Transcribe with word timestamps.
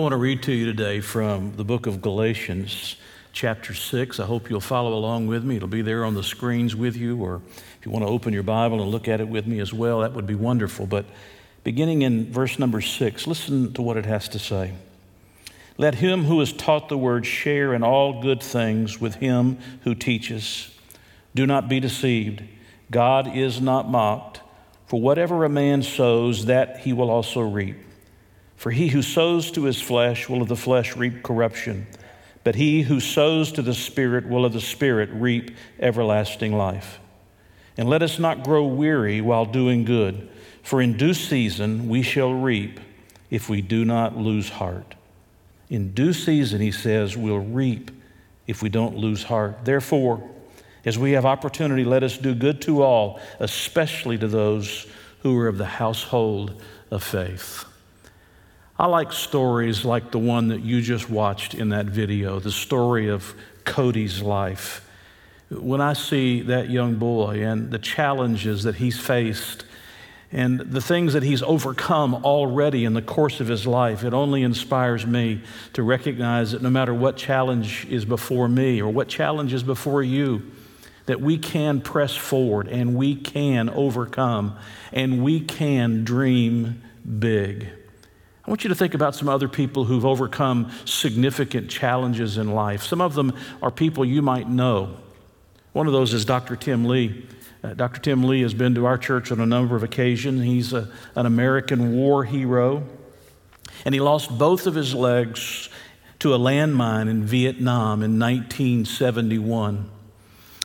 I 0.00 0.02
want 0.02 0.12
to 0.12 0.16
read 0.16 0.42
to 0.44 0.52
you 0.52 0.64
today 0.64 1.00
from 1.00 1.56
the 1.56 1.62
book 1.62 1.86
of 1.86 2.00
Galatians, 2.00 2.96
chapter 3.34 3.74
6. 3.74 4.18
I 4.18 4.24
hope 4.24 4.48
you'll 4.48 4.58
follow 4.58 4.94
along 4.94 5.26
with 5.26 5.44
me. 5.44 5.56
It'll 5.56 5.68
be 5.68 5.82
there 5.82 6.06
on 6.06 6.14
the 6.14 6.22
screens 6.22 6.74
with 6.74 6.96
you, 6.96 7.18
or 7.22 7.42
if 7.78 7.84
you 7.84 7.92
want 7.92 8.06
to 8.06 8.10
open 8.10 8.32
your 8.32 8.42
Bible 8.42 8.80
and 8.80 8.90
look 8.90 9.08
at 9.08 9.20
it 9.20 9.28
with 9.28 9.46
me 9.46 9.60
as 9.60 9.74
well, 9.74 10.00
that 10.00 10.14
would 10.14 10.26
be 10.26 10.34
wonderful. 10.34 10.86
But 10.86 11.04
beginning 11.64 12.00
in 12.00 12.32
verse 12.32 12.58
number 12.58 12.80
6, 12.80 13.26
listen 13.26 13.74
to 13.74 13.82
what 13.82 13.98
it 13.98 14.06
has 14.06 14.26
to 14.30 14.38
say. 14.38 14.72
Let 15.76 15.96
him 15.96 16.24
who 16.24 16.40
is 16.40 16.54
taught 16.54 16.88
the 16.88 16.96
word 16.96 17.26
share 17.26 17.74
in 17.74 17.82
all 17.82 18.22
good 18.22 18.42
things 18.42 19.02
with 19.02 19.16
him 19.16 19.58
who 19.82 19.94
teaches. 19.94 20.74
Do 21.34 21.46
not 21.46 21.68
be 21.68 21.78
deceived. 21.78 22.42
God 22.90 23.36
is 23.36 23.60
not 23.60 23.90
mocked, 23.90 24.40
for 24.86 24.98
whatever 24.98 25.44
a 25.44 25.50
man 25.50 25.82
sows, 25.82 26.46
that 26.46 26.78
he 26.78 26.94
will 26.94 27.10
also 27.10 27.42
reap. 27.42 27.76
For 28.60 28.70
he 28.70 28.88
who 28.88 29.00
sows 29.00 29.50
to 29.52 29.64
his 29.64 29.80
flesh 29.80 30.28
will 30.28 30.42
of 30.42 30.48
the 30.48 30.54
flesh 30.54 30.94
reap 30.94 31.22
corruption, 31.22 31.86
but 32.44 32.56
he 32.56 32.82
who 32.82 33.00
sows 33.00 33.52
to 33.52 33.62
the 33.62 33.72
Spirit 33.72 34.28
will 34.28 34.44
of 34.44 34.52
the 34.52 34.60
Spirit 34.60 35.08
reap 35.14 35.52
everlasting 35.78 36.52
life. 36.52 37.00
And 37.78 37.88
let 37.88 38.02
us 38.02 38.18
not 38.18 38.44
grow 38.44 38.66
weary 38.66 39.22
while 39.22 39.46
doing 39.46 39.86
good, 39.86 40.28
for 40.62 40.82
in 40.82 40.98
due 40.98 41.14
season 41.14 41.88
we 41.88 42.02
shall 42.02 42.34
reap 42.34 42.80
if 43.30 43.48
we 43.48 43.62
do 43.62 43.86
not 43.86 44.18
lose 44.18 44.50
heart. 44.50 44.94
In 45.70 45.94
due 45.94 46.12
season, 46.12 46.60
he 46.60 46.70
says, 46.70 47.16
we'll 47.16 47.38
reap 47.38 47.90
if 48.46 48.62
we 48.62 48.68
don't 48.68 48.94
lose 48.94 49.22
heart. 49.22 49.64
Therefore, 49.64 50.22
as 50.84 50.98
we 50.98 51.12
have 51.12 51.24
opportunity, 51.24 51.84
let 51.84 52.02
us 52.02 52.18
do 52.18 52.34
good 52.34 52.60
to 52.60 52.82
all, 52.82 53.20
especially 53.38 54.18
to 54.18 54.28
those 54.28 54.86
who 55.20 55.34
are 55.38 55.48
of 55.48 55.56
the 55.56 55.64
household 55.64 56.60
of 56.90 57.02
faith. 57.02 57.64
I 58.80 58.86
like 58.86 59.12
stories 59.12 59.84
like 59.84 60.10
the 60.10 60.18
one 60.18 60.48
that 60.48 60.62
you 60.62 60.80
just 60.80 61.10
watched 61.10 61.52
in 61.52 61.68
that 61.68 61.84
video, 61.84 62.40
the 62.40 62.50
story 62.50 63.08
of 63.08 63.34
Cody's 63.66 64.22
life. 64.22 64.88
When 65.50 65.82
I 65.82 65.92
see 65.92 66.40
that 66.44 66.70
young 66.70 66.94
boy 66.94 67.44
and 67.44 67.70
the 67.70 67.78
challenges 67.78 68.62
that 68.62 68.76
he's 68.76 68.98
faced 68.98 69.66
and 70.32 70.60
the 70.60 70.80
things 70.80 71.12
that 71.12 71.22
he's 71.22 71.42
overcome 71.42 72.24
already 72.24 72.86
in 72.86 72.94
the 72.94 73.02
course 73.02 73.38
of 73.38 73.48
his 73.48 73.66
life, 73.66 74.02
it 74.02 74.14
only 74.14 74.42
inspires 74.42 75.06
me 75.06 75.42
to 75.74 75.82
recognize 75.82 76.52
that 76.52 76.62
no 76.62 76.70
matter 76.70 76.94
what 76.94 77.18
challenge 77.18 77.84
is 77.84 78.06
before 78.06 78.48
me 78.48 78.80
or 78.80 78.90
what 78.90 79.08
challenge 79.08 79.52
is 79.52 79.62
before 79.62 80.02
you, 80.02 80.50
that 81.04 81.20
we 81.20 81.36
can 81.36 81.82
press 81.82 82.16
forward 82.16 82.66
and 82.66 82.94
we 82.94 83.14
can 83.14 83.68
overcome 83.68 84.56
and 84.90 85.22
we 85.22 85.38
can 85.38 86.02
dream 86.02 86.80
big. 87.18 87.68
I 88.50 88.52
want 88.52 88.64
you 88.64 88.68
to 88.70 88.74
think 88.74 88.94
about 88.94 89.14
some 89.14 89.28
other 89.28 89.46
people 89.46 89.84
who've 89.84 90.04
overcome 90.04 90.72
significant 90.84 91.70
challenges 91.70 92.36
in 92.36 92.50
life. 92.50 92.82
Some 92.82 93.00
of 93.00 93.14
them 93.14 93.32
are 93.62 93.70
people 93.70 94.04
you 94.04 94.22
might 94.22 94.48
know. 94.48 94.96
One 95.72 95.86
of 95.86 95.92
those 95.92 96.12
is 96.12 96.24
Dr. 96.24 96.56
Tim 96.56 96.84
Lee. 96.84 97.28
Uh, 97.62 97.74
Dr. 97.74 98.00
Tim 98.00 98.24
Lee 98.24 98.42
has 98.42 98.52
been 98.52 98.74
to 98.74 98.86
our 98.86 98.98
church 98.98 99.30
on 99.30 99.38
a 99.38 99.46
number 99.46 99.76
of 99.76 99.84
occasions. 99.84 100.42
He's 100.42 100.72
a, 100.72 100.88
an 101.14 101.26
American 101.26 101.92
war 101.92 102.24
hero, 102.24 102.82
and 103.84 103.94
he 103.94 104.00
lost 104.00 104.36
both 104.36 104.66
of 104.66 104.74
his 104.74 104.96
legs 104.96 105.68
to 106.18 106.34
a 106.34 106.38
landmine 106.38 107.08
in 107.08 107.22
Vietnam 107.22 108.02
in 108.02 108.18
1971. 108.18 109.88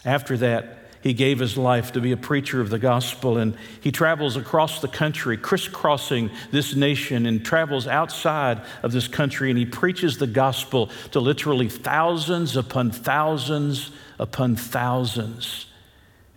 After 0.03 0.37
that, 0.37 0.74
he 1.05 1.13
gave 1.13 1.37
his 1.37 1.55
life 1.55 1.91
to 1.91 2.01
be 2.01 2.11
a 2.13 2.17
preacher 2.17 2.59
of 2.61 2.71
the 2.71 2.79
gospel, 2.79 3.37
and 3.37 3.55
he 3.79 3.91
travels 3.91 4.35
across 4.35 4.81
the 4.81 4.87
country, 4.87 5.37
crisscrossing 5.37 6.31
this 6.49 6.73
nation, 6.73 7.27
and 7.27 7.45
travels 7.45 7.85
outside 7.85 8.59
of 8.81 8.91
this 8.91 9.07
country, 9.07 9.51
and 9.51 9.59
he 9.59 9.67
preaches 9.67 10.17
the 10.17 10.25
gospel 10.25 10.89
to 11.11 11.19
literally 11.19 11.69
thousands 11.69 12.57
upon 12.57 12.89
thousands 12.89 13.91
upon 14.17 14.55
thousands. 14.55 15.67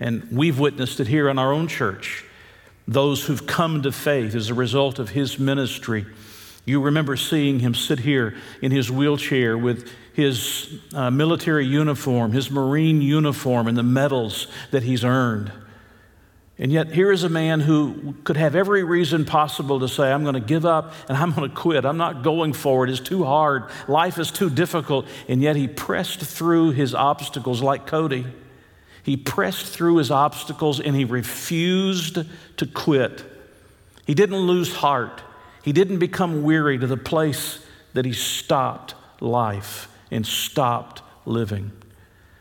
And 0.00 0.28
we've 0.30 0.58
witnessed 0.58 1.00
it 1.00 1.06
here 1.06 1.30
in 1.30 1.38
our 1.38 1.50
own 1.50 1.66
church. 1.66 2.26
Those 2.86 3.24
who've 3.24 3.46
come 3.46 3.80
to 3.84 3.90
faith 3.90 4.34
as 4.34 4.50
a 4.50 4.54
result 4.54 4.98
of 4.98 5.08
his 5.08 5.38
ministry. 5.38 6.04
You 6.66 6.82
remember 6.82 7.16
seeing 7.16 7.60
him 7.60 7.74
sit 7.74 8.00
here 8.00 8.36
in 8.60 8.70
his 8.70 8.90
wheelchair 8.90 9.56
with 9.56 9.90
his 10.18 10.68
uh, 10.94 11.12
military 11.12 11.64
uniform, 11.64 12.32
his 12.32 12.50
Marine 12.50 13.00
uniform, 13.00 13.68
and 13.68 13.78
the 13.78 13.84
medals 13.84 14.48
that 14.72 14.82
he's 14.82 15.04
earned. 15.04 15.52
And 16.58 16.72
yet, 16.72 16.90
here 16.90 17.12
is 17.12 17.22
a 17.22 17.28
man 17.28 17.60
who 17.60 18.16
could 18.24 18.36
have 18.36 18.56
every 18.56 18.82
reason 18.82 19.24
possible 19.24 19.78
to 19.78 19.86
say, 19.86 20.10
I'm 20.10 20.24
going 20.24 20.34
to 20.34 20.40
give 20.40 20.66
up 20.66 20.92
and 21.08 21.16
I'm 21.16 21.32
going 21.32 21.48
to 21.48 21.54
quit. 21.54 21.84
I'm 21.84 21.98
not 21.98 22.24
going 22.24 22.52
forward. 22.52 22.90
It's 22.90 22.98
too 22.98 23.22
hard. 23.22 23.70
Life 23.86 24.18
is 24.18 24.32
too 24.32 24.50
difficult. 24.50 25.06
And 25.28 25.40
yet, 25.40 25.54
he 25.54 25.68
pressed 25.68 26.18
through 26.18 26.72
his 26.72 26.96
obstacles 26.96 27.62
like 27.62 27.86
Cody. 27.86 28.26
He 29.04 29.16
pressed 29.16 29.66
through 29.66 29.98
his 29.98 30.10
obstacles 30.10 30.80
and 30.80 30.96
he 30.96 31.04
refused 31.04 32.18
to 32.56 32.66
quit. 32.66 33.24
He 34.04 34.14
didn't 34.14 34.38
lose 34.38 34.74
heart. 34.74 35.22
He 35.62 35.72
didn't 35.72 36.00
become 36.00 36.42
weary 36.42 36.76
to 36.76 36.88
the 36.88 36.96
place 36.96 37.64
that 37.94 38.04
he 38.04 38.12
stopped 38.12 38.96
life 39.20 39.88
and 40.10 40.26
stopped 40.26 41.02
living. 41.24 41.72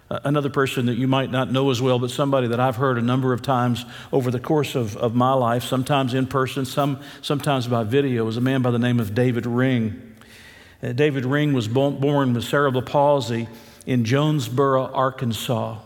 Another 0.09 0.49
person 0.49 0.85
that 0.85 0.95
you 0.95 1.07
might 1.07 1.31
not 1.31 1.51
know 1.51 1.69
as 1.69 1.81
well, 1.81 1.99
but 1.99 2.09
somebody 2.09 2.47
that 2.47 2.61
I've 2.61 2.77
heard 2.77 2.97
a 2.97 3.01
number 3.01 3.33
of 3.33 3.41
times 3.41 3.83
over 4.13 4.31
the 4.31 4.39
course 4.39 4.73
of, 4.73 4.95
of 4.95 5.13
my 5.15 5.33
life, 5.33 5.63
sometimes 5.63 6.13
in 6.13 6.27
person, 6.27 6.63
some, 6.63 7.01
sometimes 7.21 7.67
by 7.67 7.83
video, 7.83 8.25
is 8.27 8.37
a 8.37 8.41
man 8.41 8.61
by 8.61 8.71
the 8.71 8.79
name 8.79 9.01
of 9.01 9.13
David 9.13 9.45
Ring. 9.45 10.15
Uh, 10.81 10.93
David 10.93 11.25
Ring 11.25 11.51
was 11.51 11.67
born 11.67 12.33
with 12.33 12.45
cerebral 12.45 12.83
palsy 12.83 13.49
in 13.85 14.05
Jonesboro, 14.05 14.85
Arkansas. 14.93 15.79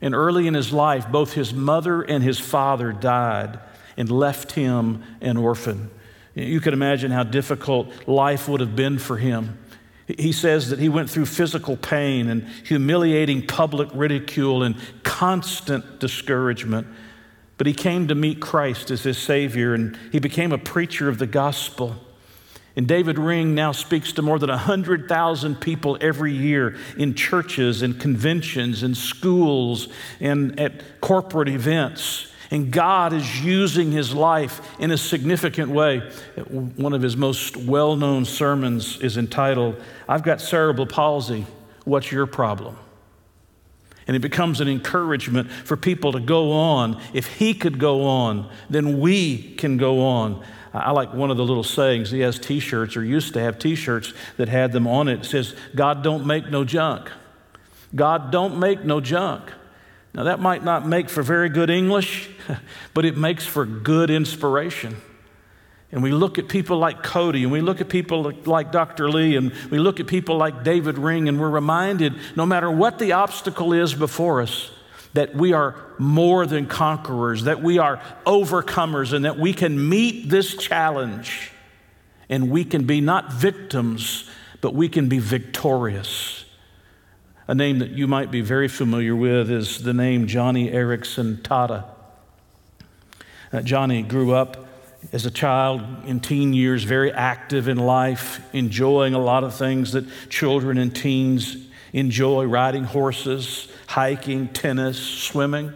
And 0.00 0.12
early 0.12 0.48
in 0.48 0.54
his 0.54 0.72
life, 0.72 1.08
both 1.10 1.34
his 1.34 1.54
mother 1.54 2.02
and 2.02 2.24
his 2.24 2.40
father 2.40 2.92
died 2.92 3.60
and 3.96 4.10
left 4.10 4.52
him 4.52 5.04
an 5.20 5.36
orphan. 5.36 5.90
You 6.34 6.60
can 6.60 6.74
imagine 6.74 7.12
how 7.12 7.22
difficult 7.22 8.08
life 8.08 8.48
would 8.48 8.60
have 8.60 8.74
been 8.74 8.98
for 8.98 9.16
him. 9.16 9.58
He 10.06 10.30
says 10.30 10.70
that 10.70 10.78
he 10.78 10.88
went 10.88 11.10
through 11.10 11.26
physical 11.26 11.76
pain 11.76 12.28
and 12.28 12.48
humiliating 12.64 13.46
public 13.46 13.88
ridicule 13.92 14.62
and 14.62 14.76
constant 15.02 15.98
discouragement. 15.98 16.86
But 17.58 17.66
he 17.66 17.72
came 17.72 18.06
to 18.08 18.14
meet 18.14 18.40
Christ 18.40 18.90
as 18.90 19.02
his 19.02 19.18
Savior 19.18 19.74
and 19.74 19.98
he 20.12 20.20
became 20.20 20.52
a 20.52 20.58
preacher 20.58 21.08
of 21.08 21.18
the 21.18 21.26
gospel. 21.26 21.96
And 22.76 22.86
David 22.86 23.18
Ring 23.18 23.54
now 23.54 23.72
speaks 23.72 24.12
to 24.12 24.22
more 24.22 24.38
than 24.38 24.50
100,000 24.50 25.56
people 25.56 25.96
every 26.00 26.32
year 26.32 26.76
in 26.98 27.14
churches 27.14 27.80
and 27.80 27.98
conventions 27.98 28.82
and 28.82 28.94
schools 28.94 29.88
and 30.20 30.60
at 30.60 31.00
corporate 31.00 31.48
events. 31.48 32.30
And 32.50 32.70
God 32.70 33.12
is 33.12 33.44
using 33.44 33.90
his 33.90 34.14
life 34.14 34.60
in 34.78 34.90
a 34.90 34.98
significant 34.98 35.70
way. 35.70 36.00
One 36.48 36.92
of 36.92 37.02
his 37.02 37.16
most 37.16 37.56
well 37.56 37.96
known 37.96 38.24
sermons 38.24 39.00
is 39.00 39.16
entitled, 39.16 39.80
I've 40.08 40.22
Got 40.22 40.40
Cerebral 40.40 40.86
Palsy. 40.86 41.46
What's 41.84 42.10
your 42.12 42.26
problem? 42.26 42.76
And 44.06 44.14
it 44.14 44.20
becomes 44.20 44.60
an 44.60 44.68
encouragement 44.68 45.50
for 45.50 45.76
people 45.76 46.12
to 46.12 46.20
go 46.20 46.52
on. 46.52 47.00
If 47.12 47.26
he 47.38 47.54
could 47.54 47.78
go 47.78 48.04
on, 48.04 48.48
then 48.70 49.00
we 49.00 49.54
can 49.54 49.76
go 49.76 50.04
on. 50.04 50.44
I 50.72 50.92
like 50.92 51.12
one 51.12 51.30
of 51.30 51.36
the 51.36 51.44
little 51.44 51.64
sayings. 51.64 52.10
He 52.10 52.20
has 52.20 52.38
t 52.38 52.60
shirts, 52.60 52.96
or 52.96 53.04
used 53.04 53.32
to 53.34 53.40
have 53.40 53.58
t 53.58 53.74
shirts 53.74 54.12
that 54.36 54.48
had 54.48 54.72
them 54.72 54.86
on 54.86 55.08
it. 55.08 55.20
It 55.20 55.24
says, 55.24 55.56
God 55.74 56.02
don't 56.02 56.26
make 56.26 56.48
no 56.50 56.64
junk. 56.64 57.10
God 57.94 58.30
don't 58.30 58.58
make 58.58 58.84
no 58.84 59.00
junk. 59.00 59.50
Now, 60.14 60.24
that 60.24 60.40
might 60.40 60.62
not 60.62 60.86
make 60.86 61.08
for 61.08 61.22
very 61.22 61.48
good 61.48 61.70
English, 61.70 62.30
but 62.94 63.04
it 63.04 63.16
makes 63.16 63.46
for 63.46 63.64
good 63.64 64.10
inspiration. 64.10 64.96
And 65.92 66.02
we 66.02 66.10
look 66.10 66.38
at 66.38 66.48
people 66.48 66.78
like 66.78 67.02
Cody, 67.02 67.42
and 67.44 67.52
we 67.52 67.60
look 67.60 67.80
at 67.80 67.88
people 67.88 68.32
like 68.44 68.72
Dr. 68.72 69.08
Lee, 69.08 69.36
and 69.36 69.52
we 69.70 69.78
look 69.78 70.00
at 70.00 70.06
people 70.06 70.36
like 70.36 70.64
David 70.64 70.98
Ring, 70.98 71.28
and 71.28 71.40
we're 71.40 71.50
reminded 71.50 72.14
no 72.34 72.44
matter 72.44 72.70
what 72.70 72.98
the 72.98 73.12
obstacle 73.12 73.72
is 73.72 73.94
before 73.94 74.42
us, 74.42 74.70
that 75.14 75.34
we 75.34 75.52
are 75.52 75.76
more 75.98 76.44
than 76.44 76.66
conquerors, 76.66 77.44
that 77.44 77.62
we 77.62 77.78
are 77.78 78.02
overcomers, 78.26 79.12
and 79.12 79.24
that 79.24 79.38
we 79.38 79.52
can 79.52 79.88
meet 79.88 80.28
this 80.28 80.56
challenge 80.56 81.52
and 82.28 82.50
we 82.50 82.64
can 82.64 82.84
be 82.84 83.00
not 83.00 83.32
victims, 83.32 84.28
but 84.60 84.74
we 84.74 84.88
can 84.88 85.08
be 85.08 85.18
victorious. 85.18 86.44
A 87.48 87.54
name 87.54 87.78
that 87.78 87.90
you 87.90 88.08
might 88.08 88.30
be 88.30 88.40
very 88.40 88.68
familiar 88.68 89.14
with 89.14 89.50
is 89.50 89.82
the 89.82 89.94
name 89.94 90.26
Joni 90.26 90.72
Eareckson 90.72 91.36
Tada. 91.42 91.84
Uh, 93.56 93.60
Joni 93.60 94.06
grew 94.06 94.34
up 94.34 94.66
as 95.14 95.24
a 95.24 95.30
child 95.30 95.80
in 96.04 96.20
teen 96.20 96.52
years, 96.52 96.84
very 96.84 97.10
active 97.10 97.68
in 97.68 97.78
life, 97.78 98.38
enjoying 98.52 99.14
a 99.14 99.18
lot 99.18 99.44
of 99.44 99.54
things 99.54 99.92
that 99.92 100.04
children 100.28 100.76
and 100.76 100.94
teens 100.94 101.56
enjoy 101.94 102.44
riding 102.44 102.84
horses, 102.84 103.72
hiking, 103.86 104.48
tennis, 104.48 104.98
swimming. 104.98 105.72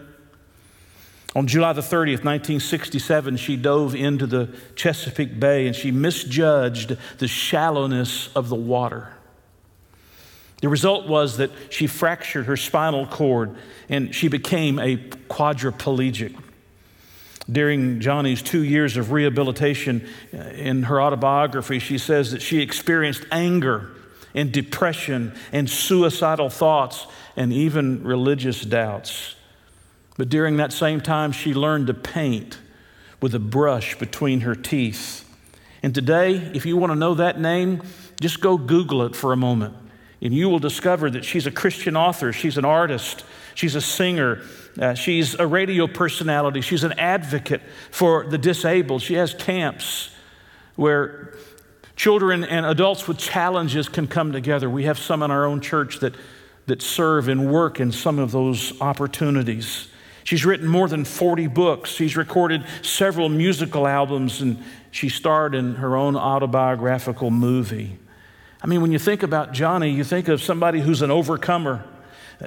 On 1.35 1.47
July 1.47 1.73
the 1.73 1.81
30th, 1.81 2.23
1967, 2.23 3.39
she 3.39 3.57
dove 3.57 3.95
into 3.95 4.27
the 4.27 4.55
Chesapeake 4.75 5.41
Bay 5.41 5.67
and 5.67 5.75
she 5.75 5.91
misjudged 5.91 6.99
the 7.17 7.29
shallowness 7.29 8.29
of 8.37 8.51
the 8.51 8.57
water. 8.57 9.09
The 10.61 10.69
result 10.69 11.09
was 11.09 11.39
that 11.39 11.51
she 11.71 11.87
fractured 11.87 12.45
her 12.45 12.59
spinal 12.59 13.07
cord 13.07 13.57
and 13.89 14.15
she 14.15 14.29
became 14.29 14.79
a 14.79 14.99
quadriplegic. 14.99 16.37
During 17.51 18.01
Joni's 18.01 18.43
two 18.43 18.63
years 18.63 18.97
of 18.97 19.13
rehabilitation, 19.13 20.07
uh, 20.33 20.39
in 20.39 20.85
her 20.85 21.01
autobiography, 21.01 21.79
she 21.79 21.99
says 21.99 22.33
that 22.33 22.43
she 22.43 22.61
experienced 22.61 23.25
anger 23.33 23.91
and 24.35 24.53
depression 24.53 25.35
and 25.53 25.69
suicidal 25.69 26.51
thoughts 26.51 27.07
and 27.37 27.53
even 27.53 28.05
religious 28.05 28.63
doubts. 28.63 29.35
But 30.17 30.29
during 30.29 30.59
that 30.59 30.73
same 30.73 31.01
time, 31.01 31.33
she 31.33 31.55
learned 31.55 31.87
to 31.89 31.95
paint 31.95 32.59
with 33.21 33.35
a 33.35 33.39
brush 33.39 33.99
between 33.99 34.41
her 34.41 34.55
teeth. 34.55 35.27
And 35.83 35.95
today, 35.95 36.35
if 36.55 36.67
you 36.67 36.77
want 36.77 36.93
to 36.93 36.99
know 36.99 37.15
that 37.15 37.41
name, 37.41 37.83
just 38.21 38.41
go 38.41 38.59
Google 38.59 39.03
it 39.03 39.17
for 39.17 39.33
a 39.33 39.37
moment. 39.37 39.75
And 40.23 40.35
you 40.35 40.51
will 40.51 40.59
discover 40.59 41.11
that 41.11 41.25
she's 41.25 41.47
a 41.47 41.51
Christian 41.51 41.97
author, 41.97 42.33
she's 42.33 42.59
an 42.59 42.67
artist, 42.67 43.25
she's 43.55 43.75
a 43.75 43.81
singer, 43.81 44.43
uh, 44.81 44.95
she's 44.95 45.35
a 45.35 45.47
radio 45.47 45.87
personality, 45.87 46.63
she's 46.63 46.85
an 46.85 46.99
advocate 46.99 47.61
for 47.91 48.27
the 48.27 48.39
disabled. 48.39 49.03
She 49.03 49.15
has 49.15 49.35
camps 49.35 50.11
where 50.75 51.35
children 51.97 52.45
and 52.45 52.65
adults 52.65 53.07
with 53.07 53.19
challenges 53.19 53.87
can 53.87 54.07
come 54.07 54.33
together. 54.33 54.71
We 54.71 54.85
have 54.85 54.99
some 54.99 55.23
in 55.23 55.31
our 55.31 55.45
own 55.45 55.61
church 55.61 56.01
that, 56.01 56.15
that 56.65 56.81
serve 56.81 57.29
and 57.29 57.53
work 57.53 57.79
in 57.79 57.93
some 57.93 58.19
of 58.19 58.33
those 58.33 58.81
opportunities. 58.81 59.89
She's 60.25 60.47
written 60.47 60.67
more 60.67 60.89
than 60.89 61.05
40 61.05 61.49
books. 61.49 61.91
She's 61.91 62.17
recorded 62.17 62.65
several 62.81 63.29
musical 63.29 63.87
albums, 63.87 64.41
and 64.41 64.65
she 64.91 65.11
starred 65.11 65.55
in 65.55 65.75
her 65.75 65.95
own 65.95 66.17
autobiographical 66.17 67.31
movie. 67.31 67.99
I 68.63 68.67
mean, 68.67 68.81
when 68.81 68.93
you 68.93 68.99
think 68.99 69.23
about 69.23 69.53
Joni, 69.53 69.95
you 69.95 70.05
think 70.05 70.29
of 70.29 70.41
somebody 70.43 70.81
who's 70.81 71.03
an 71.03 71.11
overcomer. 71.11 71.85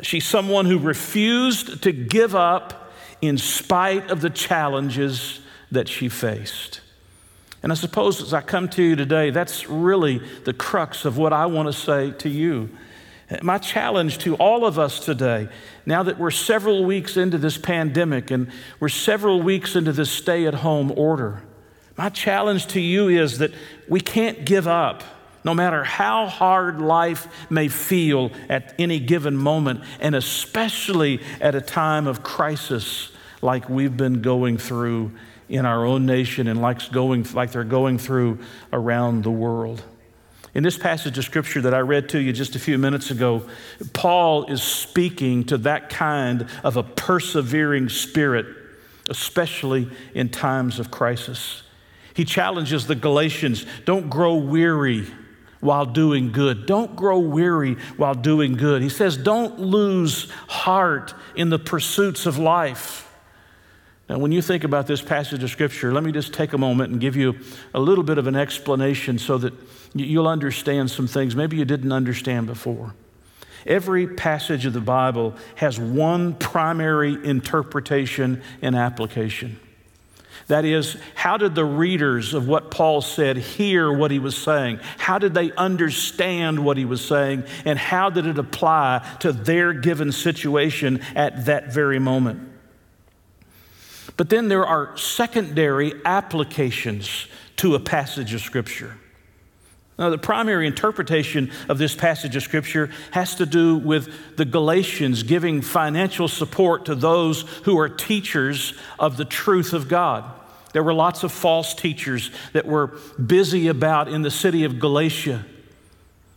She's 0.02 0.26
someone 0.26 0.66
who 0.66 0.80
refused 0.80 1.84
to 1.84 1.92
give 1.92 2.36
up 2.36 2.92
in 3.22 3.38
spite 3.38 4.10
of 4.10 4.22
the 4.22 4.30
challenges 4.30 5.40
that 5.72 5.88
she 5.88 6.10
faced. 6.10 6.82
And 7.62 7.72
I 7.72 7.76
suppose 7.76 8.22
as 8.22 8.34
I 8.34 8.42
come 8.42 8.68
to 8.70 8.84
you 8.84 8.96
today, 8.96 9.30
that's 9.30 9.70
really 9.70 10.22
the 10.44 10.54
crux 10.54 11.06
of 11.06 11.18
what 11.18 11.32
I 11.32 11.46
want 11.46 11.68
to 11.68 11.74
say 11.74 12.12
to 12.12 12.30
you. 12.30 12.70
My 13.42 13.58
challenge 13.58 14.18
to 14.20 14.36
all 14.36 14.66
of 14.66 14.78
us 14.78 15.00
today, 15.00 15.48
now 15.86 16.04
that 16.04 16.20
we're 16.20 16.32
several 16.32 16.84
weeks 16.84 17.16
into 17.16 17.38
this 17.38 17.58
pandemic 17.58 18.32
and 18.32 18.52
we're 18.80 18.90
several 18.90 19.42
weeks 19.42 19.76
into 19.76 19.94
this 19.94 20.12
stay 20.12 20.46
at 20.46 20.56
home 20.56 20.92
order, 20.98 21.42
my 21.98 22.10
challenge 22.10 22.68
to 22.68 22.82
you 22.82 23.08
is 23.08 23.38
that 23.38 23.52
we 23.88 24.02
can't 24.02 24.46
give 24.46 24.68
up 24.68 25.04
no 25.44 25.54
matter 25.54 25.84
how 25.84 26.28
hard 26.28 26.80
life 26.80 27.28
may 27.50 27.68
feel 27.68 28.32
at 28.50 28.74
any 28.80 29.00
given 29.00 29.36
moment, 29.36 29.84
and 30.00 30.16
especially 30.16 31.20
at 31.42 31.56
a 31.56 31.62
time 31.62 32.08
of 32.08 32.24
crisis 32.24 33.12
like 33.42 33.70
we've 33.70 33.98
been 33.98 34.22
going 34.22 34.58
through 34.58 35.12
in 35.50 35.66
our 35.66 35.86
own 35.86 36.06
nation 36.06 36.48
and 36.48 36.62
like, 36.62 36.92
going, 36.92 37.24
like 37.34 37.52
they're 37.52 37.64
going 37.64 37.98
through 37.98 38.40
around 38.72 39.24
the 39.24 39.32
world. 39.32 39.84
In 40.56 40.64
this 40.64 40.78
passage 40.78 41.18
of 41.18 41.26
scripture 41.26 41.62
that 41.62 41.74
I 41.74 41.80
read 41.80 42.10
to 42.10 42.20
you 42.20 42.32
just 42.32 42.56
a 42.56 42.60
few 42.60 42.78
minutes 42.78 43.12
ago, 43.12 43.48
Paul 43.92 44.46
is 44.46 44.62
speaking 44.62 45.44
to 45.46 45.58
that 45.60 45.90
kind 45.90 46.48
of 46.64 46.78
a 46.78 46.84
persevering 46.84 47.90
spirit, 47.90 48.46
especially 49.10 49.90
in 50.14 50.30
times 50.30 50.80
of 50.80 50.92
crisis. 50.92 51.64
He 52.14 52.24
challenges 52.24 52.86
the 52.86 52.96
Galatians 52.96 53.66
don't 53.86 54.10
grow 54.10 54.36
weary 54.36 55.08
while 55.64 55.86
doing 55.86 56.32
good. 56.32 56.66
Don't 56.66 56.96
grow 56.96 57.20
weary 57.20 57.76
while 57.98 58.14
doing 58.14 58.56
good. 58.56 58.82
He 58.82 58.90
says, 58.90 59.18
don't 59.18 59.60
lose 59.60 60.30
heart 60.48 61.14
in 61.36 61.50
the 61.50 61.60
pursuits 61.60 62.26
of 62.26 62.38
life. 62.38 63.10
Now, 64.10 64.20
when 64.20 64.34
you 64.34 64.42
think 64.42 64.66
about 64.66 64.86
this 64.86 65.02
passage 65.02 65.42
of 65.42 65.50
Scripture, 65.50 65.94
let 65.94 66.04
me 66.04 66.12
just 66.12 66.34
take 66.34 66.52
a 66.52 66.58
moment 66.58 66.92
and 66.92 67.00
give 67.00 67.16
you 67.16 67.40
a 67.74 67.80
little 67.80 68.04
bit 68.04 68.18
of 68.18 68.28
an 68.28 68.36
explanation 68.36 69.18
so 69.18 69.38
that 69.38 69.54
you'll 69.96 70.28
understand 70.28 70.92
some 70.92 71.08
things 71.08 71.36
maybe 71.36 71.56
you 71.58 71.66
didn't 71.66 71.94
understand 71.94 72.46
before. 72.46 72.94
Every 73.66 74.08
passage 74.08 74.66
of 74.66 74.74
the 74.74 74.82
Bible 74.82 75.36
has 75.56 75.80
one 75.80 76.34
primary 76.34 77.14
interpretation 77.26 78.42
and 78.62 78.76
application. 78.76 79.60
That 80.48 80.66
is, 80.66 80.98
how 81.16 81.38
did 81.38 81.56
the 81.56 81.66
readers 81.66 82.34
of 82.34 82.48
what 82.48 82.70
Paul 82.70 83.02
said 83.02 83.38
hear 83.38 83.92
what 83.92 84.12
he 84.12 84.20
was 84.20 84.36
saying? 84.36 84.80
How 84.98 85.18
did 85.18 85.34
they 85.34 85.52
understand 85.54 86.64
what 86.64 86.78
he 86.78 86.86
was 86.86 87.06
saying? 87.06 87.46
And 87.66 87.80
how 87.80 88.10
did 88.10 88.28
it 88.28 88.38
apply 88.38 89.08
to 89.22 89.32
their 89.32 89.74
given 89.74 90.12
situation 90.12 91.02
at 91.16 91.46
that 91.46 91.74
very 91.74 92.00
moment? 92.00 92.50
But 94.18 94.30
then 94.30 94.50
there 94.50 94.66
are 94.66 94.96
secondary 94.98 95.94
applications 96.06 97.28
to 97.58 97.76
a 97.76 97.80
passage 97.80 98.34
of 98.34 98.42
Scripture. 98.42 98.98
Now, 99.98 100.10
the 100.10 100.18
primary 100.18 100.66
interpretation 100.66 101.52
of 101.70 101.78
this 101.78 101.96
passage 101.96 102.36
of 102.36 102.42
Scripture 102.42 102.90
has 103.12 103.36
to 103.36 103.46
do 103.46 103.78
with 103.78 104.36
the 104.38 104.46
Galatians 104.46 105.22
giving 105.22 105.62
financial 105.62 106.28
support 106.28 106.86
to 106.86 106.96
those 106.96 107.42
who 107.64 107.78
are 107.78 107.90
teachers 107.90 108.74
of 108.98 109.18
the 109.18 109.26
truth 109.26 109.72
of 109.74 109.88
God. 109.88 110.26
There 110.72 110.82
were 110.82 110.96
lots 110.96 111.24
of 111.24 111.32
false 111.32 111.76
teachers 111.76 112.32
that 112.54 112.66
were 112.66 112.88
busy 113.24 113.68
about 113.68 114.08
in 114.08 114.24
the 114.24 114.32
city 114.32 114.64
of 114.64 114.80
Galatia. 114.80 115.46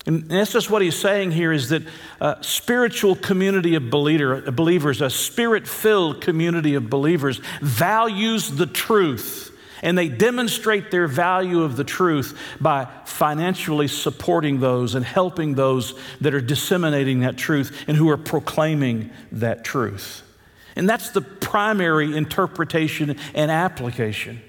And 0.05 0.29
that's 0.29 0.53
just 0.53 0.71
what 0.71 0.83
he's 0.83 0.97
saying 0.97 1.33
here 1.33 1.51
is 1.51 1.71
that 1.71 1.83
a 2.21 2.37
spiritual 2.43 3.17
community 3.17 3.75
of 3.75 3.89
believer, 3.89 4.53
believers, 4.53 5.01
a 5.01 5.09
spirit 5.09 5.67
filled 5.67 6.21
community 6.21 6.75
of 6.75 6.91
believers, 6.91 7.41
values 7.63 8.51
the 8.51 8.67
truth 8.67 9.56
and 9.83 9.97
they 9.97 10.09
demonstrate 10.09 10.91
their 10.91 11.07
value 11.07 11.63
of 11.63 11.77
the 11.77 11.85
truth 11.85 12.39
by 12.61 12.87
financially 13.05 13.89
supporting 13.89 14.61
those 14.61 14.95
and 14.95 15.05
helping 15.05 15.55
those 15.55 15.95
that 16.21 16.35
are 16.35 16.41
disseminating 16.41 17.21
that 17.21 17.37
truth 17.37 17.85
and 17.87 17.97
who 17.97 18.09
are 18.09 18.17
proclaiming 18.17 19.11
that 19.33 19.65
truth. 19.65 20.23
And 20.75 20.89
that's 20.89 21.11
the 21.11 21.23
primary 21.23 22.17
interpretation 22.17 23.17
and 23.35 23.51
application. 23.51 24.43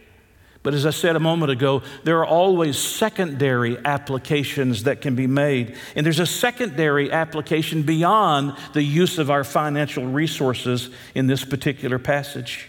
But 0.64 0.74
as 0.74 0.86
I 0.86 0.90
said 0.90 1.16
a 1.16 1.20
moment 1.22 1.50
ago, 1.50 1.82
there 2.04 2.20
are 2.20 2.26
always 2.26 2.78
secondary 2.78 3.78
applications 3.86 4.84
that 4.84 5.00
can 5.00 5.16
be 5.16 5.26
made. 5.26 5.78
And 5.96 6.06
there's 6.06 6.20
a 6.20 6.26
secondary 6.26 7.10
application 7.10 7.84
beyond 7.84 8.58
the 8.74 8.84
use 8.84 9.18
of 9.18 9.32
our 9.32 9.46
financial 9.46 10.06
resources 10.06 10.90
in 11.16 11.28
this 11.28 11.46
particular 11.46 12.00
passage. 12.00 12.68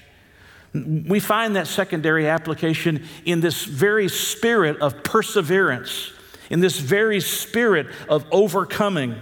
We 0.75 1.18
find 1.20 1.56
that 1.56 1.66
secondary 1.66 2.28
application 2.28 3.04
in 3.25 3.40
this 3.40 3.64
very 3.64 4.08
spirit 4.08 4.80
of 4.80 5.02
perseverance, 5.02 6.12
in 6.50 6.60
this 6.60 6.78
very 6.78 7.20
spirit 7.20 7.87
of 8.08 8.26
overcoming. 8.30 9.16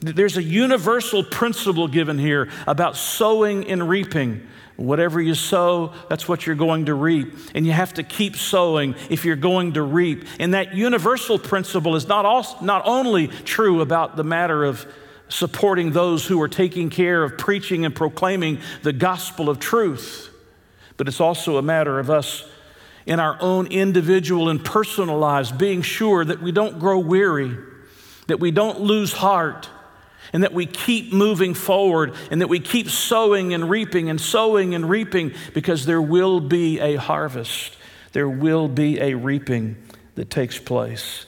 There's 0.00 0.36
a 0.36 0.42
universal 0.42 1.22
principle 1.22 1.88
given 1.88 2.18
here 2.18 2.48
about 2.66 2.96
sowing 2.96 3.66
and 3.68 3.88
reaping. 3.88 4.46
Whatever 4.76 5.22
you 5.22 5.34
sow, 5.34 5.94
that's 6.10 6.28
what 6.28 6.46
you're 6.46 6.56
going 6.56 6.86
to 6.86 6.94
reap. 6.94 7.34
And 7.54 7.66
you 7.66 7.72
have 7.72 7.94
to 7.94 8.02
keep 8.02 8.36
sowing 8.36 8.94
if 9.08 9.24
you're 9.24 9.36
going 9.36 9.74
to 9.74 9.82
reap. 9.82 10.26
And 10.38 10.52
that 10.54 10.74
universal 10.74 11.38
principle 11.38 11.96
is 11.96 12.06
not, 12.06 12.26
also, 12.26 12.62
not 12.62 12.82
only 12.86 13.28
true 13.28 13.80
about 13.80 14.16
the 14.16 14.24
matter 14.24 14.64
of 14.64 14.86
supporting 15.28 15.92
those 15.92 16.26
who 16.26 16.40
are 16.40 16.48
taking 16.48 16.90
care 16.90 17.22
of 17.22 17.38
preaching 17.38 17.84
and 17.84 17.94
proclaiming 17.94 18.60
the 18.82 18.92
gospel 18.92 19.48
of 19.48 19.58
truth 19.58 20.30
but 20.96 21.08
it's 21.08 21.20
also 21.20 21.56
a 21.56 21.62
matter 21.62 21.98
of 21.98 22.10
us 22.10 22.44
in 23.06 23.20
our 23.20 23.36
own 23.40 23.68
individual 23.68 24.48
and 24.48 24.64
personal 24.64 25.18
lives 25.18 25.52
being 25.52 25.82
sure 25.82 26.24
that 26.24 26.42
we 26.42 26.52
don't 26.52 26.78
grow 26.78 26.98
weary, 26.98 27.56
that 28.26 28.40
we 28.40 28.50
don't 28.50 28.80
lose 28.80 29.12
heart, 29.12 29.68
and 30.32 30.42
that 30.42 30.52
we 30.52 30.66
keep 30.66 31.12
moving 31.12 31.54
forward 31.54 32.14
and 32.30 32.40
that 32.40 32.48
we 32.48 32.60
keep 32.60 32.90
sowing 32.90 33.54
and 33.54 33.70
reaping 33.70 34.10
and 34.10 34.20
sowing 34.20 34.74
and 34.74 34.90
reaping 34.90 35.32
because 35.54 35.86
there 35.86 36.02
will 36.02 36.40
be 36.40 36.80
a 36.80 36.96
harvest. 36.96 37.76
There 38.12 38.28
will 38.28 38.68
be 38.68 39.00
a 39.00 39.14
reaping 39.14 39.76
that 40.16 40.30
takes 40.30 40.58
place. 40.58 41.25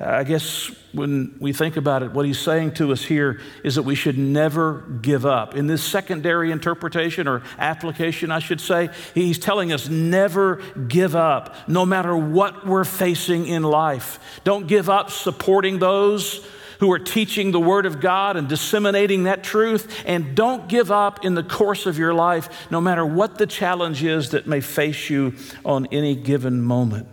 I 0.00 0.22
guess 0.22 0.70
when 0.92 1.36
we 1.40 1.52
think 1.52 1.76
about 1.76 2.04
it, 2.04 2.12
what 2.12 2.24
he's 2.24 2.38
saying 2.38 2.74
to 2.74 2.92
us 2.92 3.02
here 3.02 3.40
is 3.64 3.74
that 3.74 3.82
we 3.82 3.96
should 3.96 4.16
never 4.16 4.84
give 5.02 5.26
up. 5.26 5.56
In 5.56 5.66
this 5.66 5.82
secondary 5.82 6.52
interpretation 6.52 7.26
or 7.26 7.42
application, 7.58 8.30
I 8.30 8.38
should 8.38 8.60
say, 8.60 8.90
he's 9.12 9.40
telling 9.40 9.72
us 9.72 9.88
never 9.88 10.62
give 10.86 11.16
up, 11.16 11.54
no 11.68 11.84
matter 11.84 12.16
what 12.16 12.64
we're 12.64 12.84
facing 12.84 13.48
in 13.48 13.64
life. 13.64 14.40
Don't 14.44 14.68
give 14.68 14.88
up 14.88 15.10
supporting 15.10 15.80
those 15.80 16.46
who 16.78 16.92
are 16.92 17.00
teaching 17.00 17.50
the 17.50 17.58
Word 17.58 17.84
of 17.84 18.00
God 18.00 18.36
and 18.36 18.48
disseminating 18.48 19.24
that 19.24 19.42
truth. 19.42 20.04
And 20.06 20.36
don't 20.36 20.68
give 20.68 20.92
up 20.92 21.24
in 21.24 21.34
the 21.34 21.42
course 21.42 21.86
of 21.86 21.98
your 21.98 22.14
life, 22.14 22.70
no 22.70 22.80
matter 22.80 23.04
what 23.04 23.36
the 23.36 23.48
challenge 23.48 24.04
is 24.04 24.30
that 24.30 24.46
may 24.46 24.60
face 24.60 25.10
you 25.10 25.34
on 25.64 25.86
any 25.86 26.14
given 26.14 26.62
moment. 26.62 27.08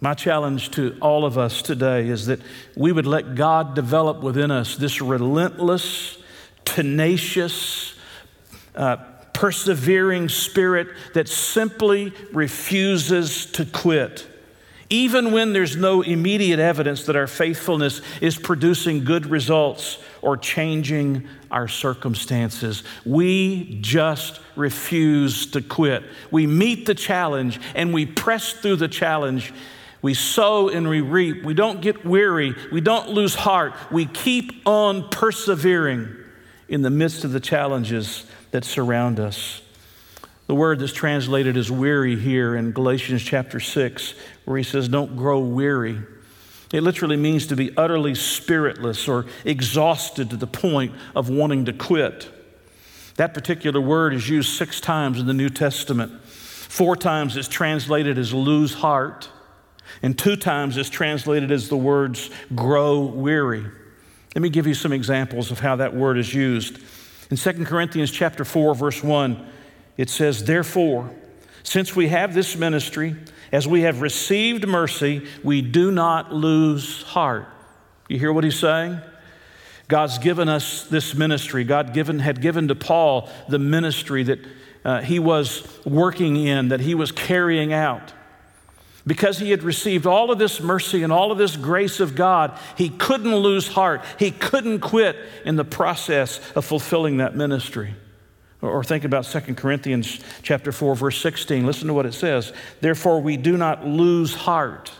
My 0.00 0.14
challenge 0.14 0.70
to 0.72 0.96
all 1.00 1.24
of 1.24 1.36
us 1.36 1.60
today 1.60 2.08
is 2.08 2.26
that 2.26 2.40
we 2.74 2.90
would 2.90 3.06
let 3.06 3.34
God 3.34 3.74
develop 3.74 4.22
within 4.22 4.50
us 4.50 4.76
this 4.76 5.00
relentless, 5.00 6.18
tenacious, 6.64 7.94
uh, 8.74 8.96
persevering 9.34 10.28
spirit 10.28 10.88
that 11.14 11.28
simply 11.28 12.12
refuses 12.32 13.46
to 13.46 13.64
quit 13.64 14.26
even 14.90 15.30
when 15.30 15.52
there's 15.52 15.76
no 15.76 16.02
immediate 16.02 16.58
evidence 16.58 17.06
that 17.06 17.14
our 17.14 17.28
faithfulness 17.28 18.02
is 18.20 18.36
producing 18.36 19.04
good 19.04 19.24
results 19.24 19.98
or 20.20 20.36
changing 20.36 21.26
our 21.48 21.68
circumstances. 21.68 22.82
We 23.06 23.78
just 23.80 24.40
refuse 24.56 25.46
to 25.52 25.62
quit. 25.62 26.02
We 26.32 26.48
meet 26.48 26.86
the 26.86 26.96
challenge 26.96 27.60
and 27.76 27.94
we 27.94 28.04
press 28.04 28.52
through 28.52 28.76
the 28.76 28.88
challenge. 28.88 29.52
We 30.02 30.14
sow 30.14 30.68
and 30.68 30.88
we 30.88 31.00
reap. 31.00 31.44
We 31.44 31.54
don't 31.54 31.80
get 31.82 32.04
weary. 32.04 32.54
We 32.72 32.80
don't 32.80 33.10
lose 33.10 33.34
heart. 33.34 33.74
We 33.90 34.06
keep 34.06 34.66
on 34.66 35.08
persevering 35.10 36.16
in 36.68 36.82
the 36.82 36.90
midst 36.90 37.24
of 37.24 37.32
the 37.32 37.40
challenges 37.40 38.24
that 38.50 38.64
surround 38.64 39.20
us. 39.20 39.60
The 40.46 40.54
word 40.54 40.80
that's 40.80 40.92
translated 40.92 41.56
as 41.56 41.70
weary 41.70 42.16
here 42.16 42.56
in 42.56 42.72
Galatians 42.72 43.22
chapter 43.22 43.60
6, 43.60 44.14
where 44.46 44.56
he 44.56 44.64
says, 44.64 44.88
Don't 44.88 45.16
grow 45.16 45.38
weary. 45.40 46.00
It 46.72 46.82
literally 46.82 47.16
means 47.16 47.46
to 47.48 47.56
be 47.56 47.76
utterly 47.76 48.14
spiritless 48.14 49.08
or 49.08 49.26
exhausted 49.44 50.30
to 50.30 50.36
the 50.36 50.46
point 50.46 50.94
of 51.14 51.28
wanting 51.28 51.64
to 51.66 51.72
quit. 51.72 52.28
That 53.16 53.34
particular 53.34 53.80
word 53.80 54.14
is 54.14 54.28
used 54.28 54.56
six 54.56 54.80
times 54.80 55.20
in 55.20 55.26
the 55.26 55.34
New 55.34 55.50
Testament. 55.50 56.22
Four 56.24 56.96
times 56.96 57.36
it's 57.36 57.48
translated 57.48 58.16
as 58.18 58.32
lose 58.32 58.74
heart, 58.74 59.28
and 60.02 60.18
two 60.18 60.36
times 60.36 60.76
it's 60.76 60.90
translated 60.90 61.50
as 61.50 61.68
the 61.68 61.76
words 61.76 62.30
grow 62.54 63.00
weary. 63.00 63.64
Let 64.34 64.42
me 64.42 64.48
give 64.48 64.66
you 64.66 64.74
some 64.74 64.92
examples 64.92 65.50
of 65.50 65.58
how 65.60 65.76
that 65.76 65.94
word 65.94 66.18
is 66.18 66.32
used. 66.32 66.78
In 67.30 67.36
2 67.36 67.64
Corinthians 67.64 68.10
chapter 68.10 68.44
4 68.44 68.74
verse 68.74 69.02
1, 69.02 69.46
it 69.96 70.08
says, 70.08 70.44
Therefore, 70.44 71.10
since 71.62 71.94
we 71.94 72.08
have 72.08 72.34
this 72.34 72.56
ministry, 72.56 73.16
as 73.52 73.66
we 73.66 73.82
have 73.82 74.00
received 74.00 74.66
mercy, 74.66 75.26
we 75.42 75.62
do 75.62 75.90
not 75.90 76.32
lose 76.32 77.02
heart. 77.02 77.48
You 78.08 78.18
hear 78.18 78.32
what 78.32 78.44
he's 78.44 78.58
saying? 78.58 79.00
God's 79.88 80.18
given 80.18 80.48
us 80.48 80.84
this 80.84 81.14
ministry. 81.14 81.64
God 81.64 81.92
given, 81.92 82.20
had 82.20 82.40
given 82.40 82.68
to 82.68 82.74
Paul 82.74 83.28
the 83.48 83.58
ministry 83.58 84.22
that 84.22 84.38
uh, 84.84 85.00
he 85.02 85.18
was 85.18 85.66
working 85.84 86.36
in, 86.36 86.68
that 86.68 86.80
he 86.80 86.94
was 86.94 87.10
carrying 87.12 87.72
out. 87.72 88.12
Because 89.06 89.38
he 89.38 89.50
had 89.50 89.62
received 89.62 90.06
all 90.06 90.30
of 90.30 90.38
this 90.38 90.60
mercy 90.60 91.02
and 91.02 91.12
all 91.12 91.32
of 91.32 91.38
this 91.38 91.56
grace 91.56 92.00
of 92.00 92.14
God, 92.14 92.58
he 92.76 92.90
couldn't 92.90 93.34
lose 93.34 93.68
heart. 93.68 94.02
He 94.18 94.30
couldn't 94.30 94.80
quit 94.80 95.16
in 95.44 95.56
the 95.56 95.64
process 95.64 96.38
of 96.52 96.64
fulfilling 96.64 97.16
that 97.16 97.34
ministry. 97.34 97.94
Or 98.62 98.84
think 98.84 99.04
about 99.04 99.24
2 99.24 99.54
Corinthians 99.54 100.20
chapter 100.42 100.70
4 100.70 100.94
verse 100.94 101.20
16. 101.20 101.64
Listen 101.64 101.88
to 101.88 101.94
what 101.94 102.04
it 102.04 102.12
says. 102.12 102.52
Therefore 102.80 103.22
we 103.22 103.36
do 103.38 103.56
not 103.56 103.86
lose 103.86 104.34
heart. 104.34 104.92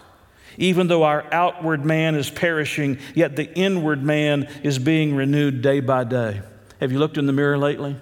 Even 0.57 0.89
though 0.89 1.03
our 1.03 1.25
outward 1.33 1.85
man 1.85 2.15
is 2.15 2.31
perishing, 2.31 2.99
yet 3.15 3.37
the 3.37 3.53
inward 3.55 4.03
man 4.03 4.49
is 4.63 4.79
being 4.79 5.15
renewed 5.15 5.63
day 5.63 5.81
by 5.81 6.05
day. 6.05 6.41
Have 6.81 6.91
you 6.91 6.99
looked 6.99 7.19
in 7.19 7.27
the 7.27 7.33
mirror 7.33 7.59
lately? 7.59 7.97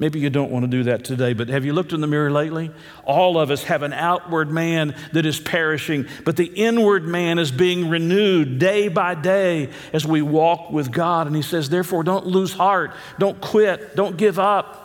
Maybe 0.00 0.18
you 0.18 0.30
don't 0.30 0.50
want 0.50 0.64
to 0.64 0.66
do 0.66 0.84
that 0.84 1.04
today, 1.04 1.34
but 1.34 1.48
have 1.48 1.66
you 1.66 1.74
looked 1.74 1.92
in 1.92 2.00
the 2.00 2.06
mirror 2.06 2.30
lately? 2.30 2.70
All 3.04 3.38
of 3.38 3.50
us 3.50 3.64
have 3.64 3.82
an 3.82 3.92
outward 3.92 4.50
man 4.50 4.96
that 5.12 5.26
is 5.26 5.38
perishing, 5.38 6.06
but 6.24 6.36
the 6.36 6.46
inward 6.46 7.04
man 7.04 7.38
is 7.38 7.52
being 7.52 7.90
renewed 7.90 8.58
day 8.58 8.88
by 8.88 9.14
day 9.14 9.68
as 9.92 10.06
we 10.06 10.22
walk 10.22 10.70
with 10.70 10.90
God. 10.90 11.26
And 11.26 11.36
He 11.36 11.42
says, 11.42 11.68
therefore, 11.68 12.02
don't 12.02 12.26
lose 12.26 12.54
heart, 12.54 12.92
don't 13.18 13.42
quit, 13.42 13.94
don't 13.94 14.16
give 14.16 14.38
up. 14.38 14.78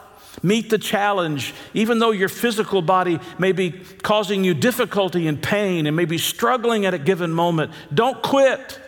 Meet 0.44 0.70
the 0.70 0.78
challenge, 0.78 1.54
even 1.74 2.00
though 2.00 2.12
your 2.12 2.28
physical 2.28 2.82
body 2.82 3.22
may 3.40 3.54
be 3.54 3.72
causing 4.04 4.44
you 4.44 4.54
difficulty 4.54 5.30
and 5.30 5.42
pain 5.42 5.88
and 5.88 5.96
may 5.96 6.04
be 6.04 6.18
struggling 6.18 6.86
at 6.86 6.94
a 6.94 7.00
given 7.00 7.32
moment. 7.32 7.72
Don't 7.94 8.22
quit. 8.22 8.82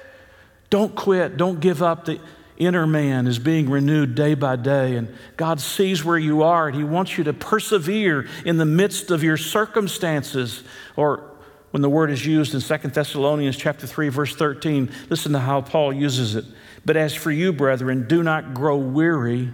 Don't 0.70 0.94
quit. 0.94 1.38
Don't 1.38 1.62
give 1.62 1.82
up. 1.82 2.04
The, 2.04 2.20
inner 2.58 2.88
man 2.88 3.28
is 3.28 3.40
being 3.40 3.70
renewed 3.70 4.16
day 4.16 4.34
by 4.34 4.56
day 4.56 4.96
and 4.96 5.14
God 5.38 5.62
sees 5.62 6.04
where 6.04 6.18
you 6.18 6.44
are 6.44 6.68
and 6.68 6.76
he 6.76 6.84
wants 6.84 7.18
you 7.18 7.24
to 7.26 7.34
persevere 7.34 8.28
in 8.46 8.58
the 8.58 8.66
midst 8.66 9.12
of 9.12 9.24
your 9.24 9.38
circumstances. 9.38 10.64
Or 10.96 11.32
when 11.72 11.82
the 11.82 11.90
word 11.90 12.12
is 12.12 12.26
used 12.26 12.56
in 12.56 12.62
2 12.62 12.90
Thessalonians 12.90 13.58
chapter 13.58 13.86
3 13.86 14.10
verse 14.10 14.36
13 14.36 14.92
listen 15.10 15.34
to 15.34 15.40
how 15.40 15.62
Paul 15.62 15.94
uses 15.94 16.36
it. 16.36 16.46
But 16.86 16.98
as 16.98 17.14
for 17.14 17.32
you 17.32 17.54
brethren 17.54 18.08
do 18.08 18.24
not 18.24 18.54
grow 18.54 18.78
weary 18.78 19.52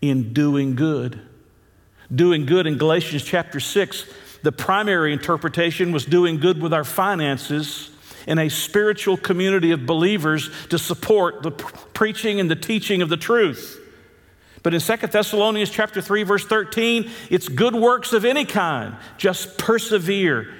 in 0.00 0.32
doing 0.32 0.76
good. 0.76 1.20
Doing 2.14 2.46
good 2.46 2.66
in 2.66 2.78
Galatians 2.78 3.24
chapter 3.24 3.60
6 3.60 4.06
the 4.42 4.52
primary 4.52 5.12
interpretation 5.12 5.90
was 5.90 6.04
doing 6.04 6.38
good 6.38 6.62
with 6.62 6.72
our 6.72 6.84
finances 6.84 7.90
in 8.26 8.38
a 8.38 8.48
spiritual 8.48 9.16
community 9.16 9.70
of 9.70 9.86
believers 9.86 10.50
to 10.68 10.78
support 10.78 11.42
the 11.42 11.50
preaching 11.50 12.40
and 12.40 12.50
the 12.50 12.56
teaching 12.56 13.02
of 13.02 13.08
the 13.08 13.16
truth. 13.16 13.80
But 14.62 14.74
in 14.74 14.80
2 14.80 14.96
Thessalonians 14.96 15.70
chapter 15.70 16.00
3 16.00 16.24
verse 16.24 16.44
13, 16.44 17.08
it's 17.30 17.48
good 17.48 17.74
works 17.74 18.12
of 18.12 18.24
any 18.24 18.44
kind. 18.44 18.96
Just 19.16 19.58
persevere. 19.58 20.52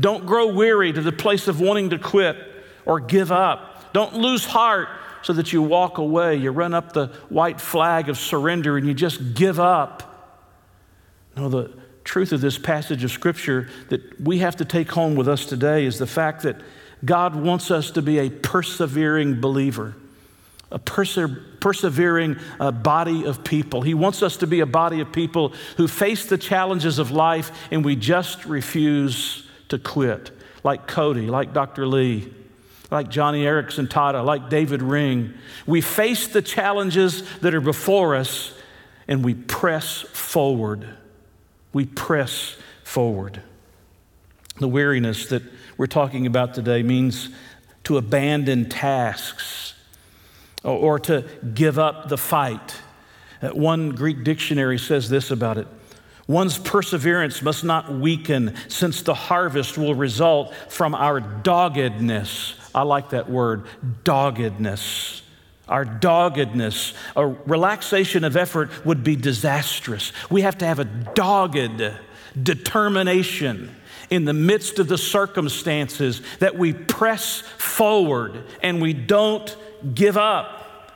Don't 0.00 0.26
grow 0.26 0.48
weary 0.48 0.92
to 0.92 1.00
the 1.00 1.12
place 1.12 1.48
of 1.48 1.60
wanting 1.60 1.90
to 1.90 1.98
quit 1.98 2.36
or 2.84 3.00
give 3.00 3.32
up. 3.32 3.92
Don't 3.94 4.14
lose 4.14 4.44
heart 4.44 4.88
so 5.22 5.32
that 5.32 5.52
you 5.52 5.62
walk 5.62 5.96
away. 5.96 6.36
You 6.36 6.50
run 6.50 6.74
up 6.74 6.92
the 6.92 7.06
white 7.30 7.60
flag 7.60 8.10
of 8.10 8.18
surrender 8.18 8.76
and 8.76 8.86
you 8.86 8.92
just 8.92 9.34
give 9.34 9.58
up. 9.58 10.36
No, 11.36 11.48
the 11.48 11.72
truth 12.04 12.32
of 12.32 12.40
this 12.40 12.58
passage 12.58 13.02
of 13.02 13.10
Scripture 13.10 13.68
that 13.88 14.20
we 14.20 14.38
have 14.38 14.56
to 14.56 14.64
take 14.64 14.90
home 14.90 15.14
with 15.14 15.26
us 15.26 15.46
today 15.46 15.86
is 15.86 15.98
the 15.98 16.06
fact 16.06 16.42
that 16.42 16.60
God 17.04 17.34
wants 17.34 17.70
us 17.70 17.90
to 17.92 18.02
be 18.02 18.18
a 18.18 18.30
persevering 18.30 19.40
believer, 19.40 19.96
a 20.70 20.78
perse- 20.78 21.18
persevering 21.60 22.36
uh, 22.60 22.70
body 22.70 23.24
of 23.24 23.44
people. 23.44 23.82
He 23.82 23.94
wants 23.94 24.22
us 24.22 24.36
to 24.38 24.46
be 24.46 24.60
a 24.60 24.66
body 24.66 25.00
of 25.00 25.12
people 25.12 25.52
who 25.76 25.88
face 25.88 26.26
the 26.26 26.38
challenges 26.38 26.98
of 26.98 27.10
life 27.10 27.50
and 27.70 27.84
we 27.84 27.96
just 27.96 28.44
refuse 28.44 29.48
to 29.68 29.78
quit, 29.78 30.30
like 30.62 30.86
Cody, 30.86 31.26
like 31.26 31.52
Dr. 31.52 31.86
Lee. 31.86 32.32
Like 32.90 33.08
Joni 33.08 33.42
Eareckson 33.42 33.88
Tada, 33.88 34.24
like 34.24 34.50
David 34.50 34.80
Ring. 34.82 35.32
We 35.66 35.80
face 35.80 36.28
the 36.28 36.42
challenges 36.42 37.24
that 37.38 37.54
are 37.54 37.60
before 37.60 38.14
us 38.14 38.52
and 39.08 39.24
we 39.24 39.34
press 39.34 40.02
forward. 40.02 40.88
We 41.72 41.86
press 41.86 42.56
forward. 42.84 43.42
The 44.58 44.68
weariness 44.68 45.26
that 45.30 45.42
we're 45.76 45.86
talking 45.86 46.26
about 46.26 46.54
today 46.54 46.82
means 46.82 47.30
to 47.84 47.96
abandon 47.96 48.68
tasks 48.68 49.74
or, 50.62 50.98
to 50.98 51.24
give 51.54 51.78
up 51.78 52.08
the 52.08 52.16
fight. 52.16 52.80
Uh, 53.42 53.50
one 53.50 53.90
Greek 53.90 54.24
dictionary 54.24 54.78
says 54.78 55.10
this 55.10 55.30
about 55.30 55.58
it 55.58 55.68
One's 56.26 56.56
perseverance 56.56 57.42
must 57.42 57.64
not 57.64 57.92
weaken, 57.92 58.54
since 58.68 59.02
the 59.02 59.14
harvest 59.14 59.76
will 59.76 59.94
result 59.94 60.54
from 60.70 60.94
our 60.94 61.20
doggedness. 61.20 62.54
I 62.74 62.82
like 62.82 63.10
that 63.10 63.28
word, 63.28 63.66
doggedness. 64.04 65.22
Our 65.68 65.84
doggedness, 65.84 66.94
a 67.16 67.26
relaxation 67.26 68.24
of 68.24 68.36
effort 68.36 68.84
would 68.84 69.04
be 69.04 69.16
disastrous. 69.16 70.12
We 70.30 70.42
have 70.42 70.58
to 70.58 70.66
have 70.66 70.78
a 70.78 70.84
dogged 70.84 71.82
determination 72.42 73.74
in 74.14 74.24
the 74.24 74.32
midst 74.32 74.78
of 74.78 74.86
the 74.86 74.96
circumstances 74.96 76.22
that 76.38 76.56
we 76.56 76.72
press 76.72 77.40
forward 77.58 78.44
and 78.62 78.80
we 78.80 78.92
don't 78.92 79.56
give 79.92 80.16
up. 80.16 80.92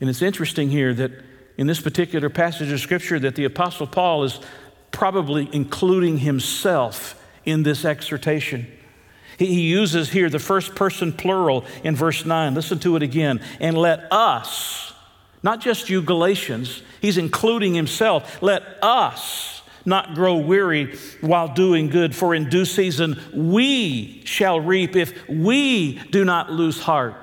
And 0.00 0.10
it's 0.10 0.20
interesting 0.20 0.68
here 0.68 0.92
that 0.92 1.12
in 1.56 1.68
this 1.68 1.80
particular 1.80 2.28
passage 2.28 2.72
of 2.72 2.80
scripture 2.80 3.20
that 3.20 3.36
the 3.36 3.44
apostle 3.44 3.86
Paul 3.86 4.24
is 4.24 4.40
probably 4.90 5.48
including 5.52 6.18
himself 6.18 7.22
in 7.44 7.62
this 7.62 7.84
exhortation. 7.84 8.66
He 9.38 9.68
uses 9.68 10.10
here 10.10 10.28
the 10.28 10.40
first 10.40 10.74
person 10.74 11.12
plural 11.12 11.64
in 11.84 11.94
verse 11.94 12.24
9. 12.24 12.54
Listen 12.54 12.80
to 12.80 12.96
it 12.96 13.02
again. 13.02 13.40
And 13.60 13.78
let 13.78 14.12
us, 14.12 14.92
not 15.44 15.60
just 15.60 15.88
you 15.88 16.02
Galatians, 16.02 16.82
he's 17.00 17.16
including 17.16 17.74
himself, 17.74 18.42
let 18.42 18.62
us 18.82 19.55
not 19.86 20.14
grow 20.14 20.36
weary 20.36 20.96
while 21.20 21.48
doing 21.48 21.88
good, 21.88 22.14
for 22.14 22.34
in 22.34 22.48
due 22.48 22.64
season 22.64 23.20
we 23.32 24.22
shall 24.24 24.60
reap 24.60 24.96
if 24.96 25.28
we 25.28 25.98
do 26.10 26.24
not 26.24 26.50
lose 26.50 26.80
heart. 26.80 27.14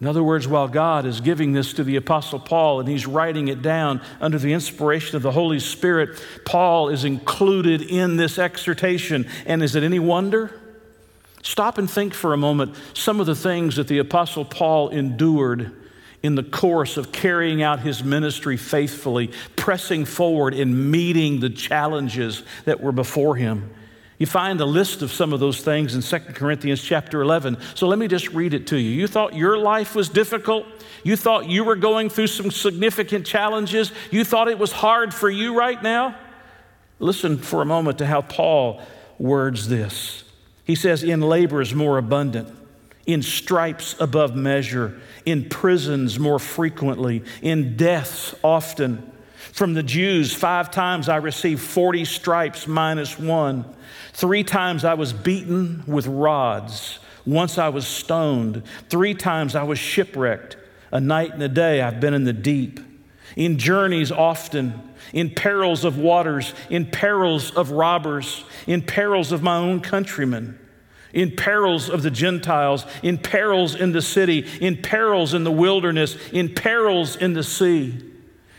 In 0.00 0.06
other 0.06 0.22
words, 0.22 0.48
while 0.48 0.68
God 0.68 1.04
is 1.04 1.20
giving 1.20 1.52
this 1.52 1.74
to 1.74 1.84
the 1.84 1.96
Apostle 1.96 2.40
Paul 2.40 2.80
and 2.80 2.88
he's 2.88 3.06
writing 3.06 3.48
it 3.48 3.60
down 3.60 4.00
under 4.20 4.38
the 4.38 4.52
inspiration 4.52 5.16
of 5.16 5.22
the 5.22 5.30
Holy 5.30 5.60
Spirit, 5.60 6.20
Paul 6.44 6.88
is 6.88 7.04
included 7.04 7.82
in 7.82 8.16
this 8.16 8.38
exhortation. 8.38 9.28
And 9.44 9.62
is 9.62 9.76
it 9.76 9.82
any 9.82 9.98
wonder? 9.98 10.58
Stop 11.42 11.76
and 11.76 11.90
think 11.90 12.14
for 12.14 12.32
a 12.32 12.36
moment 12.36 12.74
some 12.94 13.20
of 13.20 13.26
the 13.26 13.34
things 13.34 13.76
that 13.76 13.86
the 13.86 13.98
Apostle 13.98 14.44
Paul 14.44 14.88
endured 14.88 15.81
in 16.22 16.34
the 16.34 16.42
course 16.42 16.96
of 16.96 17.12
carrying 17.12 17.62
out 17.62 17.80
his 17.80 18.04
ministry 18.04 18.56
faithfully, 18.56 19.30
pressing 19.56 20.04
forward 20.04 20.54
and 20.54 20.90
meeting 20.90 21.40
the 21.40 21.50
challenges 21.50 22.42
that 22.64 22.80
were 22.80 22.92
before 22.92 23.36
him. 23.36 23.70
You 24.18 24.26
find 24.26 24.60
a 24.60 24.64
list 24.64 25.02
of 25.02 25.10
some 25.10 25.32
of 25.32 25.40
those 25.40 25.62
things 25.62 25.96
in 25.96 26.00
2 26.00 26.32
Corinthians 26.34 26.80
chapter 26.80 27.22
11. 27.22 27.58
So 27.74 27.88
let 27.88 27.98
me 27.98 28.06
just 28.06 28.28
read 28.28 28.54
it 28.54 28.68
to 28.68 28.76
you. 28.76 28.90
You 28.90 29.08
thought 29.08 29.34
your 29.34 29.58
life 29.58 29.96
was 29.96 30.08
difficult. 30.08 30.64
You 31.02 31.16
thought 31.16 31.48
you 31.48 31.64
were 31.64 31.74
going 31.74 32.08
through 32.08 32.28
some 32.28 32.52
significant 32.52 33.26
challenges. 33.26 33.90
You 34.12 34.24
thought 34.24 34.46
it 34.46 34.60
was 34.60 34.70
hard 34.70 35.12
for 35.12 35.28
you 35.28 35.58
right 35.58 35.82
now. 35.82 36.16
Listen 37.00 37.36
for 37.36 37.62
a 37.62 37.64
moment 37.64 37.98
to 37.98 38.06
how 38.06 38.22
Paul 38.22 38.80
words 39.18 39.66
this. 39.66 40.22
He 40.62 40.76
says, 40.76 41.02
In 41.02 41.20
labors 41.20 41.74
more 41.74 41.98
abundant, 41.98 42.48
in 43.06 43.22
stripes 43.22 43.96
above 43.98 44.36
measure, 44.36 45.00
in 45.24 45.48
prisons 45.48 46.18
more 46.18 46.38
frequently, 46.38 47.22
in 47.40 47.76
deaths 47.76 48.34
often. 48.42 49.10
From 49.52 49.74
the 49.74 49.82
Jews, 49.82 50.32
five 50.32 50.70
times 50.70 51.08
I 51.08 51.16
received 51.16 51.60
40 51.60 52.04
stripes 52.04 52.66
minus 52.66 53.18
one. 53.18 53.64
Three 54.12 54.44
times 54.44 54.84
I 54.84 54.94
was 54.94 55.12
beaten 55.12 55.82
with 55.86 56.06
rods. 56.06 57.00
Once 57.24 57.58
I 57.58 57.68
was 57.68 57.86
stoned. 57.86 58.62
Three 58.88 59.14
times 59.14 59.54
I 59.54 59.62
was 59.64 59.78
shipwrecked. 59.78 60.56
A 60.90 61.00
night 61.00 61.32
and 61.32 61.42
a 61.42 61.48
day 61.48 61.80
I've 61.80 62.00
been 62.00 62.14
in 62.14 62.24
the 62.24 62.32
deep. 62.32 62.80
In 63.36 63.58
journeys 63.58 64.12
often, 64.12 64.92
in 65.12 65.30
perils 65.30 65.84
of 65.84 65.98
waters, 65.98 66.54
in 66.68 66.86
perils 66.86 67.50
of 67.52 67.70
robbers, 67.70 68.44
in 68.66 68.82
perils 68.82 69.32
of 69.32 69.42
my 69.42 69.56
own 69.56 69.80
countrymen, 69.80 70.58
in 71.12 71.30
perils 71.30 71.90
of 71.90 72.02
the 72.02 72.10
Gentiles, 72.10 72.86
in 73.02 73.18
perils 73.18 73.74
in 73.74 73.92
the 73.92 74.02
city, 74.02 74.46
in 74.60 74.76
perils 74.76 75.34
in 75.34 75.44
the 75.44 75.52
wilderness, 75.52 76.16
in 76.32 76.54
perils 76.54 77.16
in 77.16 77.32
the 77.32 77.44
sea, 77.44 77.98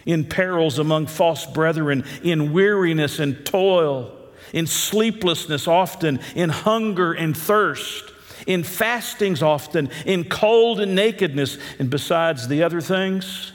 in 0.05 0.25
perils 0.25 0.79
among 0.79 1.07
false 1.07 1.45
brethren, 1.45 2.03
in 2.23 2.53
weariness 2.53 3.19
and 3.19 3.45
toil 3.45 4.19
in 4.53 4.67
sleeplessness 4.67 5.67
often, 5.67 6.19
in 6.35 6.49
hunger 6.49 7.11
and 7.11 7.35
thirst, 7.35 8.05
in 8.45 8.63
fastings 8.63 9.41
often, 9.41 9.89
in 10.05 10.23
cold 10.23 10.79
and 10.79 10.95
nakedness, 10.95 11.57
and 11.79 11.89
besides 11.89 12.47
the 12.47 12.63
other 12.63 12.79
things, 12.79 13.51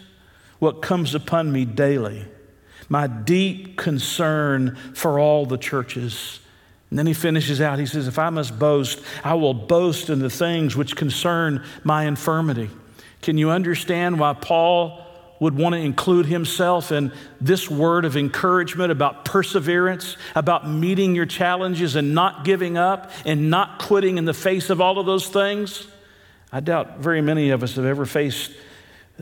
what 0.59 0.83
comes 0.83 1.14
upon 1.14 1.52
me 1.52 1.64
daily, 1.64 2.26
my 2.88 3.07
deep 3.07 3.76
concern 3.76 4.76
for 4.93 5.19
all 5.19 5.47
the 5.47 5.59
churches. 5.59 6.40
And 6.90 6.99
then 6.99 7.07
he 7.07 7.12
finishes 7.12 7.61
out, 7.61 7.78
he 7.78 7.87
says, 7.87 8.09
If 8.09 8.18
I 8.18 8.30
must 8.30 8.59
boast, 8.59 9.00
I 9.23 9.35
will 9.35 9.54
boast 9.54 10.09
in 10.09 10.21
the 10.21 10.30
things 10.30 10.75
which 10.75 10.97
concern 10.97 11.64
my 11.85 12.04
infirmity. 12.04 12.71
Can 13.21 13.37
you 13.37 13.50
understand 13.50 14.18
why 14.18 14.33
Paul 14.33 15.04
would 15.40 15.57
want 15.57 15.75
to 15.75 15.80
include 15.80 16.26
himself 16.26 16.90
in 16.90 17.12
this 17.40 17.71
word 17.71 18.04
of 18.04 18.16
encouragement 18.16 18.90
about 18.90 19.25
perseverance, 19.25 20.16
about 20.35 20.68
meeting 20.68 21.14
your 21.14 21.26
challenges 21.26 21.95
and 21.95 22.14
not 22.14 22.45
giving 22.45 22.76
up 22.76 23.11
and 23.25 23.50
not 23.50 23.78
quitting 23.78 24.18
in 24.18 24.25
the 24.25 24.35
face 24.35 24.71
of 24.71 24.80
all 24.80 24.99
of 24.99 25.07
those 25.07 25.28
things? 25.28 25.87
I 26.50 26.61
doubt 26.61 26.99
very 26.99 27.21
many 27.21 27.50
of 27.50 27.62
us 27.62 27.76
have 27.76 27.85
ever 27.85 28.07
faced 28.07 28.52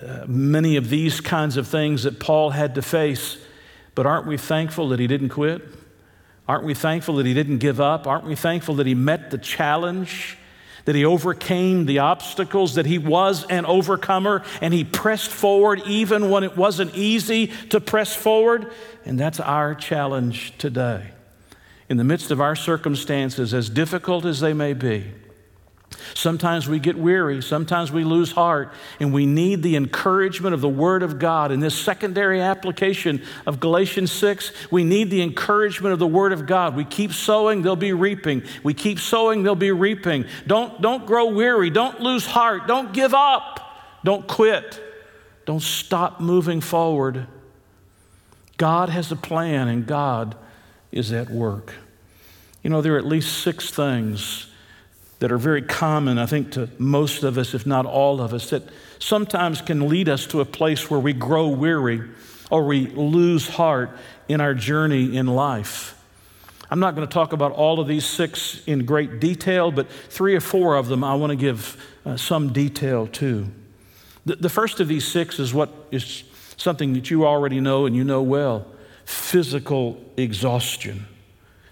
uh, 0.01 0.25
many 0.27 0.77
of 0.77 0.89
these 0.89 1.21
kinds 1.21 1.57
of 1.57 1.67
things 1.67 2.05
that 2.05 2.21
Paul 2.21 2.51
had 2.51 2.77
to 2.77 2.83
face, 2.83 3.39
but 3.95 4.07
aren't 4.07 4.27
we 4.27 4.37
thankful 4.37 4.91
that 4.91 5.01
he 5.01 5.07
didn't 5.07 5.31
quit? 5.31 5.63
Aren't 6.49 6.65
we 6.65 6.75
thankful 6.75 7.17
that 7.17 7.27
he 7.27 7.35
didn't 7.35 7.59
give 7.59 7.81
up? 7.81 8.07
Aren't 8.07 8.25
we 8.25 8.35
thankful 8.35 8.77
that 8.77 8.87
he 8.87 8.95
met 8.95 9.31
the 9.31 9.39
challenge? 9.39 10.39
that 10.87 10.95
he 10.95 11.05
overcame 11.05 11.85
the 11.85 11.99
obstacles, 11.99 12.77
that 12.77 12.87
he 12.87 12.97
was 12.97 13.45
an 13.47 13.67
overcomer, 13.67 14.45
and 14.61 14.73
he 14.73 14.85
pressed 14.85 15.31
forward 15.31 15.83
even 15.85 16.31
when 16.31 16.45
it 16.45 16.57
wasn't 16.57 16.95
easy 16.95 17.49
to 17.71 17.81
press 17.81 18.15
forward. 18.15 18.73
And 19.05 19.19
that's 19.19 19.41
our 19.41 19.75
challenge 19.75 20.57
today. 20.59 21.11
In 21.89 21.97
the 21.97 22.05
midst 22.05 22.31
of 22.31 22.41
our 22.41 22.55
circumstances, 22.55 23.53
as 23.53 23.69
difficult 23.69 24.25
as 24.25 24.39
they 24.41 24.53
may 24.53 24.75
be, 24.75 25.13
Sometimes 26.15 26.69
we 26.69 26.79
get 26.79 26.97
weary, 26.97 27.43
sometimes 27.43 27.91
we 27.93 28.05
lose 28.05 28.33
heart, 28.33 28.73
and 29.01 29.13
we 29.13 29.27
need 29.27 29.63
the 29.63 29.77
encouragement 29.77 30.55
of 30.55 30.61
the 30.61 30.69
Word 30.69 31.03
of 31.03 31.19
God. 31.19 31.53
In 31.53 31.61
this 31.61 31.75
secondary 31.75 32.41
application 32.41 33.23
of 33.47 33.61
Galatians 33.61 34.13
6, 34.13 34.53
we 34.71 34.85
need 34.85 35.11
the 35.11 35.23
encouragement 35.23 35.93
of 35.93 35.99
the 35.99 36.07
Word 36.07 36.33
of 36.33 36.47
God. 36.47 36.77
We 36.77 36.85
keep 36.85 37.13
sowing, 37.13 37.63
they'll 37.63 37.77
be 37.77 37.93
reaping. 37.93 38.43
We 38.63 38.75
keep 38.75 38.99
sowing, 38.99 39.43
they'll 39.43 39.55
be 39.55 39.73
reaping. 39.73 40.27
Don't, 40.47 40.81
don't 40.81 41.07
grow 41.07 41.27
weary, 41.27 41.71
don't 41.71 42.01
lose 42.01 42.27
heart, 42.27 42.67
don't 42.67 42.93
give 42.93 43.15
up, 43.15 43.61
don't 44.05 44.27
quit, 44.27 44.81
don't 45.45 45.63
stop 45.63 46.21
moving 46.21 46.61
forward. 46.61 47.27
God 48.57 48.89
has 48.89 49.13
a 49.13 49.17
plan, 49.17 49.69
and 49.69 49.87
God 49.87 50.37
is 50.93 51.13
at 51.13 51.29
work. 51.29 51.75
You 52.63 52.71
know, 52.71 52.81
there 52.81 52.95
are 52.95 52.99
at 52.99 53.07
least 53.07 53.43
six 53.43 53.71
things 53.71 54.47
that 55.19 55.33
are 55.33 55.39
very 55.39 55.63
common, 55.63 56.19
I 56.19 56.27
think, 56.27 56.53
to 56.53 56.69
most 56.79 57.23
of 57.23 57.39
us, 57.39 57.55
if 57.55 57.67
not 57.67 57.87
all 57.87 58.21
of 58.21 58.35
us, 58.35 58.51
that 58.51 58.63
sometimes 58.99 59.63
can 59.63 59.89
lead 59.89 60.09
us 60.09 60.27
to 60.27 60.41
a 60.41 60.45
place 60.45 60.91
where 60.91 61.01
we 61.01 61.13
grow 61.13 61.49
weary 61.49 62.03
or 62.51 62.67
we 62.67 62.87
lose 62.89 63.49
heart 63.49 63.91
in 64.29 64.41
our 64.41 64.55
journey 64.55 65.17
in 65.17 65.27
life. 65.27 65.93
I'm 66.71 66.81
not 66.81 66.95
going 66.95 67.07
to 67.07 67.13
talk 67.13 67.33
about 67.33 67.53
all 67.53 67.81
of 67.81 67.87
these 67.87 68.05
six 68.05 68.63
in 68.67 68.85
great 68.85 69.21
detail, 69.21 69.71
but 69.71 69.89
three 69.89 70.35
or 70.35 70.41
four 70.41 70.75
of 70.75 70.89
them 70.89 71.05
I 71.05 71.15
want 71.15 71.31
to 71.31 71.37
give 71.37 71.83
uh, 72.05 72.17
some 72.17 72.53
detail 72.53 73.07
to. 73.07 73.47
The, 74.25 74.37
the 74.37 74.49
first 74.49 74.81
of 74.81 74.89
these 74.89 75.07
six 75.07 75.39
is 75.39 75.55
what 75.55 75.71
is 75.91 76.25
something 76.57 76.95
that 76.95 77.11
you 77.11 77.27
already 77.27 77.61
know 77.61 77.87
and 77.87 77.95
you 77.95 78.05
know 78.05 78.23
well 78.23 78.67
physical 79.05 80.03
exhaustion. 80.17 81.07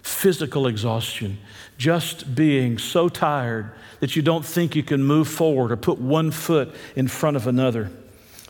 Physical 0.01 0.67
exhaustion 0.67 1.37
just 1.77 2.35
being 2.35 2.77
so 2.77 3.09
tired 3.09 3.71
that 3.99 4.15
you 4.15 4.21
don't 4.21 4.45
think 4.45 4.75
you 4.75 4.83
can 4.83 5.03
move 5.03 5.27
forward 5.27 5.71
or 5.71 5.77
put 5.77 5.99
one 5.99 6.31
foot 6.31 6.73
in 6.95 7.07
front 7.07 7.37
of 7.37 7.47
another. 7.47 7.91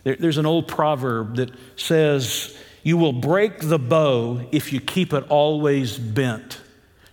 There, 0.04 0.16
there's 0.16 0.38
an 0.38 0.46
old 0.46 0.68
proverb 0.68 1.36
that 1.38 1.52
says, 1.76 2.58
You 2.84 2.98
will 2.98 3.14
break 3.14 3.60
the 3.60 3.80
bow 3.80 4.42
if 4.52 4.72
you 4.72 4.80
keep 4.80 5.14
it 5.14 5.26
always 5.30 5.98
bent. 5.98 6.62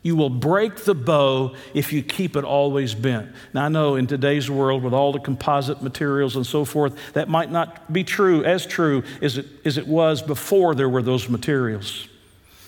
You 0.03 0.16
will 0.16 0.31
break 0.31 0.79
the 0.79 0.96
bow 0.96 1.55
if 1.75 1.92
you 1.92 2.03
keep 2.03 2.37
it 2.37 2.42
always 2.42 2.92
bent. 2.92 3.31
Now, 3.55 3.66
I 3.66 3.68
know 3.68 3.94
in 3.94 4.09
today's 4.09 4.51
world, 4.51 4.83
with 4.83 4.92
all 4.92 5.12
the 5.12 5.20
composite 5.20 5.81
materials 5.81 6.35
and 6.35 6.44
so 6.44 6.64
forth, 6.64 6.96
that 7.12 7.29
might 7.29 7.53
not 7.53 7.92
be 7.92 8.03
true, 8.03 8.44
as 8.44 8.66
true 8.66 9.05
as 9.20 9.38
it, 9.38 9.46
as 9.64 9.79
it 9.79 9.87
was 9.87 10.20
before 10.20 10.75
there 10.75 10.88
were 10.88 11.03
those 11.03 11.29
materials. 11.29 12.09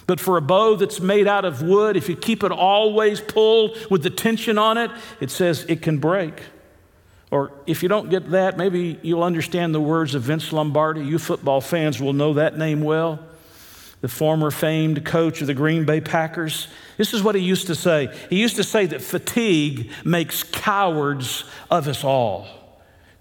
But 0.07 0.21
for 0.21 0.37
a 0.37 0.43
bow 0.43 0.77
that's 0.77 1.01
made 1.01 1.27
out 1.27 1.45
of 1.45 1.62
wood, 1.62 1.97
if 1.97 2.09
you 2.09 2.17
keep 2.17 2.43
it 2.43 2.53
always 2.53 3.21
pulled 3.21 3.77
with 3.90 4.03
the 4.03 4.11
tension 4.11 4.59
on 4.59 4.77
it, 4.77 4.90
it 5.21 5.31
says 5.31 5.64
it 5.69 5.83
can 5.83 5.99
break. 5.99 6.43
Or 7.31 7.53
if 7.67 7.83
you 7.83 7.88
don't 7.88 8.11
get 8.11 8.31
that, 8.31 8.57
maybe 8.59 8.99
you'll 9.03 9.25
understand 9.25 9.75
the 9.75 9.81
words 9.81 10.14
of 10.14 10.23
Vince 10.23 10.53
Lombardi. 10.53 11.05
You 11.05 11.19
football 11.19 11.61
fans 11.61 12.01
will 12.01 12.12
know 12.12 12.35
that 12.35 12.59
name 12.59 12.83
well. 12.83 13.19
The 14.03 14.09
former 14.09 14.51
famed 14.51 15.05
coach 15.07 15.40
of 15.40 15.47
the 15.47 15.55
Green 15.55 15.87
Bay 15.87 16.03
Packers. 16.03 16.69
This 16.99 17.14
is 17.14 17.23
what 17.23 17.35
he 17.35 17.40
used 17.40 17.69
to 17.69 17.75
say. 17.75 18.14
He 18.29 18.38
used 18.38 18.57
to 18.57 18.62
say 18.62 18.85
that 18.87 19.01
fatigue 19.01 19.90
makes 20.05 20.43
cowards 20.43 21.45
of 21.71 21.88
us 21.88 22.05
all. 22.05 22.47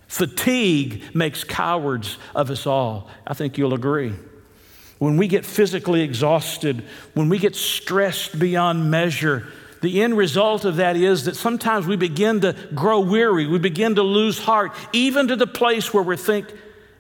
Fatigue 0.08 1.16
makes 1.16 1.46
cowards 1.46 2.18
of 2.36 2.52
us 2.52 2.68
all. 2.68 3.10
I 3.26 3.34
think 3.34 3.58
you'll 3.58 3.74
agree 3.74 4.14
when 5.04 5.18
we 5.18 5.28
get 5.28 5.46
physically 5.46 6.00
exhausted, 6.00 6.82
when 7.14 7.28
we 7.28 7.38
get 7.38 7.58
stressed 7.58 8.40
beyond 8.40 8.90
measure, 8.90 9.46
the 9.82 10.02
end 10.02 10.16
result 10.16 10.64
of 10.64 10.78
that 10.78 10.96
is 10.96 11.26
that 11.26 11.36
sometimes 11.36 11.86
we 11.86 11.98
begin 11.98 12.40
to 12.40 12.56
grow 12.74 13.02
weary, 13.02 13.46
we 13.46 13.60
begin 13.60 13.96
to 13.96 14.02
lose 14.02 14.40
heart, 14.40 14.72
even 14.94 15.28
to 15.28 15.36
the 15.36 15.46
place 15.46 15.94
where 15.94 16.04
we 16.04 16.16
think 16.16 16.48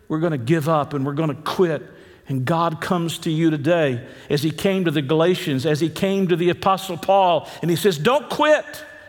we're 0.09 0.19
going 0.19 0.33
to 0.33 0.37
give 0.37 0.67
up 0.67 0.93
and 0.93 1.05
we're 1.05 1.13
going 1.13 1.33
to 1.33 1.41
quit. 1.43 1.81
And 2.27 2.43
God 2.43 2.81
comes 2.81 3.19
to 3.19 3.31
you 3.31 3.49
today 3.49 4.05
as 4.29 4.43
He 4.43 4.51
came 4.51 4.83
to 4.83 4.91
the 4.91 5.01
Galatians, 5.01 5.65
as 5.65 5.79
He 5.79 5.87
came 5.87 6.27
to 6.27 6.35
the 6.35 6.49
Apostle 6.49 6.97
Paul, 6.97 7.49
and 7.61 7.71
He 7.71 7.77
says, 7.77 7.97
Don't 7.97 8.29
quit, 8.29 8.65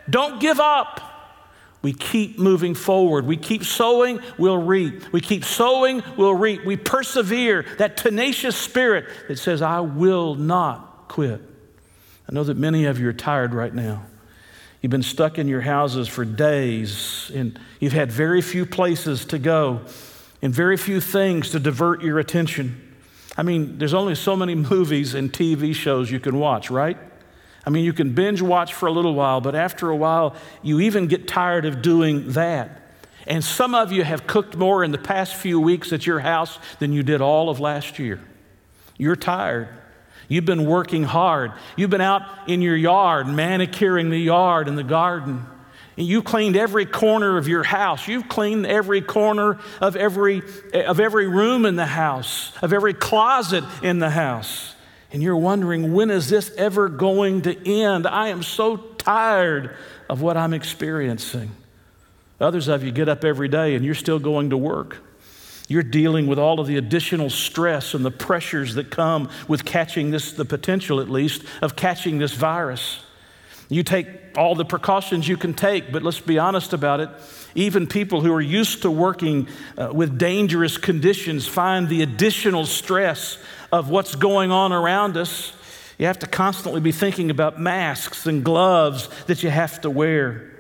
don't 0.09 0.41
give 0.41 0.61
up. 0.61 1.14
We 1.85 1.93
keep 1.93 2.39
moving 2.39 2.75
forward. 2.75 3.27
We 3.27 3.37
keep 3.37 3.63
sowing, 3.63 4.19
we'll 4.39 4.57
reap. 4.57 5.13
We 5.13 5.21
keep 5.21 5.45
sowing, 5.45 6.03
we'll 6.17 6.35
reap. 6.35 6.65
We 6.65 6.79
persevere, 6.79 7.67
that 7.77 7.99
tenacious 7.99 8.57
spirit 8.57 9.05
that 9.29 9.39
says, 9.39 9.61
I 9.61 9.81
will 9.81 10.35
not 10.35 11.09
quit. 11.09 11.43
I 12.27 12.33
know 12.33 12.43
that 12.43 12.57
many 12.57 12.87
of 12.87 12.99
you 12.99 13.07
are 13.11 13.13
tired 13.13 13.53
right 13.53 13.75
now. 13.75 14.07
You've 14.81 14.93
been 14.93 15.03
stuck 15.03 15.39
in 15.39 15.47
your 15.47 15.61
houses 15.61 16.09
for 16.09 16.25
days, 16.25 17.31
and 17.35 17.61
you've 17.81 17.93
had 17.93 18.11
very 18.11 18.41
few 18.41 18.65
places 18.65 19.27
to 19.27 19.39
go 19.39 19.83
and 20.41 20.55
very 20.55 20.79
few 20.79 21.03
things 21.03 21.51
to 21.51 21.61
divert 21.61 22.03
your 22.03 22.19
attention. 22.19 22.95
I 23.37 23.43
mean, 23.43 23.77
there's 23.77 23.93
only 23.93 24.15
so 24.15 24.37
many 24.37 24.55
movies 24.71 25.13
and 25.13 25.31
TV 25.31 25.75
shows 25.75 26.11
you 26.11 26.19
can 26.19 26.39
watch, 26.39 26.71
right? 26.71 26.97
I 27.67 27.71
mean, 27.71 27.85
you 27.85 27.93
can 27.93 28.13
binge 28.13 28.43
watch 28.43 28.75
for 28.75 28.87
a 28.87 28.93
little 28.93 29.15
while, 29.15 29.41
but 29.41 29.55
after 29.55 29.89
a 29.89 29.97
while, 29.97 30.37
you 30.63 30.81
even 30.81 31.07
get 31.07 31.27
tired 31.27 31.65
of 31.65 31.83
doing 31.83 32.33
that. 32.33 32.83
And 33.27 33.43
some 33.43 33.75
of 33.75 33.91
you 33.91 34.05
have 34.05 34.27
cooked 34.27 34.57
more 34.57 34.85
in 34.85 34.91
the 34.91 34.99
past 34.99 35.35
few 35.35 35.59
weeks 35.59 35.93
at 35.93 36.07
your 36.07 36.21
house 36.21 36.59
than 36.79 36.93
you 36.93 37.03
did 37.03 37.21
all 37.23 37.49
of 37.49 37.59
last 37.59 37.99
year. 37.99 38.21
You're 38.99 39.17
tired. 39.17 39.69
You've 40.29 40.45
been 40.45 40.67
working 40.67 41.05
hard. 41.05 41.53
You've 41.77 41.91
been 41.91 42.01
out 42.01 42.23
in 42.47 42.63
your 42.63 42.77
yard, 42.77 43.27
manicuring 43.27 44.11
the 44.11 44.19
yard 44.19 44.69
and 44.69 44.77
the 44.77 44.85
garden. 44.85 45.47
And 45.97 46.07
you've 46.07 46.25
cleaned 46.25 46.57
every 46.57 46.87
corner 46.87 47.37
of 47.39 47.47
your 47.47 47.63
house. 47.63 48.09
You've 48.09 48.29
cleaned 48.29 48.67
every 48.67 49.01
corner 49.01 49.59
of 49.81 49.97
every, 49.97 50.43
of 50.75 50.99
every 50.99 51.29
room 51.29 51.65
in 51.67 51.77
the 51.77 51.87
house, 51.87 52.53
of 52.63 52.73
every 52.73 52.95
closet 52.95 53.65
in 53.83 54.01
the 54.01 54.11
house. 54.11 54.74
And 55.15 55.23
you're 55.23 55.37
wondering, 55.37 55.93
when 55.93 56.11
is 56.11 56.29
this 56.29 56.51
ever 56.57 56.89
going 56.89 57.43
to 57.43 57.71
end? 57.71 58.05
I 58.05 58.31
am 58.31 58.43
so 58.43 58.77
tired 58.77 59.77
of 60.11 60.21
what 60.21 60.37
I'm 60.37 60.53
experiencing. 60.53 61.53
Others 62.41 62.67
of 62.67 62.83
you 62.83 62.91
get 62.91 63.09
up 63.09 63.25
every 63.25 63.47
day 63.47 63.77
and 63.77 63.85
you're 63.85 63.95
still 63.95 64.19
going 64.19 64.51
to 64.51 64.57
work. 64.57 64.97
You're 65.69 65.85
dealing 65.85 66.27
with 66.27 66.41
all 66.41 66.59
of 66.59 66.67
the 66.67 66.79
additional 66.79 67.31
stress 67.31 67.95
and 67.95 68.05
the 68.05 68.11
pressures 68.11 68.75
that 68.75 68.91
come 68.91 69.31
with 69.47 69.65
catching 69.65 70.11
this, 70.11 70.33
the 70.33 70.45
potential 70.45 71.01
at 71.01 71.09
least, 71.09 71.45
of 71.63 71.77
catching 71.77 72.19
this 72.19 72.33
virus. 72.33 73.01
You 73.69 73.85
take 73.85 74.09
all 74.37 74.57
the 74.57 74.65
precautions 74.65 75.29
you 75.29 75.37
can 75.37 75.55
take, 75.55 75.93
but 75.93 76.03
let's 76.03 76.19
be 76.19 76.41
honest 76.41 76.73
about 76.73 76.99
it. 76.99 77.09
Even 77.55 77.87
people 77.87 78.21
who 78.21 78.33
are 78.33 78.41
used 78.41 78.83
to 78.83 78.91
working 78.91 79.47
uh, 79.79 79.91
with 79.93 80.19
dangerous 80.19 80.77
conditions 80.77 81.47
find 81.47 81.89
the 81.89 82.03
additional 82.03 82.67
stress 82.67 83.39
of 83.75 83.91
what's 83.91 84.15
going 84.15 84.53
on 84.53 84.73
around 84.73 85.17
us. 85.17 85.53
You 85.99 86.07
have 86.07 86.21
to 86.21 86.29
constantly 86.29 86.81
be 86.81 86.93
thinking 86.93 87.29
about 87.29 87.61
masks 87.61 88.25
and 88.25 88.45
gloves 88.45 89.09
that 89.27 89.43
you 89.43 89.51
have 89.51 89.81
to 89.81 89.91
wear. 89.91 90.53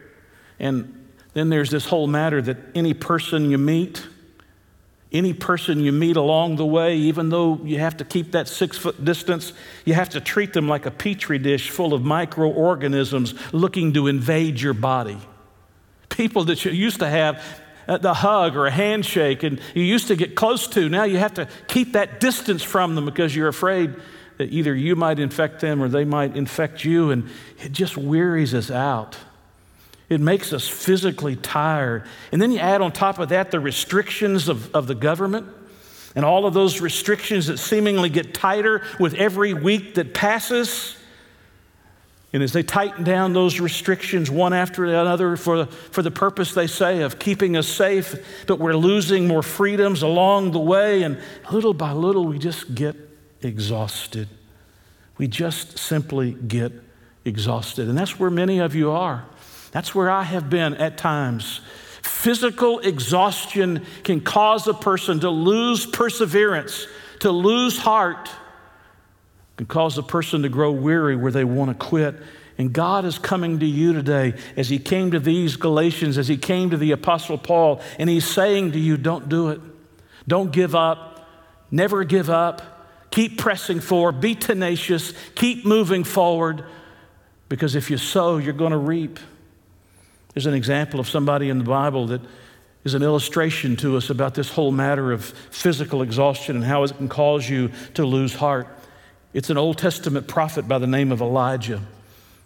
And 0.58 1.08
then 1.32 1.48
there's 1.48 1.70
this 1.70 1.86
whole 1.86 2.08
matter 2.08 2.42
that 2.42 2.56
any 2.74 2.92
person 2.92 3.52
you 3.52 3.58
meet, 3.58 4.04
any 5.12 5.32
person 5.32 5.78
you 5.78 5.92
meet 5.92 6.16
along 6.16 6.56
the 6.56 6.66
way, 6.66 6.96
even 6.96 7.28
though 7.28 7.60
you 7.62 7.78
have 7.78 7.96
to 7.98 8.04
keep 8.04 8.32
that 8.32 8.48
six 8.48 8.76
foot 8.76 9.04
distance, 9.04 9.52
you 9.84 9.94
have 9.94 10.08
to 10.08 10.20
treat 10.20 10.52
them 10.52 10.66
like 10.66 10.84
a 10.84 10.90
petri 10.90 11.38
dish 11.38 11.70
full 11.70 11.94
of 11.94 12.02
microorganisms 12.02 13.32
looking 13.52 13.92
to 13.92 14.08
invade 14.08 14.60
your 14.60 14.74
body. 14.74 15.18
People 16.08 16.42
that 16.46 16.64
you 16.64 16.72
used 16.72 16.98
to 16.98 17.08
have 17.08 17.40
the 17.86 18.14
hug 18.14 18.56
or 18.56 18.66
a 18.66 18.70
handshake 18.70 19.42
and 19.42 19.60
you 19.74 19.82
used 19.82 20.08
to 20.08 20.16
get 20.16 20.34
close 20.34 20.66
to, 20.68 20.88
now 20.88 21.04
you 21.04 21.18
have 21.18 21.34
to 21.34 21.48
keep 21.68 21.92
that 21.92 22.20
distance 22.20 22.62
from 22.62 22.94
them 22.94 23.04
because 23.04 23.34
you're 23.34 23.48
afraid 23.48 23.94
that 24.38 24.50
either 24.50 24.74
you 24.74 24.96
might 24.96 25.18
infect 25.18 25.60
them 25.60 25.82
or 25.82 25.88
they 25.88 26.04
might 26.04 26.36
infect 26.36 26.84
you, 26.84 27.10
and 27.10 27.28
it 27.62 27.72
just 27.72 27.96
wearies 27.96 28.52
us 28.54 28.70
out. 28.70 29.16
It 30.08 30.20
makes 30.20 30.52
us 30.52 30.68
physically 30.68 31.36
tired. 31.36 32.04
And 32.32 32.42
then 32.42 32.52
you 32.52 32.58
add 32.58 32.80
on 32.80 32.92
top 32.92 33.18
of 33.18 33.30
that 33.30 33.50
the 33.50 33.60
restrictions 33.60 34.48
of, 34.48 34.74
of 34.74 34.86
the 34.86 34.94
government 34.94 35.46
and 36.14 36.24
all 36.24 36.46
of 36.46 36.54
those 36.54 36.80
restrictions 36.80 37.46
that 37.46 37.58
seemingly 37.58 38.08
get 38.08 38.34
tighter 38.34 38.82
with 39.00 39.14
every 39.14 39.54
week 39.54 39.94
that 39.94 40.14
passes. 40.14 40.96
And 42.34 42.42
as 42.42 42.52
they 42.52 42.64
tighten 42.64 43.04
down 43.04 43.32
those 43.32 43.60
restrictions 43.60 44.28
one 44.28 44.52
after 44.52 44.84
another 44.84 45.36
for, 45.36 45.66
for 45.66 46.02
the 46.02 46.10
purpose, 46.10 46.52
they 46.52 46.66
say, 46.66 47.02
of 47.02 47.20
keeping 47.20 47.56
us 47.56 47.68
safe, 47.68 48.44
but 48.48 48.58
we're 48.58 48.74
losing 48.74 49.28
more 49.28 49.40
freedoms 49.40 50.02
along 50.02 50.50
the 50.50 50.58
way. 50.58 51.04
And 51.04 51.16
little 51.52 51.72
by 51.72 51.92
little, 51.92 52.24
we 52.24 52.40
just 52.40 52.74
get 52.74 52.96
exhausted. 53.40 54.28
We 55.16 55.28
just 55.28 55.78
simply 55.78 56.32
get 56.32 56.72
exhausted. 57.24 57.88
And 57.88 57.96
that's 57.96 58.18
where 58.18 58.30
many 58.30 58.58
of 58.58 58.74
you 58.74 58.90
are. 58.90 59.24
That's 59.70 59.94
where 59.94 60.10
I 60.10 60.24
have 60.24 60.50
been 60.50 60.74
at 60.74 60.98
times. 60.98 61.60
Physical 62.02 62.80
exhaustion 62.80 63.86
can 64.02 64.20
cause 64.20 64.66
a 64.66 64.74
person 64.74 65.20
to 65.20 65.30
lose 65.30 65.86
perseverance, 65.86 66.88
to 67.20 67.30
lose 67.30 67.78
heart, 67.78 68.28
can 69.56 69.66
cause 69.66 69.96
a 69.98 70.02
person 70.02 70.42
to 70.42 70.48
grow 70.48 70.72
weary 70.72 71.16
where 71.16 71.32
they 71.32 71.44
want 71.44 71.70
to 71.70 71.86
quit. 71.86 72.16
And 72.58 72.72
God 72.72 73.04
is 73.04 73.18
coming 73.18 73.60
to 73.60 73.66
you 73.66 73.92
today 73.92 74.34
as 74.56 74.68
He 74.68 74.78
came 74.78 75.10
to 75.10 75.20
these 75.20 75.56
Galatians, 75.56 76.18
as 76.18 76.28
He 76.28 76.36
came 76.36 76.70
to 76.70 76.76
the 76.76 76.92
Apostle 76.92 77.38
Paul, 77.38 77.80
and 77.98 78.08
He's 78.08 78.26
saying 78.26 78.72
to 78.72 78.78
you, 78.78 78.96
don't 78.96 79.28
do 79.28 79.50
it. 79.50 79.60
Don't 80.26 80.52
give 80.52 80.74
up. 80.74 81.28
Never 81.70 82.04
give 82.04 82.30
up. 82.30 82.62
Keep 83.10 83.38
pressing 83.38 83.80
forward. 83.80 84.20
Be 84.20 84.34
tenacious. 84.34 85.12
Keep 85.34 85.64
moving 85.64 86.04
forward. 86.04 86.64
Because 87.48 87.74
if 87.74 87.90
you 87.90 87.98
sow, 87.98 88.38
you're 88.38 88.52
going 88.52 88.72
to 88.72 88.78
reap. 88.78 89.18
There's 90.32 90.46
an 90.46 90.54
example 90.54 90.98
of 90.98 91.08
somebody 91.08 91.48
in 91.48 91.58
the 91.58 91.64
Bible 91.64 92.08
that 92.08 92.20
is 92.84 92.94
an 92.94 93.02
illustration 93.02 93.76
to 93.76 93.96
us 93.96 94.10
about 94.10 94.34
this 94.34 94.50
whole 94.50 94.72
matter 94.72 95.12
of 95.12 95.24
physical 95.24 96.02
exhaustion 96.02 96.56
and 96.56 96.64
how 96.64 96.82
it 96.82 96.96
can 96.96 97.08
cause 97.08 97.48
you 97.48 97.70
to 97.94 98.04
lose 98.04 98.34
heart. 98.34 98.68
It's 99.34 99.50
an 99.50 99.58
Old 99.58 99.78
Testament 99.78 100.28
prophet 100.28 100.68
by 100.68 100.78
the 100.78 100.86
name 100.86 101.10
of 101.10 101.20
Elijah. 101.20 101.82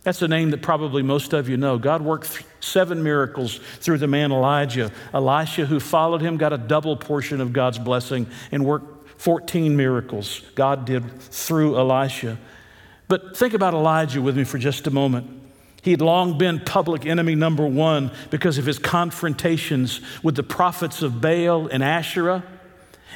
That's 0.04 0.22
a 0.22 0.28
name 0.28 0.52
that 0.52 0.62
probably 0.62 1.02
most 1.02 1.34
of 1.34 1.46
you 1.46 1.58
know. 1.58 1.76
God 1.76 2.00
worked 2.00 2.42
seven 2.60 3.02
miracles 3.02 3.58
through 3.80 3.98
the 3.98 4.06
man 4.06 4.32
Elijah. 4.32 4.90
Elisha, 5.12 5.66
who 5.66 5.80
followed 5.80 6.22
him, 6.22 6.38
got 6.38 6.54
a 6.54 6.58
double 6.58 6.96
portion 6.96 7.42
of 7.42 7.52
God's 7.52 7.78
blessing 7.78 8.26
and 8.50 8.64
worked 8.64 9.20
14 9.20 9.76
miracles 9.76 10.40
God 10.54 10.86
did 10.86 11.20
through 11.20 11.76
Elisha. 11.76 12.38
But 13.06 13.36
think 13.36 13.52
about 13.52 13.74
Elijah 13.74 14.22
with 14.22 14.34
me 14.34 14.44
for 14.44 14.56
just 14.56 14.86
a 14.86 14.90
moment. 14.90 15.26
He 15.82 15.90
had 15.90 16.00
long 16.00 16.38
been 16.38 16.58
public 16.58 17.04
enemy 17.04 17.34
number 17.34 17.66
one 17.66 18.12
because 18.30 18.56
of 18.56 18.64
his 18.64 18.78
confrontations 18.78 20.00
with 20.22 20.36
the 20.36 20.42
prophets 20.42 21.02
of 21.02 21.20
Baal 21.20 21.68
and 21.68 21.82
Asherah, 21.82 22.44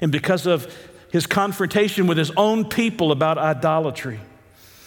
and 0.02 0.12
because 0.12 0.46
of 0.46 0.74
his 1.12 1.26
confrontation 1.26 2.06
with 2.06 2.16
his 2.16 2.30
own 2.32 2.64
people 2.64 3.12
about 3.12 3.36
idolatry. 3.36 4.18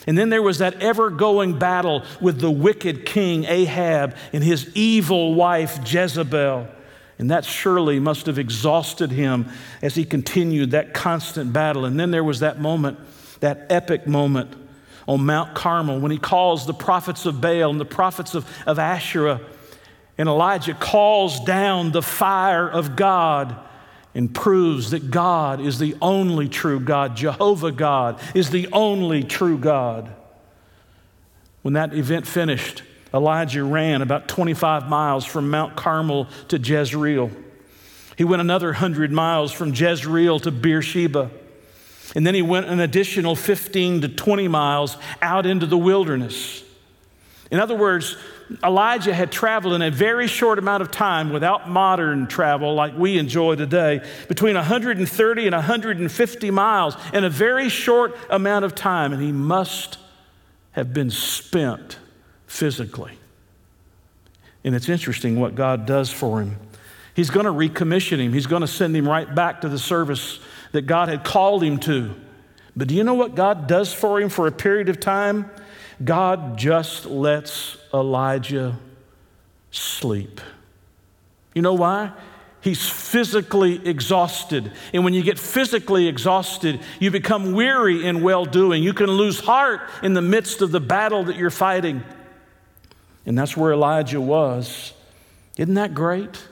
And 0.08 0.18
then 0.18 0.30
there 0.30 0.42
was 0.42 0.58
that 0.58 0.82
ever 0.82 1.12
going 1.12 1.58
battle 1.58 2.04
with 2.20 2.40
the 2.40 2.50
wicked 2.50 3.06
king 3.06 3.46
Ahab 3.46 4.16
and 4.34 4.44
his 4.44 4.76
evil 4.76 5.36
wife 5.36 5.80
Jezebel. 5.86 6.68
And 7.18 7.32
that 7.32 7.46
surely 7.46 8.00
must 8.00 8.26
have 8.26 8.40
exhausted 8.40 9.12
him 9.12 9.48
as 9.82 9.96
he 9.96 10.04
continued 10.04 10.72
that 10.72 10.94
constant 10.94 11.54
battle. 11.54 11.86
And 11.86 12.00
then 12.00 12.12
there 12.12 12.24
was 12.24 12.40
that 12.42 12.60
moment, 12.60 13.00
that 13.40 13.68
epic 13.70 14.06
moment 14.06 14.54
on 15.08 15.26
Mount 15.26 15.56
Carmel 15.56 16.00
when 16.00 16.12
he 16.12 16.18
calls 16.18 16.66
the 16.66 16.74
prophets 16.74 17.28
of 17.28 17.40
Baal 17.40 17.70
and 17.70 17.80
the 17.80 17.86
prophets 17.86 18.34
of, 18.34 18.50
of 18.66 18.80
Asherah. 18.80 19.42
And 20.18 20.28
Elijah 20.28 20.74
calls 20.74 21.40
down 21.42 21.92
the 21.92 22.02
fire 22.02 22.68
of 22.68 22.96
God 22.96 23.56
and 24.16 24.34
proves 24.34 24.92
that 24.92 25.12
God 25.12 25.60
is 25.60 25.78
the 25.78 25.96
only 26.02 26.48
true 26.48 26.80
God. 26.80 27.16
Jehovah 27.16 27.72
God 27.72 28.20
is 28.34 28.50
the 28.50 28.68
only 28.72 29.24
true 29.24 29.58
God. 29.58 30.10
When 31.62 31.74
that 31.74 31.94
event 31.94 32.26
finished, 32.26 32.82
Elijah 33.14 33.64
ran 33.64 34.02
about 34.02 34.28
25 34.28 34.88
miles 34.88 35.26
from 35.26 35.50
Mount 35.50 35.76
Carmel 35.76 36.28
to 36.48 36.58
Jezreel. 36.58 37.30
He 38.18 38.24
went 38.24 38.42
another 38.42 38.68
100 38.68 39.12
miles 39.12 39.52
from 39.52 39.74
Jezreel 39.74 40.40
to 40.40 40.52
Beersheba. 40.52 41.30
And 42.16 42.26
then 42.26 42.36
he 42.36 42.42
went 42.42 42.68
an 42.68 42.80
additional 42.80 43.36
15 43.36 44.02
to 44.02 44.08
20 44.08 44.48
miles 44.48 44.96
out 45.22 45.46
into 45.46 45.66
the 45.66 45.78
wilderness. 45.78 46.64
In 47.52 47.60
other 47.60 47.76
words, 47.76 48.16
Elijah 48.64 49.14
had 49.14 49.32
traveled 49.32 49.74
in 49.74 49.82
a 49.82 49.90
very 49.90 50.28
short 50.28 50.60
amount 50.60 50.84
of 50.84 50.92
time 50.92 51.32
without 51.32 51.70
modern 51.70 52.28
travel 52.28 52.76
like 52.76 52.96
we 52.96 53.18
enjoy 53.18 53.56
today, 53.56 54.02
between 54.28 54.56
130 54.56 55.46
and 55.46 55.56
150 55.56 56.52
miles 56.52 56.96
in 57.14 57.24
a 57.24 57.30
very 57.30 57.70
short 57.70 58.16
amount 58.30 58.64
of 58.64 58.76
time, 58.76 59.14
and 59.14 59.22
he 59.22 59.32
must 59.32 59.98
have 60.74 60.94
been 60.94 61.10
spent 61.10 61.98
physically. 62.46 63.18
And 64.64 64.76
it's 64.76 64.90
interesting 64.90 65.40
what 65.40 65.56
God 65.56 65.86
does 65.86 66.12
for 66.12 66.42
him. 66.42 66.58
He's 67.16 67.30
going 67.30 67.46
to 67.46 67.52
recommission 67.52 68.20
him, 68.20 68.34
he's 68.34 68.48
going 68.48 68.62
to 68.62 68.68
send 68.68 68.96
him 68.96 69.08
right 69.08 69.34
back 69.34 69.62
to 69.62 69.70
the 69.70 69.80
service 69.80 70.40
that 70.74 70.84
God 70.84 71.08
had 71.08 71.24
called 71.24 71.64
him 71.64 71.80
to. 71.80 72.14
But 72.76 72.90
do 72.90 72.96
you 72.96 73.04
know 73.04 73.14
what 73.14 73.36
God 73.36 73.68
does 73.68 73.94
for 73.94 74.20
him 74.20 74.30
for 74.30 74.48
a 74.48 74.52
period 74.52 74.90
of 74.90 75.00
time? 75.00 75.50
God 76.04 76.58
just 76.58 77.06
lets 77.06 77.78
Elijah 77.96 78.78
sleep. 79.72 80.42
You 81.54 81.62
know 81.62 81.74
why? 81.74 82.12
He's 82.62 82.90
physically 82.90 83.88
exhausted. 83.88 84.72
And 84.92 85.04
when 85.04 85.14
you 85.14 85.22
get 85.22 85.38
physically 85.38 86.08
exhausted, 86.08 86.80
you 87.00 87.12
become 87.12 87.54
weary 87.54 88.06
in 88.06 88.24
well 88.24 88.44
doing. 88.44 88.82
You 88.82 88.94
can 88.94 89.08
lose 89.08 89.40
heart 89.40 89.82
in 90.02 90.14
the 90.14 90.22
midst 90.22 90.62
of 90.62 90.72
the 90.72 90.80
battle 90.80 91.26
that 91.26 91.36
you're 91.36 91.52
fighting. 91.52 92.04
And 93.26 93.38
that's 93.38 93.56
where 93.56 93.72
Elijah 93.72 94.20
was. 94.20 94.94
Isn't 95.58 95.76
that 95.76 95.94
great? 95.94 96.48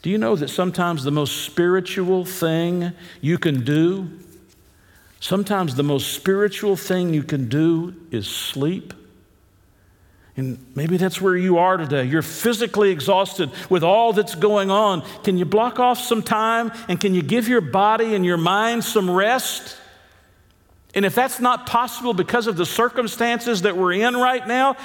Do 0.00 0.10
you 0.10 0.18
know 0.18 0.34
that 0.36 0.48
sometimes 0.48 1.04
the 1.04 1.10
most 1.10 1.44
spiritual 1.44 2.24
thing 2.24 2.92
you 3.20 3.38
can 3.38 3.62
do, 3.62 4.10
sometimes 5.20 5.76
the 5.76 5.84
most 5.84 6.12
spiritual 6.14 6.76
thing 6.76 7.14
you 7.14 7.22
can 7.22 7.48
do 7.48 7.94
is 8.10 8.26
sleep? 8.26 8.94
And 10.36 10.64
maybe 10.74 10.96
that's 10.96 11.20
where 11.20 11.36
you 11.36 11.58
are 11.58 11.76
today. 11.76 12.04
You're 12.04 12.22
physically 12.22 12.90
exhausted 12.90 13.50
with 13.68 13.84
all 13.84 14.14
that's 14.14 14.34
going 14.34 14.70
on. 14.70 15.02
Can 15.24 15.36
you 15.36 15.44
block 15.44 15.78
off 15.78 15.98
some 15.98 16.22
time 16.22 16.72
and 16.88 16.98
can 16.98 17.14
you 17.14 17.22
give 17.22 17.48
your 17.48 17.60
body 17.60 18.14
and 18.14 18.24
your 18.24 18.38
mind 18.38 18.82
some 18.82 19.10
rest? 19.10 19.76
And 20.94 21.04
if 21.04 21.14
that's 21.14 21.38
not 21.38 21.66
possible 21.66 22.14
because 22.14 22.46
of 22.46 22.56
the 22.56 22.64
circumstances 22.64 23.62
that 23.62 23.76
we're 23.76 23.92
in 23.92 24.16
right 24.16 24.46
now, 24.46 24.76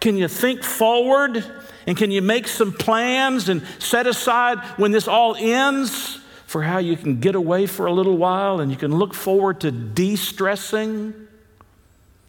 can 0.00 0.16
you 0.16 0.28
think 0.28 0.62
forward 0.62 1.44
and 1.86 1.96
can 1.96 2.10
you 2.10 2.22
make 2.22 2.48
some 2.48 2.72
plans 2.72 3.50
and 3.50 3.62
set 3.78 4.06
aside 4.06 4.58
when 4.78 4.90
this 4.90 5.06
all 5.06 5.34
ends 5.36 6.18
for 6.46 6.62
how 6.62 6.78
you 6.78 6.96
can 6.96 7.20
get 7.20 7.34
away 7.34 7.66
for 7.66 7.86
a 7.86 7.92
little 7.92 8.16
while 8.16 8.60
and 8.60 8.70
you 8.70 8.76
can 8.76 8.96
look 8.96 9.12
forward 9.12 9.60
to 9.60 9.70
de 9.70 10.16
stressing? 10.16 11.23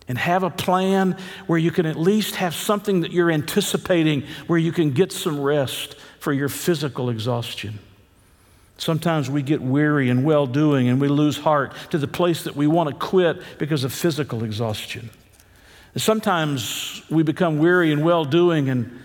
And 0.07 0.17
have 0.17 0.43
a 0.43 0.49
plan 0.49 1.17
where 1.47 1.57
you 1.57 1.71
can 1.71 1.85
at 1.85 1.95
least 1.95 2.35
have 2.35 2.53
something 2.53 3.01
that 3.01 3.11
you're 3.11 3.31
anticipating 3.31 4.23
where 4.47 4.59
you 4.59 4.71
can 4.71 4.91
get 4.91 5.11
some 5.11 5.41
rest 5.41 5.95
for 6.19 6.31
your 6.31 6.49
physical 6.49 7.09
exhaustion. 7.09 7.79
Sometimes 8.77 9.29
we 9.29 9.41
get 9.41 9.61
weary 9.61 10.09
and 10.09 10.25
well 10.25 10.47
doing 10.47 10.89
and 10.89 10.99
we 10.99 11.07
lose 11.07 11.37
heart 11.37 11.73
to 11.91 11.97
the 11.97 12.07
place 12.07 12.43
that 12.43 12.55
we 12.55 12.67
want 12.67 12.89
to 12.89 12.95
quit 12.95 13.41
because 13.57 13.83
of 13.83 13.93
physical 13.93 14.43
exhaustion. 14.43 15.09
And 15.93 16.01
sometimes 16.01 17.01
we 17.09 17.23
become 17.23 17.57
weary 17.57 17.91
and 17.91 18.03
well 18.03 18.25
doing 18.25 18.69
and 18.69 18.99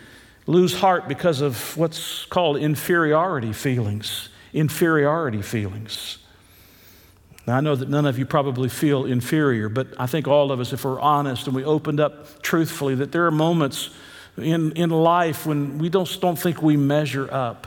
lose 0.47 0.75
heart 0.75 1.07
because 1.07 1.41
of 1.41 1.77
what's 1.77 2.25
called 2.27 2.57
inferiority 2.57 3.53
feelings. 3.53 4.29
Inferiority 4.53 5.43
feelings. 5.43 6.19
Now, 7.51 7.57
I 7.57 7.61
know 7.63 7.75
that 7.75 7.89
none 7.89 8.07
of 8.07 8.17
you 8.17 8.27
probably 8.27 8.69
feel 8.69 9.07
inferior, 9.07 9.69
but 9.69 9.89
I 9.99 10.07
think 10.07 10.29
all 10.29 10.53
of 10.53 10.61
us, 10.61 10.73
if 10.73 10.85
we're 10.85 11.01
honest 11.01 11.49
and 11.49 11.57
we 11.57 11.65
opened 11.65 11.99
up 11.99 12.43
truthfully, 12.43 12.95
that 12.95 13.11
there 13.11 13.27
are 13.27 13.33
moments 13.33 13.91
in, 14.39 14.71
in 14.77 14.91
life 14.91 15.47
when 15.47 15.79
we 15.79 15.89
don't, 15.89 16.21
don't 16.21 16.39
think 16.39 16.63
we 16.63 16.77
measure 16.77 17.29
up. 17.35 17.67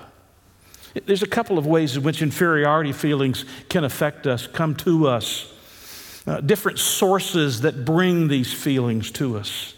There's 1.05 1.21
a 1.21 1.27
couple 1.27 1.57
of 1.57 1.67
ways 1.67 1.97
in 1.97 2.03
which 2.03 2.21
inferiority 2.21 2.93
feelings 2.93 3.43
can 3.67 3.83
affect 3.83 4.25
us, 4.25 4.47
come 4.47 4.73
to 4.75 5.09
us, 5.09 5.51
uh, 6.27 6.39
different 6.39 6.79
sources 6.79 7.59
that 7.59 7.83
bring 7.83 8.29
these 8.29 8.53
feelings 8.53 9.11
to 9.11 9.37
us. 9.37 9.73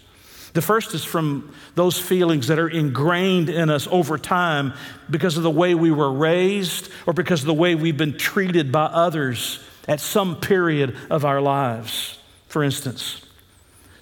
The 0.52 0.62
first 0.62 0.94
is 0.94 1.02
from 1.02 1.52
those 1.74 1.98
feelings 1.98 2.46
that 2.46 2.60
are 2.60 2.68
ingrained 2.68 3.48
in 3.48 3.70
us 3.70 3.88
over 3.90 4.18
time 4.18 4.72
because 5.10 5.36
of 5.36 5.42
the 5.42 5.50
way 5.50 5.74
we 5.74 5.90
were 5.90 6.12
raised 6.12 6.90
or 7.06 7.12
because 7.12 7.40
of 7.40 7.46
the 7.46 7.54
way 7.54 7.74
we've 7.74 7.96
been 7.96 8.16
treated 8.16 8.70
by 8.70 8.84
others 8.84 9.58
at 9.88 10.00
some 10.00 10.40
period 10.40 10.96
of 11.10 11.24
our 11.24 11.40
lives. 11.40 12.18
For 12.48 12.62
instance, 12.62 13.22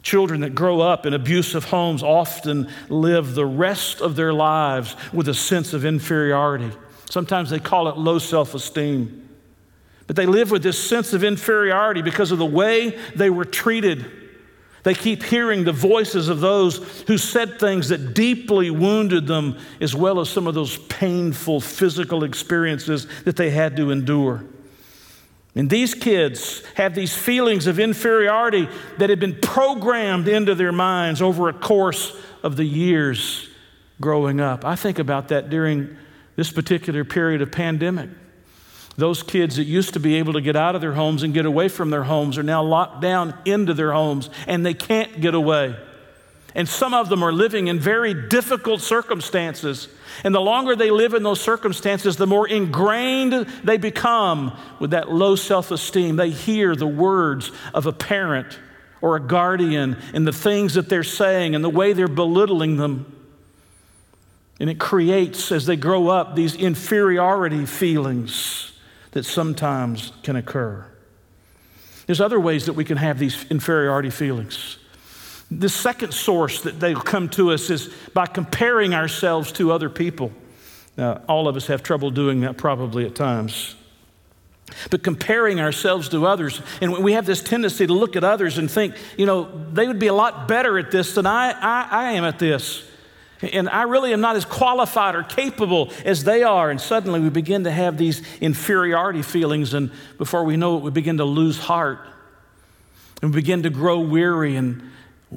children 0.02 0.40
that 0.42 0.54
grow 0.54 0.80
up 0.80 1.06
in 1.06 1.14
abusive 1.14 1.64
homes 1.64 2.02
often 2.02 2.68
live 2.88 3.34
the 3.34 3.46
rest 3.46 4.00
of 4.00 4.16
their 4.16 4.32
lives 4.32 4.96
with 5.12 5.28
a 5.28 5.34
sense 5.34 5.72
of 5.72 5.84
inferiority. 5.84 6.70
Sometimes 7.10 7.50
they 7.50 7.58
call 7.58 7.88
it 7.88 7.96
low 7.96 8.18
self 8.18 8.54
esteem. 8.54 9.28
But 10.06 10.16
they 10.16 10.26
live 10.26 10.50
with 10.50 10.62
this 10.62 10.82
sense 10.82 11.14
of 11.14 11.24
inferiority 11.24 12.02
because 12.02 12.30
of 12.30 12.38
the 12.38 12.44
way 12.44 12.98
they 13.14 13.30
were 13.30 13.46
treated. 13.46 14.04
They 14.82 14.92
keep 14.92 15.22
hearing 15.22 15.64
the 15.64 15.72
voices 15.72 16.28
of 16.28 16.40
those 16.40 16.76
who 17.06 17.16
said 17.16 17.58
things 17.58 17.88
that 17.88 18.12
deeply 18.12 18.70
wounded 18.70 19.26
them, 19.26 19.56
as 19.80 19.94
well 19.94 20.20
as 20.20 20.28
some 20.28 20.46
of 20.46 20.54
those 20.54 20.76
painful 20.76 21.62
physical 21.62 22.22
experiences 22.22 23.06
that 23.24 23.36
they 23.36 23.48
had 23.48 23.76
to 23.78 23.90
endure. 23.90 24.44
And 25.54 25.70
these 25.70 25.94
kids 25.94 26.64
have 26.74 26.94
these 26.94 27.16
feelings 27.16 27.66
of 27.66 27.78
inferiority 27.78 28.68
that 28.98 29.10
have 29.10 29.20
been 29.20 29.38
programmed 29.40 30.26
into 30.26 30.54
their 30.54 30.72
minds 30.72 31.22
over 31.22 31.48
a 31.48 31.52
course 31.52 32.16
of 32.42 32.56
the 32.56 32.64
years 32.64 33.48
growing 34.00 34.40
up. 34.40 34.64
I 34.64 34.74
think 34.74 34.98
about 34.98 35.28
that 35.28 35.50
during 35.50 35.96
this 36.36 36.50
particular 36.50 37.04
period 37.04 37.40
of 37.40 37.52
pandemic. 37.52 38.10
Those 38.96 39.22
kids 39.22 39.56
that 39.56 39.64
used 39.64 39.94
to 39.94 40.00
be 40.00 40.16
able 40.16 40.34
to 40.34 40.40
get 40.40 40.56
out 40.56 40.74
of 40.74 40.80
their 40.80 40.92
homes 40.92 41.22
and 41.22 41.34
get 41.34 41.46
away 41.46 41.68
from 41.68 41.90
their 41.90 42.04
homes 42.04 42.38
are 42.38 42.44
now 42.44 42.62
locked 42.62 43.00
down 43.00 43.36
into 43.44 43.74
their 43.74 43.92
homes 43.92 44.30
and 44.46 44.64
they 44.64 44.74
can't 44.74 45.20
get 45.20 45.34
away. 45.34 45.76
And 46.54 46.68
some 46.68 46.94
of 46.94 47.08
them 47.08 47.22
are 47.22 47.32
living 47.32 47.66
in 47.66 47.80
very 47.80 48.28
difficult 48.28 48.80
circumstances. 48.80 49.88
And 50.22 50.34
the 50.34 50.40
longer 50.40 50.76
they 50.76 50.90
live 50.90 51.14
in 51.14 51.22
those 51.22 51.40
circumstances, 51.40 52.16
the 52.16 52.26
more 52.26 52.46
ingrained 52.46 53.32
they 53.64 53.76
become 53.76 54.56
with 54.78 54.92
that 54.92 55.10
low 55.10 55.34
self 55.36 55.70
esteem. 55.70 56.16
They 56.16 56.30
hear 56.30 56.76
the 56.76 56.86
words 56.86 57.50
of 57.72 57.86
a 57.86 57.92
parent 57.92 58.58
or 59.00 59.16
a 59.16 59.20
guardian 59.20 59.98
and 60.14 60.26
the 60.26 60.32
things 60.32 60.74
that 60.74 60.88
they're 60.88 61.02
saying 61.02 61.54
and 61.54 61.64
the 61.64 61.70
way 61.70 61.92
they're 61.92 62.08
belittling 62.08 62.76
them. 62.76 63.10
And 64.60 64.70
it 64.70 64.78
creates, 64.78 65.50
as 65.50 65.66
they 65.66 65.76
grow 65.76 66.08
up, 66.08 66.36
these 66.36 66.54
inferiority 66.54 67.66
feelings 67.66 68.72
that 69.10 69.24
sometimes 69.24 70.12
can 70.22 70.36
occur. 70.36 70.86
There's 72.06 72.20
other 72.20 72.38
ways 72.38 72.66
that 72.66 72.74
we 72.74 72.84
can 72.84 72.96
have 72.98 73.18
these 73.18 73.44
inferiority 73.50 74.10
feelings. 74.10 74.78
The 75.58 75.68
second 75.68 76.12
source 76.12 76.62
that 76.62 76.80
they'll 76.80 77.00
come 77.00 77.28
to 77.30 77.52
us 77.52 77.70
is 77.70 77.92
by 78.12 78.26
comparing 78.26 78.94
ourselves 78.94 79.52
to 79.52 79.72
other 79.72 79.88
people. 79.88 80.32
Now, 80.96 81.22
all 81.28 81.48
of 81.48 81.56
us 81.56 81.66
have 81.66 81.82
trouble 81.82 82.10
doing 82.10 82.40
that 82.42 82.56
probably 82.56 83.04
at 83.06 83.14
times. 83.14 83.74
But 84.90 85.02
comparing 85.02 85.60
ourselves 85.60 86.08
to 86.10 86.26
others, 86.26 86.60
and 86.80 87.04
we 87.04 87.12
have 87.12 87.26
this 87.26 87.42
tendency 87.42 87.86
to 87.86 87.92
look 87.92 88.16
at 88.16 88.24
others 88.24 88.58
and 88.58 88.70
think, 88.70 88.94
you 89.16 89.26
know, 89.26 89.50
they 89.72 89.86
would 89.86 89.98
be 89.98 90.06
a 90.06 90.14
lot 90.14 90.48
better 90.48 90.78
at 90.78 90.90
this 90.90 91.14
than 91.14 91.26
I, 91.26 91.52
I, 91.52 91.88
I 91.90 92.12
am 92.12 92.24
at 92.24 92.38
this. 92.38 92.82
And 93.42 93.68
I 93.68 93.82
really 93.82 94.12
am 94.12 94.20
not 94.20 94.36
as 94.36 94.44
qualified 94.44 95.14
or 95.14 95.22
capable 95.22 95.92
as 96.04 96.24
they 96.24 96.42
are. 96.42 96.70
And 96.70 96.80
suddenly 96.80 97.20
we 97.20 97.28
begin 97.28 97.64
to 97.64 97.70
have 97.70 97.98
these 97.98 98.22
inferiority 98.40 99.22
feelings, 99.22 99.74
and 99.74 99.90
before 100.18 100.44
we 100.44 100.56
know 100.56 100.78
it, 100.78 100.82
we 100.82 100.90
begin 100.90 101.18
to 101.18 101.24
lose 101.24 101.58
heart. 101.58 101.98
And 103.20 103.34
we 103.34 103.40
begin 103.40 103.62
to 103.64 103.70
grow 103.70 104.00
weary 104.00 104.56
and 104.56 104.90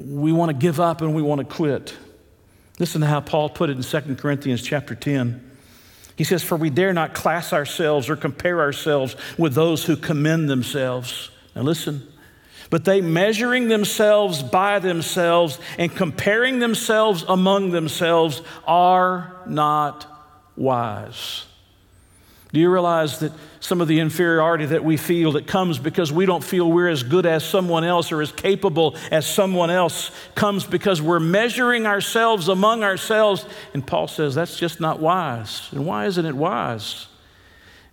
we 0.06 0.32
want 0.32 0.50
to 0.50 0.58
give 0.58 0.80
up 0.80 1.02
and 1.02 1.16
we 1.16 1.22
want 1.22 1.40
to 1.40 1.46
quit. 1.46 1.96
Listen 2.80 3.02
to 3.02 3.08
how 3.08 3.22
Paul 3.22 3.50
put 3.50 3.70
it 3.70 3.78
in 3.78 3.84
2 3.84 4.16
Corinthians 4.16 4.62
chapter 4.62 4.94
10. 4.94 5.44
He 6.16 6.24
says, 6.24 6.44
For 6.44 6.56
we 6.56 6.70
dare 6.70 6.94
not 6.94 7.14
class 7.14 7.54
ourselves 7.54 8.10
or 8.10 8.16
compare 8.16 8.60
ourselves 8.60 9.16
with 9.38 9.54
those 9.54 9.86
who 9.86 9.96
commend 9.96 10.50
themselves. 10.50 11.32
Now 11.56 11.64
listen, 11.64 12.08
but 12.70 12.86
they 12.86 13.02
measuring 13.02 13.68
themselves 13.68 14.44
by 14.44 14.80
themselves 14.80 15.60
and 15.78 15.94
comparing 15.94 16.60
themselves 16.60 17.24
among 17.28 17.72
themselves 17.72 18.42
are 18.66 19.36
not 19.48 20.06
wise. 20.56 21.46
Do 22.54 22.62
you 22.62 22.72
realize 22.72 23.20
that 23.20 23.34
some 23.60 23.82
of 23.82 23.90
the 23.90 24.00
inferiority 24.00 24.68
that 24.68 24.84
we 24.84 24.96
feel 24.96 25.34
that 25.34 25.48
comes 25.48 25.80
because 25.80 26.14
we 26.14 26.26
don't 26.26 26.44
feel 26.44 26.72
we're 26.72 26.88
as 26.88 27.04
good 27.04 27.26
as 27.26 27.44
someone 27.44 27.84
else 27.84 28.12
or 28.12 28.22
as 28.22 28.32
capable 28.32 28.96
as 29.12 29.28
someone 29.28 29.70
else 29.70 30.12
comes 30.34 30.66
because 30.66 31.02
we're 31.02 31.20
measuring 31.20 31.86
ourselves 31.86 32.48
among 32.48 32.84
ourselves? 32.84 33.46
And 33.74 33.86
Paul 33.86 34.08
says 34.08 34.34
that's 34.34 34.58
just 34.58 34.80
not 34.80 35.00
wise. 35.00 35.68
And 35.72 35.86
why 35.86 36.06
isn't 36.06 36.26
it 36.26 36.36
wise? 36.36 37.08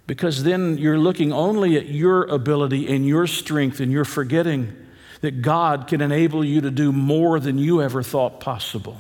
Because 0.07 0.45
then 0.45 0.79
you're 0.79 0.99
looking 0.99 1.33
only 1.33 1.77
at 1.77 1.87
your 1.87 2.25
ability 2.25 2.95
and 2.95 3.07
your 3.07 3.27
strength 3.27 3.81
and 3.81 3.91
you're 3.91 4.05
forgetting 4.05 4.77
that 5.23 5.41
God 5.43 5.89
can 5.89 6.01
enable 6.01 6.45
you 6.45 6.61
to 6.61 6.71
do 6.71 6.93
more 6.93 7.41
than 7.41 7.59
you 7.59 7.81
ever 7.83 8.03
thought 8.03 8.41
possible. 8.41 8.99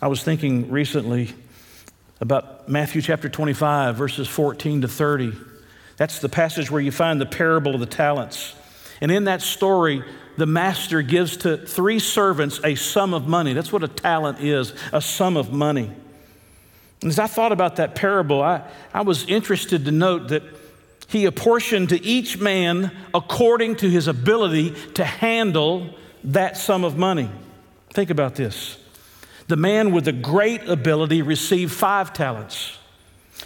I 0.00 0.06
was 0.06 0.22
thinking 0.22 0.70
recently 0.70 1.34
about 2.20 2.53
Matthew 2.66 3.02
chapter 3.02 3.28
25, 3.28 3.96
verses 3.96 4.26
14 4.26 4.82
to 4.82 4.88
30. 4.88 5.32
That's 5.96 6.20
the 6.20 6.28
passage 6.28 6.70
where 6.70 6.80
you 6.80 6.90
find 6.90 7.20
the 7.20 7.26
parable 7.26 7.74
of 7.74 7.80
the 7.80 7.86
talents. 7.86 8.54
And 9.00 9.10
in 9.10 9.24
that 9.24 9.42
story, 9.42 10.02
the 10.36 10.46
master 10.46 11.02
gives 11.02 11.36
to 11.38 11.58
three 11.58 11.98
servants 11.98 12.60
a 12.64 12.74
sum 12.74 13.12
of 13.12 13.28
money. 13.28 13.52
That's 13.52 13.72
what 13.72 13.84
a 13.84 13.88
talent 13.88 14.40
is 14.40 14.72
a 14.92 15.00
sum 15.00 15.36
of 15.36 15.52
money. 15.52 15.92
And 17.02 17.10
as 17.10 17.18
I 17.18 17.26
thought 17.26 17.52
about 17.52 17.76
that 17.76 17.94
parable, 17.94 18.40
I, 18.40 18.62
I 18.92 19.02
was 19.02 19.26
interested 19.26 19.84
to 19.84 19.90
note 19.90 20.28
that 20.28 20.42
he 21.08 21.26
apportioned 21.26 21.90
to 21.90 22.02
each 22.02 22.38
man 22.38 22.90
according 23.12 23.76
to 23.76 23.90
his 23.90 24.08
ability 24.08 24.74
to 24.94 25.04
handle 25.04 25.90
that 26.24 26.56
sum 26.56 26.82
of 26.82 26.96
money. 26.96 27.30
Think 27.90 28.08
about 28.08 28.36
this. 28.36 28.78
The 29.46 29.56
man 29.56 29.92
with 29.92 30.06
the 30.06 30.12
great 30.12 30.68
ability 30.68 31.22
received 31.22 31.72
five 31.72 32.12
talents. 32.12 32.78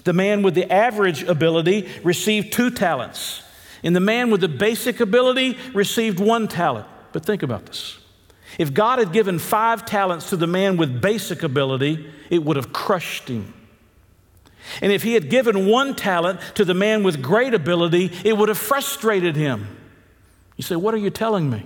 The 0.04 0.12
man 0.12 0.42
with 0.42 0.54
the 0.54 0.70
average 0.72 1.22
ability 1.24 1.88
received 2.04 2.52
two 2.52 2.70
talents. 2.70 3.42
And 3.82 3.94
the 3.94 4.00
man 4.00 4.30
with 4.30 4.40
the 4.40 4.48
basic 4.48 5.00
ability 5.00 5.56
received 5.74 6.20
one 6.20 6.48
talent. 6.48 6.86
But 7.12 7.24
think 7.24 7.42
about 7.42 7.66
this. 7.66 7.98
If 8.58 8.74
God 8.74 8.98
had 8.98 9.12
given 9.12 9.38
five 9.38 9.84
talents 9.84 10.30
to 10.30 10.36
the 10.36 10.46
man 10.46 10.76
with 10.76 11.00
basic 11.00 11.42
ability, 11.42 12.10
it 12.30 12.42
would 12.44 12.56
have 12.56 12.72
crushed 12.72 13.28
him. 13.28 13.54
And 14.82 14.92
if 14.92 15.02
he 15.02 15.14
had 15.14 15.30
given 15.30 15.66
one 15.66 15.94
talent 15.94 16.40
to 16.54 16.64
the 16.64 16.74
man 16.74 17.02
with 17.02 17.22
great 17.22 17.54
ability, 17.54 18.12
it 18.24 18.36
would 18.36 18.48
have 18.48 18.58
frustrated 18.58 19.36
him. 19.36 19.66
You 20.56 20.62
say, 20.62 20.76
What 20.76 20.94
are 20.94 20.98
you 20.98 21.10
telling 21.10 21.48
me? 21.48 21.64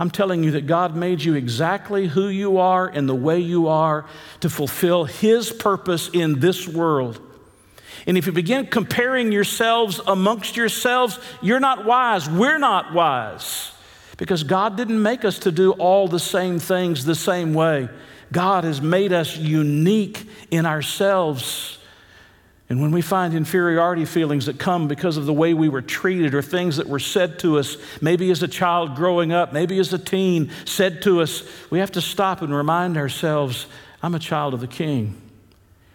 I'm 0.00 0.10
telling 0.10 0.42
you 0.42 0.52
that 0.52 0.66
God 0.66 0.96
made 0.96 1.22
you 1.22 1.34
exactly 1.34 2.06
who 2.06 2.28
you 2.28 2.56
are 2.56 2.88
and 2.88 3.06
the 3.06 3.14
way 3.14 3.38
you 3.38 3.68
are 3.68 4.06
to 4.40 4.48
fulfill 4.48 5.04
His 5.04 5.52
purpose 5.52 6.08
in 6.08 6.40
this 6.40 6.66
world. 6.66 7.20
And 8.06 8.16
if 8.16 8.24
you 8.24 8.32
begin 8.32 8.68
comparing 8.68 9.30
yourselves 9.30 10.00
amongst 10.06 10.56
yourselves, 10.56 11.18
you're 11.42 11.60
not 11.60 11.84
wise. 11.84 12.30
We're 12.30 12.56
not 12.56 12.94
wise 12.94 13.72
because 14.16 14.42
God 14.42 14.74
didn't 14.74 15.02
make 15.02 15.22
us 15.22 15.40
to 15.40 15.52
do 15.52 15.72
all 15.72 16.08
the 16.08 16.18
same 16.18 16.58
things 16.58 17.04
the 17.04 17.14
same 17.14 17.52
way. 17.52 17.90
God 18.32 18.64
has 18.64 18.80
made 18.80 19.12
us 19.12 19.36
unique 19.36 20.26
in 20.50 20.64
ourselves. 20.64 21.76
And 22.70 22.80
when 22.80 22.92
we 22.92 23.02
find 23.02 23.34
inferiority 23.34 24.04
feelings 24.04 24.46
that 24.46 24.60
come 24.60 24.86
because 24.86 25.16
of 25.16 25.26
the 25.26 25.32
way 25.32 25.54
we 25.54 25.68
were 25.68 25.82
treated 25.82 26.34
or 26.36 26.40
things 26.40 26.76
that 26.76 26.86
were 26.86 27.00
said 27.00 27.40
to 27.40 27.58
us, 27.58 27.76
maybe 28.00 28.30
as 28.30 28.44
a 28.44 28.48
child 28.48 28.94
growing 28.94 29.32
up, 29.32 29.52
maybe 29.52 29.80
as 29.80 29.92
a 29.92 29.98
teen, 29.98 30.52
said 30.64 31.02
to 31.02 31.20
us, 31.20 31.42
we 31.68 31.80
have 31.80 31.90
to 31.92 32.00
stop 32.00 32.42
and 32.42 32.54
remind 32.54 32.96
ourselves 32.96 33.66
I'm 34.04 34.14
a 34.14 34.20
child 34.20 34.54
of 34.54 34.60
the 34.60 34.68
King. 34.68 35.20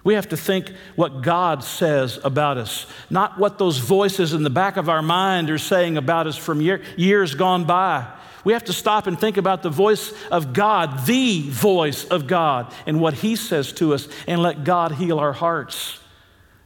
We 0.03 0.15
have 0.15 0.27
to 0.29 0.37
think 0.37 0.71
what 0.97 1.21
God 1.21 1.63
says 1.63 2.19
about 2.23 2.57
us, 2.57 2.85
not 3.09 3.39
what 3.39 3.57
those 3.57 3.77
voices 3.77 4.33
in 4.33 4.43
the 4.43 4.49
back 4.49 4.75
of 4.75 4.89
our 4.89 5.01
mind 5.01 5.49
are 5.49 5.57
saying 5.57 5.95
about 5.95 6.27
us 6.27 6.35
from 6.35 6.59
year, 6.59 6.83
years 6.97 7.35
gone 7.35 7.63
by. 7.63 8.05
We 8.43 8.51
have 8.51 8.65
to 8.65 8.73
stop 8.73 9.07
and 9.07 9.17
think 9.17 9.37
about 9.37 9.63
the 9.63 9.69
voice 9.69 10.13
of 10.29 10.51
God, 10.51 11.07
the 11.07 11.49
voice 11.49 12.03
of 12.05 12.27
God, 12.27 12.71
and 12.85 12.99
what 12.99 13.13
He 13.15 13.37
says 13.37 13.71
to 13.73 13.93
us, 13.93 14.09
and 14.27 14.43
let 14.43 14.65
God 14.65 14.91
heal 14.91 15.19
our 15.19 15.33
hearts. 15.33 15.99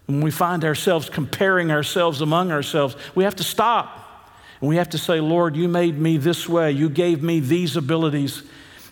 When 0.10 0.22
we 0.22 0.32
find 0.32 0.66
ourselves 0.66 1.08
comparing 1.08 1.70
ourselves 1.70 2.22
among 2.22 2.52
ourselves, 2.52 2.96
we 3.14 3.26
have 3.26 3.36
to 3.36 3.44
stop. 3.44 4.26
And 4.60 4.68
we 4.68 4.78
have 4.78 4.90
to 4.90 4.98
say, 4.98 5.20
Lord, 5.20 5.56
you 5.56 5.68
made 5.68 6.00
me 6.00 6.18
this 6.18 6.50
way. 6.50 6.72
You 6.72 6.90
gave 6.90 7.22
me 7.22 7.40
these 7.40 7.78
abilities. 7.78 8.42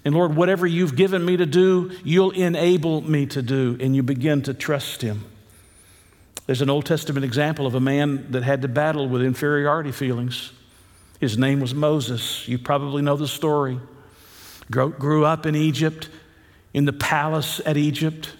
And 0.06 0.14
Lord, 0.14 0.36
whatever 0.36 0.68
you've 0.68 0.96
given 0.96 1.26
me 1.26 1.36
to 1.38 1.48
do, 1.48 1.90
you'll 2.04 2.30
enable 2.30 3.02
me 3.02 3.26
to 3.26 3.42
do. 3.42 3.78
And 3.80 3.96
you 3.96 4.04
begin 4.04 4.44
to 4.44 4.54
trust 4.54 5.02
Him. 5.02 5.26
There's 6.46 6.62
an 6.62 6.70
Old 6.70 6.86
Testament 6.86 7.26
example 7.26 7.66
of 7.66 7.74
a 7.74 7.80
man 7.80 8.32
that 8.34 8.44
had 8.44 8.62
to 8.62 8.68
battle 8.68 9.10
with 9.10 9.24
inferiority 9.24 9.92
feelings. 9.92 10.52
His 11.20 11.36
name 11.36 11.62
was 11.62 11.74
Moses. 11.74 12.48
You 12.48 12.60
probably 12.60 13.02
know 13.02 13.16
the 13.16 13.28
story. 13.28 13.80
Grew 14.70 15.26
up 15.26 15.48
in 15.48 15.56
Egypt, 15.56 16.10
in 16.76 16.86
the 16.86 16.94
palace 16.94 17.60
at 17.66 17.76
Egypt. 17.76 18.37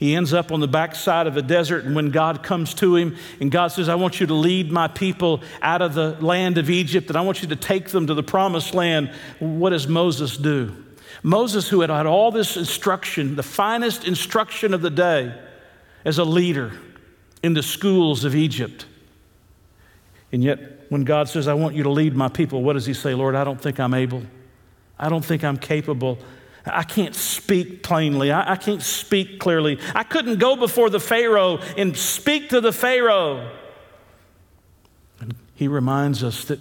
He 0.00 0.16
ends 0.16 0.32
up 0.32 0.50
on 0.50 0.60
the 0.60 0.66
backside 0.66 1.26
of 1.26 1.36
a 1.36 1.42
desert, 1.42 1.84
and 1.84 1.94
when 1.94 2.08
God 2.08 2.42
comes 2.42 2.72
to 2.76 2.96
him, 2.96 3.16
and 3.38 3.50
God 3.50 3.68
says, 3.68 3.86
I 3.90 3.96
want 3.96 4.18
you 4.18 4.26
to 4.28 4.34
lead 4.34 4.72
my 4.72 4.88
people 4.88 5.42
out 5.60 5.82
of 5.82 5.92
the 5.92 6.16
land 6.22 6.56
of 6.56 6.70
Egypt, 6.70 7.08
and 7.08 7.18
I 7.18 7.20
want 7.20 7.42
you 7.42 7.48
to 7.48 7.56
take 7.56 7.90
them 7.90 8.06
to 8.06 8.14
the 8.14 8.22
promised 8.22 8.72
land, 8.72 9.12
what 9.40 9.70
does 9.70 9.86
Moses 9.86 10.38
do? 10.38 10.74
Moses, 11.22 11.68
who 11.68 11.82
had 11.82 11.90
had 11.90 12.06
all 12.06 12.30
this 12.30 12.56
instruction, 12.56 13.36
the 13.36 13.42
finest 13.42 14.06
instruction 14.06 14.72
of 14.72 14.80
the 14.80 14.88
day 14.88 15.38
as 16.06 16.16
a 16.16 16.24
leader 16.24 16.72
in 17.42 17.52
the 17.52 17.62
schools 17.62 18.24
of 18.24 18.34
Egypt, 18.34 18.86
and 20.32 20.42
yet 20.42 20.86
when 20.88 21.04
God 21.04 21.28
says, 21.28 21.46
I 21.46 21.52
want 21.52 21.74
you 21.74 21.82
to 21.82 21.90
lead 21.90 22.16
my 22.16 22.28
people, 22.28 22.62
what 22.62 22.72
does 22.72 22.86
he 22.86 22.94
say? 22.94 23.12
Lord, 23.12 23.34
I 23.34 23.44
don't 23.44 23.60
think 23.60 23.78
I'm 23.78 23.92
able. 23.92 24.22
I 24.98 25.10
don't 25.10 25.24
think 25.24 25.44
I'm 25.44 25.58
capable. 25.58 26.18
I 26.66 26.82
can't 26.82 27.14
speak 27.14 27.82
plainly. 27.82 28.30
I, 28.32 28.52
I, 28.52 28.56
can't 28.56 28.82
speak 28.82 29.40
clearly. 29.40 29.78
I 29.94 30.02
couldn't 30.02 30.38
go 30.38 30.56
before 30.56 30.90
the 30.90 31.00
Pharaoh 31.00 31.58
and 31.76 31.96
speak 31.96 32.50
to 32.50 32.60
the 32.60 32.72
Pharaoh. 32.72 33.50
And 35.20 35.34
he 35.54 35.68
reminds 35.68 36.22
us 36.22 36.44
that 36.44 36.60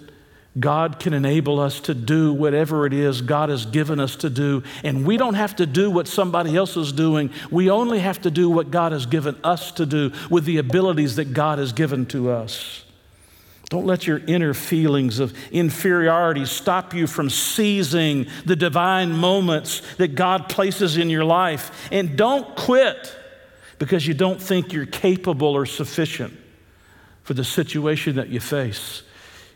God 0.59 0.99
can 0.99 1.13
enable 1.13 1.59
us 1.59 1.79
to 1.81 1.93
do 1.93 2.33
whatever 2.33 2.85
it 2.85 2.93
is 2.93 3.21
God 3.21 3.49
has 3.49 3.65
given 3.65 3.99
us 3.99 4.15
to 4.17 4.29
do. 4.29 4.63
And 4.83 5.05
we 5.05 5.17
don't 5.17 5.35
have 5.35 5.55
to 5.57 5.65
do 5.65 5.91
what 5.91 6.07
somebody 6.07 6.55
else 6.55 6.75
is 6.75 6.91
doing. 6.91 7.31
We 7.51 7.69
only 7.69 7.99
have 7.99 8.21
to 8.21 8.31
do 8.31 8.49
what 8.49 8.71
God 8.71 8.91
has 8.91 9.05
given 9.05 9.37
us 9.43 9.71
to 9.73 9.85
do 9.85 10.11
with 10.29 10.45
the 10.45 10.57
abilities 10.57 11.17
that 11.17 11.33
God 11.33 11.59
has 11.59 11.71
given 11.71 12.05
to 12.07 12.31
us. 12.31 12.83
Don't 13.69 13.85
let 13.85 14.07
your 14.07 14.17
inner 14.25 14.55
feelings 14.55 15.19
of 15.19 15.35
inferiority 15.51 16.45
stop 16.45 16.93
you 16.95 17.05
from 17.05 17.29
seizing 17.29 18.25
the 18.43 18.55
divine 18.55 19.11
moments 19.11 19.83
that 19.97 20.15
God 20.15 20.49
places 20.49 20.97
in 20.97 21.11
your 21.11 21.23
life. 21.23 21.87
And 21.91 22.17
don't 22.17 22.55
quit 22.55 23.15
because 23.77 24.07
you 24.07 24.15
don't 24.15 24.41
think 24.41 24.73
you're 24.73 24.87
capable 24.87 25.55
or 25.55 25.67
sufficient 25.67 26.33
for 27.21 27.35
the 27.35 27.43
situation 27.43 28.15
that 28.15 28.29
you 28.29 28.39
face. 28.39 29.03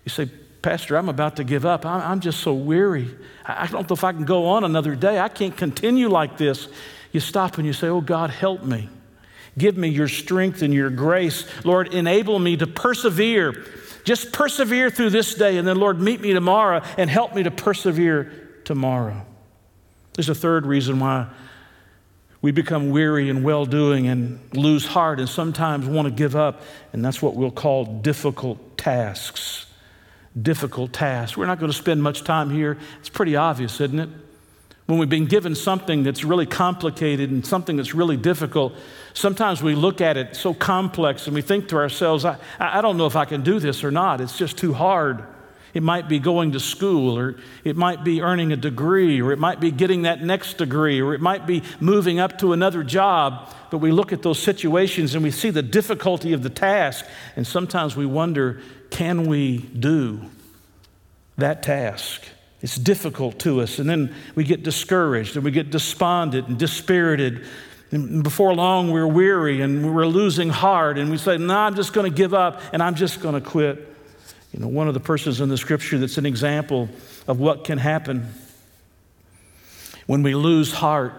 You 0.05 0.11
say, 0.11 0.29
Pastor, 0.61 0.95
I'm 0.95 1.09
about 1.09 1.37
to 1.37 1.43
give 1.43 1.65
up. 1.65 1.83
I'm 1.83 2.19
just 2.19 2.39
so 2.39 2.53
weary. 2.53 3.09
I 3.45 3.65
don't 3.65 3.89
know 3.89 3.93
if 3.93 4.03
I 4.03 4.13
can 4.13 4.25
go 4.25 4.45
on 4.45 4.63
another 4.63 4.95
day. 4.95 5.19
I 5.19 5.27
can't 5.27 5.57
continue 5.57 6.07
like 6.07 6.37
this. 6.37 6.67
You 7.11 7.19
stop 7.19 7.57
and 7.57 7.65
you 7.65 7.73
say, 7.73 7.87
Oh, 7.87 7.99
God, 7.99 8.29
help 8.29 8.63
me. 8.63 8.89
Give 9.57 9.75
me 9.75 9.89
your 9.89 10.07
strength 10.07 10.61
and 10.61 10.73
your 10.73 10.89
grace. 10.89 11.45
Lord, 11.65 11.93
enable 11.93 12.39
me 12.39 12.57
to 12.57 12.65
persevere 12.65 13.53
just 14.03 14.31
persevere 14.31 14.89
through 14.89 15.11
this 15.11 15.35
day, 15.35 15.57
and 15.57 15.67
then, 15.67 15.77
Lord, 15.77 15.99
meet 15.99 16.21
me 16.21 16.33
tomorrow 16.33 16.81
and 16.97 17.09
help 17.09 17.33
me 17.33 17.43
to 17.43 17.51
persevere 17.51 18.59
tomorrow. 18.65 19.25
There's 20.13 20.29
a 20.29 20.35
third 20.35 20.65
reason 20.65 20.99
why 20.99 21.27
we 22.41 22.51
become 22.51 22.91
weary 22.91 23.29
in 23.29 23.41
well 23.41 23.65
doing 23.65 24.07
and 24.07 24.39
lose 24.53 24.85
heart 24.85 25.19
and 25.19 25.29
sometimes 25.29 25.87
want 25.87 26.07
to 26.07 26.13
give 26.13 26.35
up, 26.35 26.61
and 26.91 27.03
that's 27.03 27.21
what 27.21 27.35
we'll 27.35 27.51
call 27.51 27.85
difficult 27.85 28.77
tasks. 28.77 29.65
Difficult 30.39 30.91
tasks. 30.91 31.37
We're 31.37 31.45
not 31.45 31.59
going 31.59 31.71
to 31.71 31.77
spend 31.77 32.03
much 32.03 32.23
time 32.23 32.49
here. 32.49 32.77
It's 32.99 33.09
pretty 33.09 33.35
obvious, 33.35 33.79
isn't 33.79 33.99
it? 33.99 34.09
When 34.87 34.99
we've 34.99 35.09
been 35.09 35.27
given 35.27 35.55
something 35.55 36.03
that's 36.03 36.25
really 36.25 36.45
complicated 36.45 37.31
and 37.31 37.45
something 37.45 37.77
that's 37.77 37.95
really 37.95 38.17
difficult, 38.17 38.73
sometimes 39.13 39.61
we 39.61 39.75
look 39.75 40.01
at 40.01 40.17
it 40.17 40.35
so 40.35 40.53
complex 40.53 41.27
and 41.27 41.35
we 41.35 41.41
think 41.41 41.69
to 41.69 41.77
ourselves, 41.77 42.25
I, 42.25 42.37
I 42.59 42.81
don't 42.81 42.97
know 42.97 43.05
if 43.05 43.15
I 43.15 43.25
can 43.25 43.43
do 43.43 43.59
this 43.59 43.83
or 43.83 43.91
not. 43.91 44.21
It's 44.21 44.37
just 44.37 44.57
too 44.57 44.73
hard. 44.73 45.23
It 45.73 45.81
might 45.81 46.07
be 46.07 46.19
going 46.19 46.51
to 46.51 46.59
school, 46.59 47.17
or 47.17 47.35
it 47.63 47.75
might 47.75 48.03
be 48.03 48.21
earning 48.21 48.51
a 48.51 48.55
degree, 48.55 49.19
or 49.21 49.31
it 49.31 49.39
might 49.39 49.59
be 49.59 49.71
getting 49.71 50.03
that 50.03 50.21
next 50.21 50.59
degree, 50.59 51.01
or 51.01 51.15
it 51.15 51.21
might 51.21 51.47
be 51.47 51.63
moving 51.79 52.19
up 52.19 52.37
to 52.39 52.53
another 52.53 52.83
job. 52.83 53.51
But 53.71 53.79
we 53.79 53.91
look 53.91 54.13
at 54.13 54.21
those 54.21 54.37
situations 54.37 55.15
and 55.15 55.23
we 55.23 55.31
see 55.31 55.49
the 55.49 55.63
difficulty 55.63 56.33
of 56.33 56.43
the 56.43 56.51
task, 56.51 57.05
and 57.35 57.47
sometimes 57.47 57.95
we 57.95 58.05
wonder 58.05 58.61
can 58.91 59.25
we 59.25 59.57
do 59.57 60.21
that 61.37 61.63
task? 61.63 62.21
It's 62.61 62.75
difficult 62.75 63.39
to 63.39 63.61
us. 63.61 63.79
And 63.79 63.89
then 63.89 64.15
we 64.35 64.43
get 64.43 64.61
discouraged 64.61 65.35
and 65.35 65.43
we 65.43 65.51
get 65.51 65.71
despondent 65.71 66.47
and 66.47 66.57
dispirited. 66.57 67.45
And 67.93 68.23
before 68.23 68.55
long, 68.55 68.89
we're 68.89 69.05
weary 69.05 69.61
and 69.61 69.93
we're 69.93 70.07
losing 70.07 70.49
heart. 70.49 70.97
And 70.97 71.11
we 71.11 71.17
say, 71.17 71.37
No, 71.37 71.45
nah, 71.45 71.67
I'm 71.67 71.75
just 71.75 71.93
going 71.93 72.11
to 72.11 72.15
give 72.15 72.33
up 72.33 72.59
and 72.73 72.81
I'm 72.81 72.95
just 72.95 73.21
going 73.21 73.35
to 73.35 73.41
quit. 73.41 73.87
You 74.51 74.59
know, 74.59 74.67
one 74.67 74.87
of 74.87 74.95
the 74.95 74.99
persons 74.99 75.39
in 75.39 75.49
the 75.49 75.57
scripture 75.57 75.99
that's 75.99 76.17
an 76.17 76.25
example 76.25 76.89
of 77.27 77.39
what 77.39 77.63
can 77.63 77.77
happen 77.77 78.33
when 80.07 80.23
we 80.23 80.33
lose 80.33 80.73
heart 80.73 81.13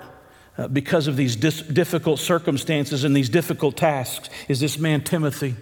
uh, 0.58 0.66
because 0.66 1.06
of 1.06 1.16
these 1.16 1.36
dis- 1.36 1.62
difficult 1.62 2.18
circumstances 2.18 3.04
and 3.04 3.14
these 3.14 3.28
difficult 3.28 3.76
tasks 3.76 4.28
is 4.48 4.58
this 4.58 4.76
man, 4.76 5.02
Timothy. 5.02 5.54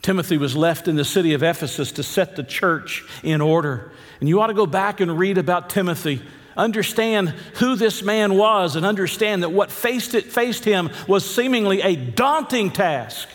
Timothy 0.00 0.38
was 0.38 0.56
left 0.56 0.88
in 0.88 0.96
the 0.96 1.04
city 1.04 1.34
of 1.34 1.42
Ephesus 1.42 1.92
to 1.92 2.02
set 2.02 2.36
the 2.36 2.42
church 2.42 3.04
in 3.22 3.42
order. 3.42 3.92
And 4.20 4.28
you 4.30 4.40
ought 4.40 4.46
to 4.46 4.54
go 4.54 4.66
back 4.66 5.00
and 5.00 5.18
read 5.18 5.36
about 5.36 5.68
Timothy. 5.68 6.22
Understand 6.58 7.28
who 7.54 7.76
this 7.76 8.02
man 8.02 8.36
was 8.36 8.76
and 8.76 8.84
understand 8.84 9.44
that 9.44 9.50
what 9.50 9.70
faced, 9.70 10.14
it, 10.14 10.24
faced 10.24 10.64
him 10.64 10.90
was 11.06 11.24
seemingly 11.24 11.80
a 11.80 11.96
daunting 11.96 12.70
task. 12.70 13.28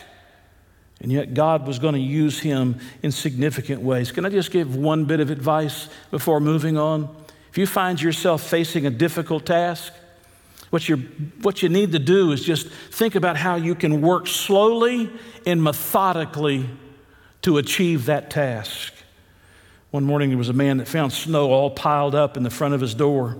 And 1.00 1.10
yet, 1.10 1.34
God 1.34 1.66
was 1.66 1.78
going 1.78 1.94
to 1.94 2.00
use 2.00 2.38
him 2.38 2.78
in 3.02 3.10
significant 3.10 3.82
ways. 3.82 4.12
Can 4.12 4.24
I 4.24 4.28
just 4.28 4.50
give 4.50 4.76
one 4.76 5.06
bit 5.06 5.20
of 5.20 5.30
advice 5.30 5.88
before 6.10 6.38
moving 6.38 6.78
on? 6.78 7.14
If 7.50 7.58
you 7.58 7.66
find 7.66 8.00
yourself 8.00 8.42
facing 8.42 8.86
a 8.86 8.90
difficult 8.90 9.46
task, 9.46 9.92
what, 10.70 10.88
you 10.88 10.96
what 11.42 11.62
you 11.62 11.68
need 11.68 11.92
to 11.92 11.98
do 11.98 12.32
is 12.32 12.42
just 12.42 12.68
think 12.68 13.14
about 13.14 13.36
how 13.36 13.56
you 13.56 13.74
can 13.74 14.02
work 14.02 14.26
slowly 14.26 15.10
and 15.46 15.62
methodically 15.62 16.68
to 17.42 17.58
achieve 17.58 18.06
that 18.06 18.30
task. 18.30 18.93
One 19.94 20.02
morning, 20.02 20.30
there 20.30 20.38
was 20.38 20.48
a 20.48 20.52
man 20.52 20.78
that 20.78 20.88
found 20.88 21.12
snow 21.12 21.52
all 21.52 21.70
piled 21.70 22.16
up 22.16 22.36
in 22.36 22.42
the 22.42 22.50
front 22.50 22.74
of 22.74 22.80
his 22.80 22.94
door. 22.94 23.38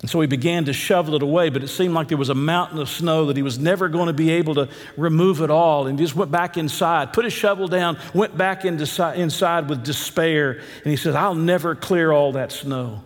And 0.00 0.08
so 0.08 0.18
he 0.18 0.26
began 0.26 0.64
to 0.64 0.72
shovel 0.72 1.14
it 1.14 1.22
away, 1.22 1.50
but 1.50 1.62
it 1.62 1.68
seemed 1.68 1.92
like 1.92 2.08
there 2.08 2.16
was 2.16 2.30
a 2.30 2.34
mountain 2.34 2.78
of 2.78 2.88
snow 2.88 3.26
that 3.26 3.36
he 3.36 3.42
was 3.42 3.58
never 3.58 3.90
going 3.90 4.06
to 4.06 4.14
be 4.14 4.30
able 4.30 4.54
to 4.54 4.70
remove 4.96 5.42
it 5.42 5.50
all. 5.50 5.86
And 5.86 5.98
he 5.98 6.02
just 6.02 6.16
went 6.16 6.30
back 6.30 6.56
inside, 6.56 7.12
put 7.12 7.26
his 7.26 7.34
shovel 7.34 7.68
down, 7.68 7.98
went 8.14 8.34
back 8.34 8.64
into, 8.64 9.12
inside 9.14 9.68
with 9.68 9.84
despair. 9.84 10.52
And 10.52 10.90
he 10.90 10.96
said, 10.96 11.14
I'll 11.14 11.34
never 11.34 11.74
clear 11.74 12.12
all 12.12 12.32
that 12.32 12.50
snow. 12.50 13.04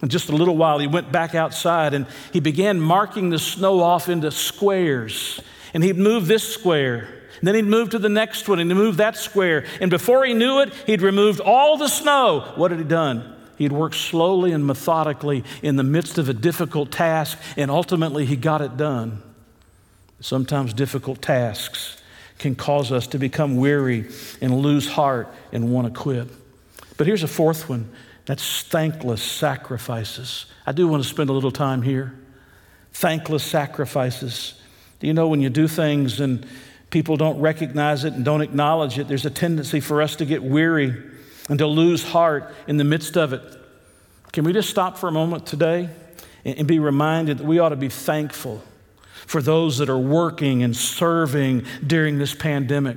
And 0.00 0.12
just 0.12 0.28
a 0.28 0.36
little 0.36 0.56
while, 0.56 0.78
he 0.78 0.86
went 0.86 1.10
back 1.10 1.34
outside 1.34 1.92
and 1.92 2.06
he 2.32 2.38
began 2.38 2.80
marking 2.80 3.30
the 3.30 3.38
snow 3.40 3.80
off 3.80 4.08
into 4.08 4.30
squares. 4.30 5.40
And 5.74 5.82
he'd 5.82 5.96
move 5.98 6.28
this 6.28 6.54
square. 6.54 7.19
And 7.40 7.48
then 7.48 7.54
he'd 7.54 7.64
move 7.64 7.90
to 7.90 7.98
the 7.98 8.10
next 8.10 8.48
one 8.48 8.58
and 8.58 8.70
he'd 8.70 8.76
move 8.76 8.98
that 8.98 9.16
square. 9.16 9.64
And 9.80 9.90
before 9.90 10.26
he 10.26 10.34
knew 10.34 10.60
it, 10.60 10.74
he'd 10.86 11.00
removed 11.00 11.40
all 11.40 11.78
the 11.78 11.88
snow. 11.88 12.52
What 12.56 12.70
had 12.70 12.78
he 12.78 12.86
done? 12.86 13.34
He'd 13.56 13.72
worked 13.72 13.96
slowly 13.96 14.52
and 14.52 14.66
methodically 14.66 15.44
in 15.62 15.76
the 15.76 15.82
midst 15.82 16.18
of 16.18 16.28
a 16.28 16.32
difficult 16.32 16.90
task, 16.90 17.38
and 17.56 17.70
ultimately 17.70 18.24
he 18.24 18.36
got 18.36 18.60
it 18.60 18.76
done. 18.76 19.22
Sometimes 20.20 20.72
difficult 20.74 21.20
tasks 21.22 22.00
can 22.38 22.54
cause 22.54 22.90
us 22.92 23.06
to 23.08 23.18
become 23.18 23.56
weary 23.56 24.06
and 24.40 24.60
lose 24.60 24.88
heart 24.88 25.28
and 25.52 25.70
want 25.70 25.92
to 25.92 25.98
quit. 25.98 26.28
But 26.96 27.06
here's 27.06 27.22
a 27.22 27.28
fourth 27.28 27.68
one 27.68 27.90
that's 28.26 28.62
thankless 28.62 29.22
sacrifices. 29.22 30.46
I 30.66 30.72
do 30.72 30.88
want 30.88 31.02
to 31.02 31.08
spend 31.08 31.30
a 31.30 31.32
little 31.32 31.50
time 31.50 31.82
here. 31.82 32.14
Thankless 32.92 33.42
sacrifices. 33.42 34.54
Do 35.00 35.06
you 35.06 35.14
know 35.14 35.28
when 35.28 35.40
you 35.40 35.50
do 35.50 35.68
things 35.68 36.20
and 36.20 36.46
people 36.90 37.16
don't 37.16 37.40
recognize 37.40 38.04
it 38.04 38.12
and 38.12 38.24
don't 38.24 38.40
acknowledge 38.40 38.98
it, 38.98 39.08
there's 39.08 39.26
a 39.26 39.30
tendency 39.30 39.80
for 39.80 40.02
us 40.02 40.16
to 40.16 40.26
get 40.26 40.42
weary 40.42 40.94
and 41.48 41.58
to 41.58 41.66
lose 41.66 42.04
heart 42.04 42.54
in 42.66 42.76
the 42.76 42.84
midst 42.84 43.16
of 43.16 43.32
it. 43.32 43.42
Can 44.32 44.44
we 44.44 44.52
just 44.52 44.70
stop 44.70 44.98
for 44.98 45.08
a 45.08 45.12
moment 45.12 45.46
today 45.46 45.88
and 46.44 46.66
be 46.66 46.78
reminded 46.78 47.38
that 47.38 47.46
we 47.46 47.58
ought 47.58 47.70
to 47.70 47.76
be 47.76 47.88
thankful 47.88 48.62
for 49.26 49.42
those 49.42 49.78
that 49.78 49.88
are 49.88 49.98
working 49.98 50.62
and 50.62 50.76
serving 50.76 51.64
during 51.86 52.18
this 52.18 52.34
pandemic? 52.34 52.96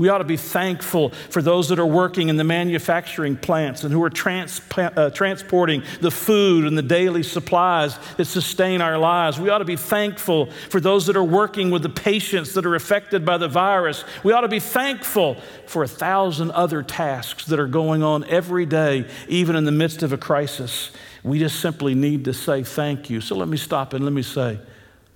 We 0.00 0.08
ought 0.08 0.18
to 0.18 0.24
be 0.24 0.38
thankful 0.38 1.10
for 1.28 1.42
those 1.42 1.68
that 1.68 1.78
are 1.78 1.84
working 1.84 2.30
in 2.30 2.38
the 2.38 2.42
manufacturing 2.42 3.36
plants 3.36 3.84
and 3.84 3.92
who 3.92 4.02
are 4.02 4.10
uh, 4.10 5.10
transporting 5.10 5.82
the 6.00 6.10
food 6.10 6.64
and 6.64 6.78
the 6.78 6.82
daily 6.82 7.22
supplies 7.22 7.98
that 8.16 8.24
sustain 8.24 8.80
our 8.80 8.96
lives. 8.96 9.38
We 9.38 9.50
ought 9.50 9.58
to 9.58 9.66
be 9.66 9.76
thankful 9.76 10.46
for 10.70 10.80
those 10.80 11.04
that 11.04 11.18
are 11.18 11.22
working 11.22 11.70
with 11.70 11.82
the 11.82 11.90
patients 11.90 12.54
that 12.54 12.64
are 12.64 12.74
affected 12.74 13.26
by 13.26 13.36
the 13.36 13.46
virus. 13.46 14.02
We 14.24 14.32
ought 14.32 14.40
to 14.40 14.48
be 14.48 14.58
thankful 14.58 15.36
for 15.66 15.82
a 15.82 15.88
thousand 15.88 16.52
other 16.52 16.82
tasks 16.82 17.44
that 17.44 17.60
are 17.60 17.68
going 17.68 18.02
on 18.02 18.24
every 18.24 18.64
day, 18.64 19.06
even 19.28 19.54
in 19.54 19.66
the 19.66 19.70
midst 19.70 20.02
of 20.02 20.14
a 20.14 20.16
crisis. 20.16 20.92
We 21.22 21.40
just 21.40 21.60
simply 21.60 21.94
need 21.94 22.24
to 22.24 22.32
say 22.32 22.62
thank 22.62 23.10
you. 23.10 23.20
So 23.20 23.36
let 23.36 23.48
me 23.48 23.58
stop 23.58 23.92
and 23.92 24.02
let 24.02 24.14
me 24.14 24.22
say 24.22 24.60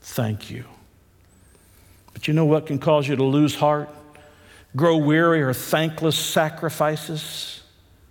thank 0.02 0.50
you. 0.50 0.66
But 2.12 2.28
you 2.28 2.34
know 2.34 2.44
what 2.44 2.66
can 2.66 2.78
cause 2.78 3.08
you 3.08 3.16
to 3.16 3.24
lose 3.24 3.54
heart? 3.54 3.88
Grow 4.76 4.96
weary 4.96 5.42
or 5.42 5.52
thankless 5.52 6.16
sacrifices. 6.16 7.62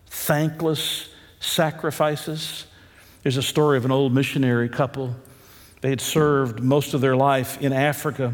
Thankless 0.08 1.10
sacrifices. 1.40 2.66
There's 3.24 3.38
a 3.38 3.44
story 3.44 3.78
of 3.78 3.86
an 3.86 3.92
old 3.92 4.14
missionary 4.14 4.70
couple. 4.70 5.16
They 5.82 5.90
had 5.90 6.02
served 6.02 6.62
most 6.62 6.94
of 6.94 7.02
their 7.02 7.16
life 7.16 7.62
in 7.62 7.74
Africa, 7.74 8.34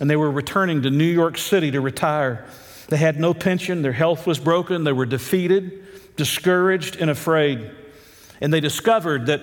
and 0.00 0.08
they 0.08 0.16
were 0.16 0.30
returning 0.30 0.82
to 0.82 0.90
New 0.90 1.04
York 1.04 1.36
City 1.36 1.70
to 1.72 1.80
retire. 1.80 2.46
They 2.88 2.96
had 2.96 3.20
no 3.20 3.34
pension, 3.34 3.82
their 3.82 3.92
health 3.92 4.26
was 4.26 4.38
broken, 4.38 4.84
they 4.84 4.92
were 4.92 5.06
defeated, 5.06 6.16
discouraged, 6.16 6.96
and 6.96 7.10
afraid. 7.10 7.70
And 8.40 8.52
they 8.52 8.60
discovered 8.60 9.26
that 9.26 9.40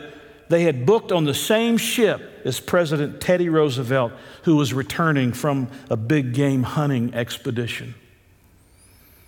they 0.49 0.63
had 0.63 0.85
booked 0.85 1.11
on 1.11 1.25
the 1.25 1.33
same 1.33 1.77
ship 1.77 2.41
as 2.45 2.59
President 2.59 3.21
Teddy 3.21 3.49
Roosevelt, 3.49 4.13
who 4.43 4.55
was 4.55 4.73
returning 4.73 5.33
from 5.33 5.69
a 5.89 5.97
big 5.97 6.33
game 6.33 6.63
hunting 6.63 7.13
expedition. 7.13 7.95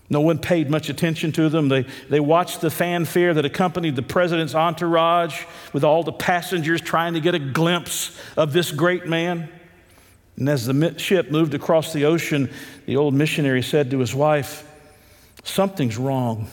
No 0.09 0.21
one 0.21 0.37
paid 0.37 0.69
much 0.69 0.89
attention 0.89 1.31
to 1.33 1.49
them. 1.49 1.67
They, 1.67 1.85
they 2.09 2.19
watched 2.19 2.61
the 2.61 2.69
fanfare 2.69 3.33
that 3.33 3.45
accompanied 3.45 3.95
the 3.95 4.03
president's 4.03 4.53
entourage 4.53 5.43
with 5.73 5.83
all 5.83 6.03
the 6.03 6.11
passengers 6.11 6.81
trying 6.81 7.15
to 7.15 7.19
get 7.19 7.33
a 7.33 7.39
glimpse 7.39 8.19
of 8.37 8.53
this 8.53 8.71
great 8.71 9.07
man. 9.07 9.49
And 10.37 10.49
as 10.49 10.65
the 10.65 10.95
ship 10.97 11.31
moved 11.31 11.53
across 11.53 11.91
the 11.91 12.05
ocean, 12.05 12.51
the 12.85 12.97
old 12.97 13.13
missionary 13.13 13.63
said 13.63 13.91
to 13.91 13.99
his 13.99 14.13
wife, 14.13 14.69
Something's 15.43 15.97
wrong. 15.97 16.49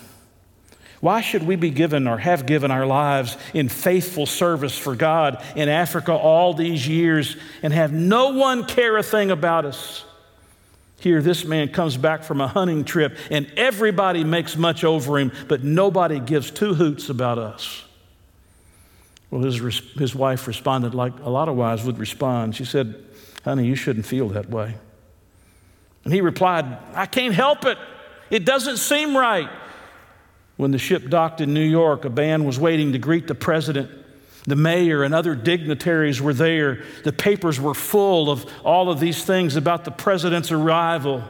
Why 1.01 1.21
should 1.21 1.43
we 1.43 1.57
be 1.57 1.71
given 1.71 2.07
or 2.07 2.17
have 2.19 2.47
given 2.47 2.71
our 2.71 2.87
lives 2.87 3.37
in 3.53 3.69
faithful 3.69 4.25
service 4.25 4.79
for 4.79 4.95
God 4.95 5.43
in 5.57 5.69
Africa 5.69 6.13
all 6.13 6.55
these 6.55 6.87
years 6.87 7.37
and 7.63 7.73
have 7.73 7.93
no 7.93 8.29
one 8.29 8.65
care 8.65 8.97
a 8.97 9.03
thing 9.03 9.33
about 9.33 9.65
us? 9.65 10.05
Here, 11.03 11.21
this 11.21 11.45
man 11.45 11.71
comes 11.71 11.97
back 11.97 12.23
from 12.23 12.41
a 12.41 12.47
hunting 12.47 12.85
trip, 12.85 13.19
and 13.29 13.51
everybody 13.57 14.23
makes 14.23 14.57
much 14.57 14.85
over 14.85 15.19
him, 15.19 15.33
but 15.49 15.65
nobody 15.65 16.21
gives 16.21 16.53
two 16.53 16.75
hoots 16.75 17.09
about 17.09 17.39
us. 17.39 17.83
Well, 19.29 19.43
his, 19.43 19.81
his 19.99 20.15
wife 20.15 20.47
responded 20.47 20.95
like 20.95 21.13
a 21.25 21.29
lot 21.29 21.49
of 21.49 21.57
wives 21.57 21.83
would 21.83 21.99
respond. 21.99 22.55
She 22.55 22.65
said, 22.65 23.05
Honey, 23.43 23.67
you 23.67 23.75
shouldn't 23.75 24.07
feel 24.07 24.29
that 24.29 24.49
way. 24.49 24.77
And 26.05 26.15
he 26.15 26.21
replied, 26.21 26.79
I 26.95 27.07
can't 27.07 27.35
help 27.35 27.65
it. 27.65 27.79
It 28.31 28.45
doesn't 28.45 28.77
seem 28.77 29.17
right. 29.17 29.51
When 30.57 30.71
the 30.71 30.79
ship 30.79 31.09
docked 31.09 31.41
in 31.41 31.53
New 31.53 31.69
York, 31.69 32.05
a 32.05 32.11
band 32.11 32.47
was 32.47 32.61
waiting 32.61 32.93
to 32.93 32.99
greet 32.99 33.27
the 33.27 33.35
president. 33.35 33.91
The 34.45 34.57
mayor 34.57 35.05
and 35.05 35.15
other 35.15 35.35
dignitaries 35.35 36.21
were 36.21 36.35
there. 36.35 36.83
The 37.05 37.13
papers 37.13 37.61
were 37.61 37.75
full 37.75 38.31
of 38.31 38.45
all 38.65 38.91
of 38.91 38.99
these 38.99 39.25
things 39.25 39.57
about 39.57 39.85
the 39.85 39.91
president's 39.91 40.51
arrival, 40.51 41.23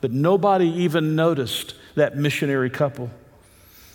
but 0.00 0.10
nobody 0.10 0.66
even 0.66 1.14
noticed 1.14 1.74
that 1.94 2.16
missionary 2.16 2.70
couple. 2.70 3.10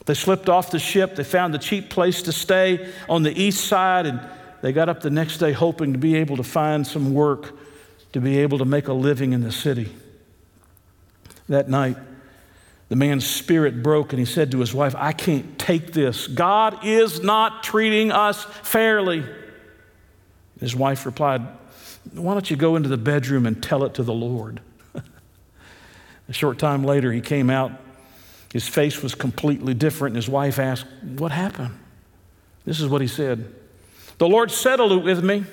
They 0.06 0.14
slipped 0.14 0.50
off 0.50 0.72
the 0.72 0.80
ship. 0.80 1.16
They 1.16 1.24
found 1.24 1.54
a 1.54 1.60
cheap 1.60 1.90
place 1.90 2.24
to 2.24 2.32
stay 2.32 2.92
on 3.10 3.24
the 3.24 3.40
east 3.40 3.66
side, 3.66 4.06
and 4.06 4.22
they 4.62 4.72
got 4.72 4.90
up 4.90 5.02
the 5.02 5.10
next 5.10 5.38
day 5.38 5.52
hoping 5.52 5.94
to 5.94 6.00
be 6.00 6.16
able 6.16 6.38
to 6.38 6.44
find 6.44 6.88
some 6.88 7.14
work 7.14 7.54
to 8.14 8.20
be 8.20 8.40
able 8.40 8.58
to 8.58 8.66
make 8.66 8.88
a 8.88 8.94
living 8.94 9.34
in 9.34 9.42
the 9.42 9.52
city. 9.52 9.94
That 11.50 11.70
night, 11.70 11.98
the 12.92 12.98
man's 12.98 13.26
spirit 13.26 13.82
broke 13.82 14.12
and 14.12 14.20
he 14.20 14.26
said 14.26 14.52
to 14.52 14.60
his 14.60 14.74
wife, 14.74 14.94
I 14.98 15.14
can't 15.14 15.58
take 15.58 15.94
this. 15.94 16.28
God 16.28 16.84
is 16.84 17.24
not 17.24 17.64
treating 17.64 18.12
us 18.12 18.44
fairly. 18.44 19.24
His 20.60 20.76
wife 20.76 21.06
replied, 21.06 21.42
Why 22.14 22.34
don't 22.34 22.52
you 22.52 22.58
go 22.58 22.76
into 22.76 22.90
the 22.90 22.98
bedroom 22.98 23.46
and 23.46 23.64
tell 23.64 23.86
it 23.86 23.94
to 23.94 24.04
the 24.04 24.12
Lord? 24.12 24.60
a 26.28 26.34
short 26.34 26.60
time 26.60 26.84
later, 26.84 27.14
he 27.14 27.22
came 27.22 27.50
out. 27.50 27.72
His 28.52 28.68
face 28.68 29.02
was 29.02 29.16
completely 29.16 29.74
different, 29.74 30.12
and 30.12 30.18
his 30.18 30.28
wife 30.28 30.60
asked, 30.60 30.86
What 31.02 31.32
happened? 31.32 31.80
This 32.66 32.82
is 32.82 32.90
what 32.90 33.00
he 33.00 33.08
said 33.08 33.56
The 34.18 34.28
Lord 34.28 34.52
settled 34.52 34.92
it 34.92 35.04
with 35.06 35.24
me. 35.24 35.46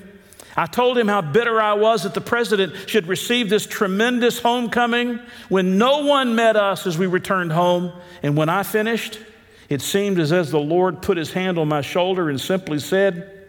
I 0.58 0.66
told 0.66 0.98
him 0.98 1.06
how 1.06 1.20
bitter 1.20 1.60
I 1.60 1.74
was 1.74 2.02
that 2.02 2.14
the 2.14 2.20
president 2.20 2.74
should 2.88 3.06
receive 3.06 3.48
this 3.48 3.64
tremendous 3.64 4.40
homecoming 4.40 5.20
when 5.48 5.78
no 5.78 6.04
one 6.04 6.34
met 6.34 6.56
us 6.56 6.84
as 6.84 6.98
we 6.98 7.06
returned 7.06 7.52
home. 7.52 7.92
And 8.24 8.36
when 8.36 8.48
I 8.48 8.64
finished, 8.64 9.20
it 9.68 9.80
seemed 9.80 10.18
as 10.18 10.32
as 10.32 10.50
the 10.50 10.58
Lord 10.58 11.00
put 11.00 11.16
his 11.16 11.32
hand 11.32 11.58
on 11.58 11.68
my 11.68 11.80
shoulder 11.80 12.28
and 12.28 12.40
simply 12.40 12.80
said, 12.80 13.48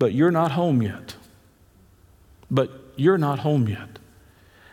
But 0.00 0.12
you're 0.14 0.32
not 0.32 0.50
home 0.50 0.82
yet. 0.82 1.14
But 2.50 2.72
you're 2.96 3.16
not 3.16 3.38
home 3.38 3.68
yet. 3.68 3.93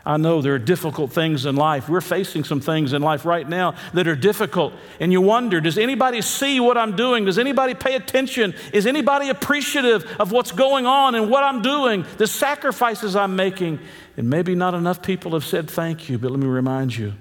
I 0.04 0.18
know 0.18 0.41
there 0.41 0.56
are 0.56 0.60
difficult 0.60 1.12
things 1.12 1.45
in 1.45 1.56
life. 1.56 1.88
We're 1.88 2.02
facing 2.02 2.43
some 2.43 2.60
things 2.60 2.93
in 2.93 3.04
life 3.04 3.24
right 3.24 3.47
now 3.47 3.76
that 3.93 4.08
are 4.08 4.16
difficult. 4.16 4.74
And 4.99 5.12
you 5.12 5.22
wonder 5.22 5.62
does 5.62 5.78
anybody 5.78 6.22
see 6.22 6.60
what 6.60 6.78
I'm 6.78 6.95
doing? 6.95 7.26
Does 7.26 7.38
anybody 7.38 7.76
pay 7.76 7.95
attention? 7.95 8.56
Is 8.74 8.88
anybody 8.88 9.30
appreciative 9.30 10.06
of 10.20 10.32
what's 10.32 10.52
going 10.52 10.88
on 10.88 11.14
and 11.14 11.30
what 11.30 11.43
I'm 11.43 11.62
doing, 11.62 12.06
the 12.18 12.26
sacrifices 12.26 13.16
I'm 13.16 13.36
making? 13.36 13.80
And 14.18 14.30
maybe 14.30 14.56
not 14.56 14.74
enough 14.74 15.04
people 15.04 15.34
have 15.34 15.45
said 15.45 15.70
thank 15.70 16.10
you, 16.10 16.18
but 16.18 16.32
let 16.32 16.39
me 16.39 16.47
remind 16.47 16.95
you 16.95 17.14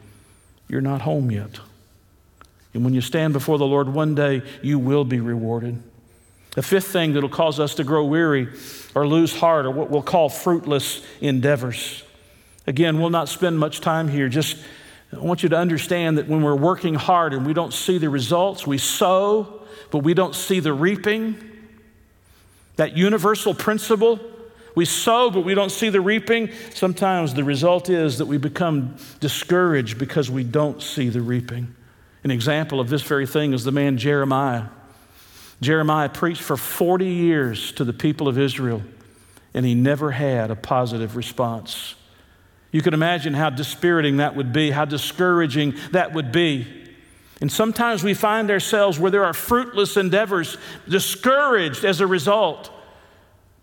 you're 0.66 0.81
not 0.81 1.03
home 1.03 1.31
yet. 1.31 1.61
And 2.72 2.85
when 2.85 2.95
you 2.95 3.01
stand 3.01 3.35
before 3.35 3.59
the 3.59 3.66
Lord 3.66 3.89
one 3.89 4.14
day, 4.14 4.43
you 4.62 4.78
will 4.78 5.05
be 5.05 5.20
rewarded. 5.20 5.83
The 6.53 6.62
fifth 6.62 6.89
thing 6.89 7.12
that'll 7.12 7.28
cause 7.28 7.61
us 7.61 7.74
to 7.74 7.85
grow 7.85 8.05
weary 8.05 8.49
or 8.95 9.07
lose 9.07 9.37
heart 9.37 9.66
are 9.66 9.70
what 9.70 9.91
we'll 9.91 10.03
call 10.03 10.28
fruitless 10.28 11.05
endeavors. 11.20 12.05
Again, 12.70 13.00
we'll 13.00 13.10
not 13.10 13.28
spend 13.28 13.58
much 13.58 13.80
time 13.80 14.06
here. 14.06 14.28
Just 14.28 14.56
I 15.12 15.18
want 15.18 15.42
you 15.42 15.48
to 15.48 15.56
understand 15.56 16.18
that 16.18 16.28
when 16.28 16.40
we're 16.40 16.54
working 16.54 16.94
hard 16.94 17.34
and 17.34 17.44
we 17.44 17.52
don't 17.52 17.74
see 17.74 17.98
the 17.98 18.08
results, 18.08 18.64
we 18.64 18.78
sow, 18.78 19.62
but 19.90 20.04
we 20.04 20.14
don't 20.14 20.36
see 20.36 20.60
the 20.60 20.72
reaping. 20.72 21.34
That 22.76 22.96
universal 22.96 23.54
principle, 23.54 24.20
we 24.76 24.84
sow, 24.84 25.32
but 25.32 25.40
we 25.40 25.52
don't 25.52 25.72
see 25.72 25.88
the 25.88 26.00
reaping. 26.00 26.50
Sometimes 26.72 27.34
the 27.34 27.42
result 27.42 27.90
is 27.90 28.18
that 28.18 28.26
we 28.26 28.38
become 28.38 28.94
discouraged 29.18 29.98
because 29.98 30.30
we 30.30 30.44
don't 30.44 30.80
see 30.80 31.08
the 31.08 31.22
reaping. 31.22 31.74
An 32.22 32.30
example 32.30 32.78
of 32.78 32.88
this 32.88 33.02
very 33.02 33.26
thing 33.26 33.52
is 33.52 33.64
the 33.64 33.72
man 33.72 33.98
Jeremiah. 33.98 34.66
Jeremiah 35.60 36.08
preached 36.08 36.42
for 36.42 36.56
40 36.56 37.04
years 37.04 37.72
to 37.72 37.84
the 37.84 37.92
people 37.92 38.28
of 38.28 38.38
Israel, 38.38 38.84
and 39.54 39.66
he 39.66 39.74
never 39.74 40.12
had 40.12 40.52
a 40.52 40.56
positive 40.56 41.16
response. 41.16 41.96
You 42.72 42.82
can 42.82 42.94
imagine 42.94 43.34
how 43.34 43.50
dispiriting 43.50 44.18
that 44.18 44.36
would 44.36 44.52
be, 44.52 44.70
how 44.70 44.84
discouraging 44.84 45.74
that 45.92 46.12
would 46.12 46.30
be. 46.30 46.66
And 47.40 47.50
sometimes 47.50 48.04
we 48.04 48.14
find 48.14 48.50
ourselves 48.50 48.98
where 48.98 49.10
there 49.10 49.24
are 49.24 49.32
fruitless 49.32 49.96
endeavors, 49.96 50.58
discouraged 50.88 51.84
as 51.84 52.00
a 52.00 52.06
result. 52.06 52.70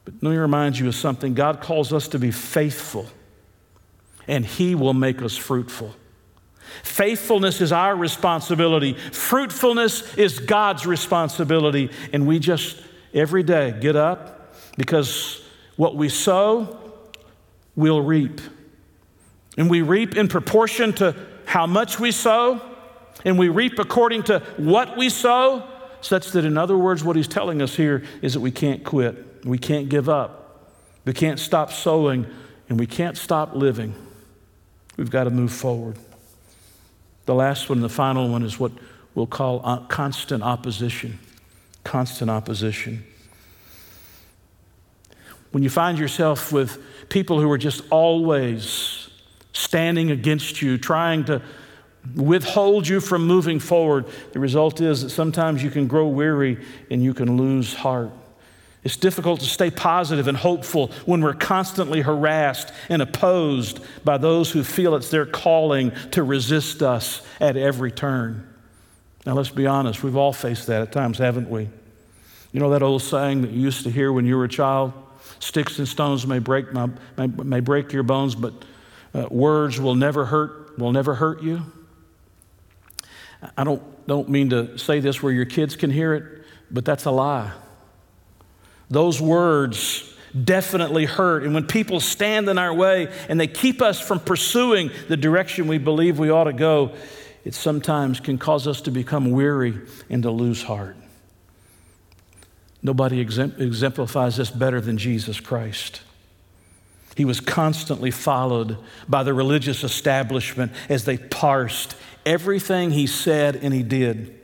But 0.03 0.15
let 0.21 0.31
me 0.31 0.37
remind 0.37 0.79
you 0.79 0.87
of 0.87 0.95
something 0.95 1.33
God 1.33 1.61
calls 1.61 1.93
us 1.93 2.07
to 2.09 2.19
be 2.19 2.31
faithful, 2.31 3.07
and 4.27 4.45
He 4.45 4.73
will 4.73 4.93
make 4.93 5.21
us 5.21 5.37
fruitful. 5.37 5.95
Faithfulness 6.83 7.61
is 7.61 7.71
our 7.71 7.95
responsibility. 7.95 8.93
Fruitfulness 8.93 10.17
is 10.17 10.39
God's 10.39 10.85
responsibility. 10.85 11.89
And 12.13 12.27
we 12.27 12.39
just 12.39 12.81
every 13.13 13.43
day 13.43 13.75
get 13.79 13.95
up 13.95 14.53
because 14.77 15.41
what 15.75 15.95
we 15.95 16.09
sow, 16.09 16.77
we'll 17.75 18.01
reap. 18.01 18.41
And 19.57 19.69
we 19.69 19.81
reap 19.81 20.15
in 20.15 20.27
proportion 20.27 20.93
to 20.93 21.15
how 21.45 21.65
much 21.65 21.99
we 21.99 22.11
sow, 22.11 22.61
and 23.25 23.37
we 23.39 23.49
reap 23.49 23.79
according 23.79 24.23
to 24.23 24.39
what 24.57 24.95
we 24.95 25.09
sow, 25.09 25.67
such 26.01 26.31
that, 26.31 26.45
in 26.45 26.57
other 26.57 26.77
words, 26.77 27.03
what 27.03 27.15
he's 27.15 27.27
telling 27.27 27.61
us 27.61 27.75
here 27.75 28.03
is 28.21 28.33
that 28.33 28.39
we 28.39 28.51
can't 28.51 28.83
quit, 28.83 29.43
we 29.45 29.57
can't 29.57 29.89
give 29.89 30.07
up, 30.07 30.71
we 31.05 31.13
can't 31.13 31.39
stop 31.39 31.71
sowing, 31.71 32.27
and 32.69 32.79
we 32.79 32.85
can't 32.85 33.17
stop 33.17 33.55
living. 33.55 33.95
We've 34.95 35.09
got 35.09 35.23
to 35.23 35.31
move 35.31 35.51
forward. 35.51 35.97
The 37.25 37.35
last 37.35 37.69
one, 37.69 37.81
the 37.81 37.89
final 37.89 38.29
one, 38.29 38.43
is 38.43 38.59
what 38.59 38.71
we'll 39.15 39.27
call 39.27 39.85
constant 39.87 40.43
opposition. 40.43 41.19
Constant 41.83 42.29
opposition. 42.29 43.03
When 45.51 45.63
you 45.63 45.69
find 45.69 45.97
yourself 45.97 46.51
with 46.51 46.77
people 47.09 47.39
who 47.39 47.49
are 47.51 47.57
just 47.57 47.81
always 47.89 49.06
standing 49.57 50.11
against 50.11 50.61
you, 50.61 50.77
trying 50.77 51.25
to 51.25 51.41
withhold 52.15 52.87
you 52.87 52.99
from 52.99 53.25
moving 53.25 53.59
forward, 53.59 54.05
the 54.31 54.39
result 54.39 54.79
is 54.79 55.01
that 55.01 55.09
sometimes 55.09 55.63
you 55.63 55.69
can 55.69 55.87
grow 55.87 56.07
weary 56.07 56.63
and 56.89 57.03
you 57.03 57.13
can 57.13 57.37
lose 57.37 57.73
heart. 57.73 58.11
It's 58.83 58.95
difficult 58.95 59.41
to 59.41 59.47
stay 59.47 59.69
positive 59.69 60.27
and 60.27 60.37
hopeful 60.37 60.91
when 61.05 61.21
we're 61.21 61.33
constantly 61.33 62.01
harassed 62.01 62.71
and 62.87 63.01
opposed 63.01 63.79
by 64.05 64.17
those 64.17 64.51
who 64.51 64.63
feel 64.63 64.95
it's 64.95 65.09
their 65.09 65.25
calling 65.25 65.91
to 66.11 66.23
resist 66.23 66.81
us 66.81 67.21
at 67.41 67.57
every 67.57 67.91
turn. 67.91 68.47
Now, 69.25 69.33
let's 69.33 69.49
be 69.49 69.67
honest, 69.67 70.03
we've 70.03 70.15
all 70.15 70.31
faced 70.31 70.67
that 70.67 70.81
at 70.81 70.91
times, 70.93 71.17
haven't 71.17 71.49
we? 71.49 71.67
You 72.53 72.59
know 72.61 72.69
that 72.69 72.83
old 72.83 73.01
saying 73.01 73.41
that 73.41 73.51
you 73.51 73.59
used 73.59 73.83
to 73.83 73.89
hear 73.89 74.13
when 74.13 74.25
you 74.25 74.37
were 74.37 74.45
a 74.45 74.49
child? 74.49 74.93
Sticks 75.39 75.79
and 75.79 75.87
stones 75.87 76.25
may 76.25 76.39
break, 76.39 76.71
my, 76.71 76.89
may, 77.17 77.27
may 77.27 77.59
break 77.59 77.91
your 77.91 78.03
bones, 78.03 78.35
but 78.35 78.53
uh, 79.13 79.27
words 79.29 79.79
will 79.79 79.95
never 79.95 80.25
hurt, 80.25 80.77
will 80.77 80.91
never 80.91 81.15
hurt 81.15 81.41
you. 81.41 81.63
I 83.55 83.63
don't, 83.63 84.07
don't 84.07 84.29
mean 84.29 84.49
to 84.49 84.77
say 84.77 84.99
this 84.99 85.21
where 85.21 85.31
your 85.31 85.45
kids 85.45 85.75
can 85.75 85.91
hear 85.91 86.13
it, 86.13 86.43
but 86.71 86.85
that's 86.85 87.05
a 87.05 87.11
lie. 87.11 87.51
Those 88.89 89.21
words 89.21 90.13
definitely 90.43 91.05
hurt. 91.05 91.43
And 91.43 91.53
when 91.53 91.67
people 91.67 91.99
stand 91.99 92.49
in 92.49 92.57
our 92.57 92.73
way 92.73 93.13
and 93.29 93.39
they 93.39 93.47
keep 93.47 93.81
us 93.81 93.99
from 93.99 94.19
pursuing 94.19 94.91
the 95.07 95.17
direction 95.17 95.67
we 95.67 95.77
believe 95.77 96.19
we 96.19 96.29
ought 96.29 96.45
to 96.45 96.53
go, 96.53 96.93
it 97.43 97.53
sometimes 97.53 98.19
can 98.19 98.37
cause 98.37 98.67
us 98.67 98.81
to 98.81 98.91
become 98.91 99.31
weary 99.31 99.79
and 100.09 100.23
to 100.23 100.31
lose 100.31 100.63
heart. 100.63 100.97
Nobody 102.81 103.19
exemplifies 103.19 104.37
this 104.37 104.49
better 104.49 104.79
than 104.79 104.97
Jesus 104.97 105.39
Christ. 105.39 106.01
He 107.18 107.26
was 107.26 107.39
constantly 107.39 108.11
followed 108.11 108.78
by 109.09 109.24
the 109.24 109.34
religious 109.34 109.84
establishment 109.84 110.72
as 110.88 111.05
they 111.05 111.18
parsed 111.18 111.95
everything 112.28 112.91
he 112.91 113.07
said 113.07 113.55
and 113.55 113.74
he 113.74 113.82
did. 113.82 114.39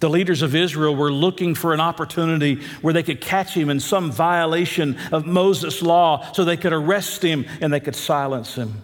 The 0.00 0.10
leaders 0.10 0.42
of 0.42 0.56
Israel 0.56 0.96
were 0.96 1.12
looking 1.12 1.54
for 1.54 1.72
an 1.72 1.78
opportunity 1.78 2.56
where 2.80 2.92
they 2.92 3.04
could 3.04 3.20
catch 3.20 3.54
him 3.54 3.70
in 3.70 3.78
some 3.78 4.10
violation 4.10 4.98
of 5.12 5.26
Moses' 5.26 5.80
law 5.80 6.32
so 6.32 6.44
they 6.44 6.56
could 6.56 6.72
arrest 6.72 7.22
him 7.22 7.46
and 7.60 7.72
they 7.72 7.78
could 7.78 7.94
silence 7.94 8.56
him. 8.56 8.82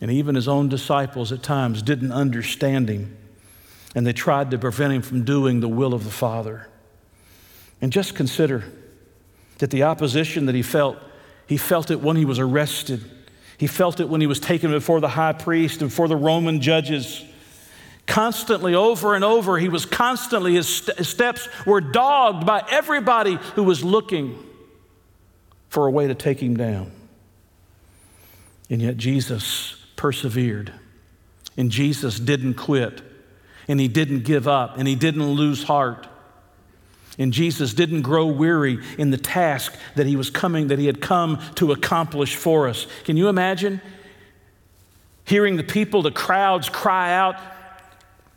And 0.00 0.08
even 0.08 0.36
his 0.36 0.46
own 0.46 0.68
disciples 0.68 1.32
at 1.32 1.42
times 1.42 1.82
didn't 1.82 2.12
understand 2.12 2.88
him, 2.88 3.16
and 3.92 4.06
they 4.06 4.12
tried 4.12 4.52
to 4.52 4.58
prevent 4.58 4.92
him 4.92 5.02
from 5.02 5.24
doing 5.24 5.58
the 5.58 5.68
will 5.68 5.94
of 5.94 6.04
the 6.04 6.10
Father. 6.12 6.68
And 7.80 7.90
just 7.90 8.14
consider 8.14 8.62
that 9.58 9.70
the 9.70 9.82
opposition 9.82 10.46
that 10.46 10.54
he 10.54 10.62
felt, 10.62 10.96
he 11.46 11.56
felt 11.56 11.90
it 11.90 12.00
when 12.00 12.16
he 12.16 12.24
was 12.24 12.38
arrested. 12.38 13.04
He 13.58 13.66
felt 13.66 14.00
it 14.00 14.08
when 14.08 14.20
he 14.20 14.26
was 14.26 14.40
taken 14.40 14.70
before 14.70 15.00
the 15.00 15.08
high 15.08 15.32
priest 15.32 15.80
and 15.80 15.90
before 15.90 16.08
the 16.08 16.16
Roman 16.16 16.60
judges. 16.60 17.24
Constantly, 18.06 18.74
over 18.74 19.14
and 19.14 19.24
over, 19.24 19.58
he 19.58 19.68
was 19.68 19.84
constantly, 19.84 20.54
his, 20.54 20.68
st- 20.68 20.98
his 20.98 21.08
steps 21.08 21.48
were 21.66 21.80
dogged 21.80 22.46
by 22.46 22.64
everybody 22.70 23.38
who 23.54 23.64
was 23.64 23.82
looking 23.82 24.38
for 25.68 25.86
a 25.86 25.90
way 25.90 26.06
to 26.06 26.14
take 26.14 26.40
him 26.40 26.56
down. 26.56 26.92
And 28.70 28.82
yet 28.82 28.96
Jesus 28.96 29.76
persevered. 29.96 30.72
And 31.56 31.70
Jesus 31.70 32.20
didn't 32.20 32.54
quit. 32.54 33.02
And 33.68 33.80
he 33.80 33.88
didn't 33.88 34.24
give 34.24 34.46
up. 34.46 34.78
And 34.78 34.86
he 34.86 34.94
didn't 34.94 35.26
lose 35.26 35.64
heart. 35.64 36.06
And 37.18 37.32
Jesus 37.32 37.72
didn't 37.72 38.02
grow 38.02 38.26
weary 38.26 38.78
in 38.98 39.10
the 39.10 39.16
task 39.16 39.74
that 39.94 40.06
he 40.06 40.16
was 40.16 40.28
coming, 40.28 40.68
that 40.68 40.78
he 40.78 40.86
had 40.86 41.00
come 41.00 41.40
to 41.54 41.72
accomplish 41.72 42.36
for 42.36 42.68
us. 42.68 42.86
Can 43.04 43.16
you 43.16 43.28
imagine 43.28 43.80
hearing 45.24 45.56
the 45.56 45.64
people, 45.64 46.02
the 46.02 46.10
crowds 46.10 46.68
cry 46.68 47.12
out, 47.14 47.36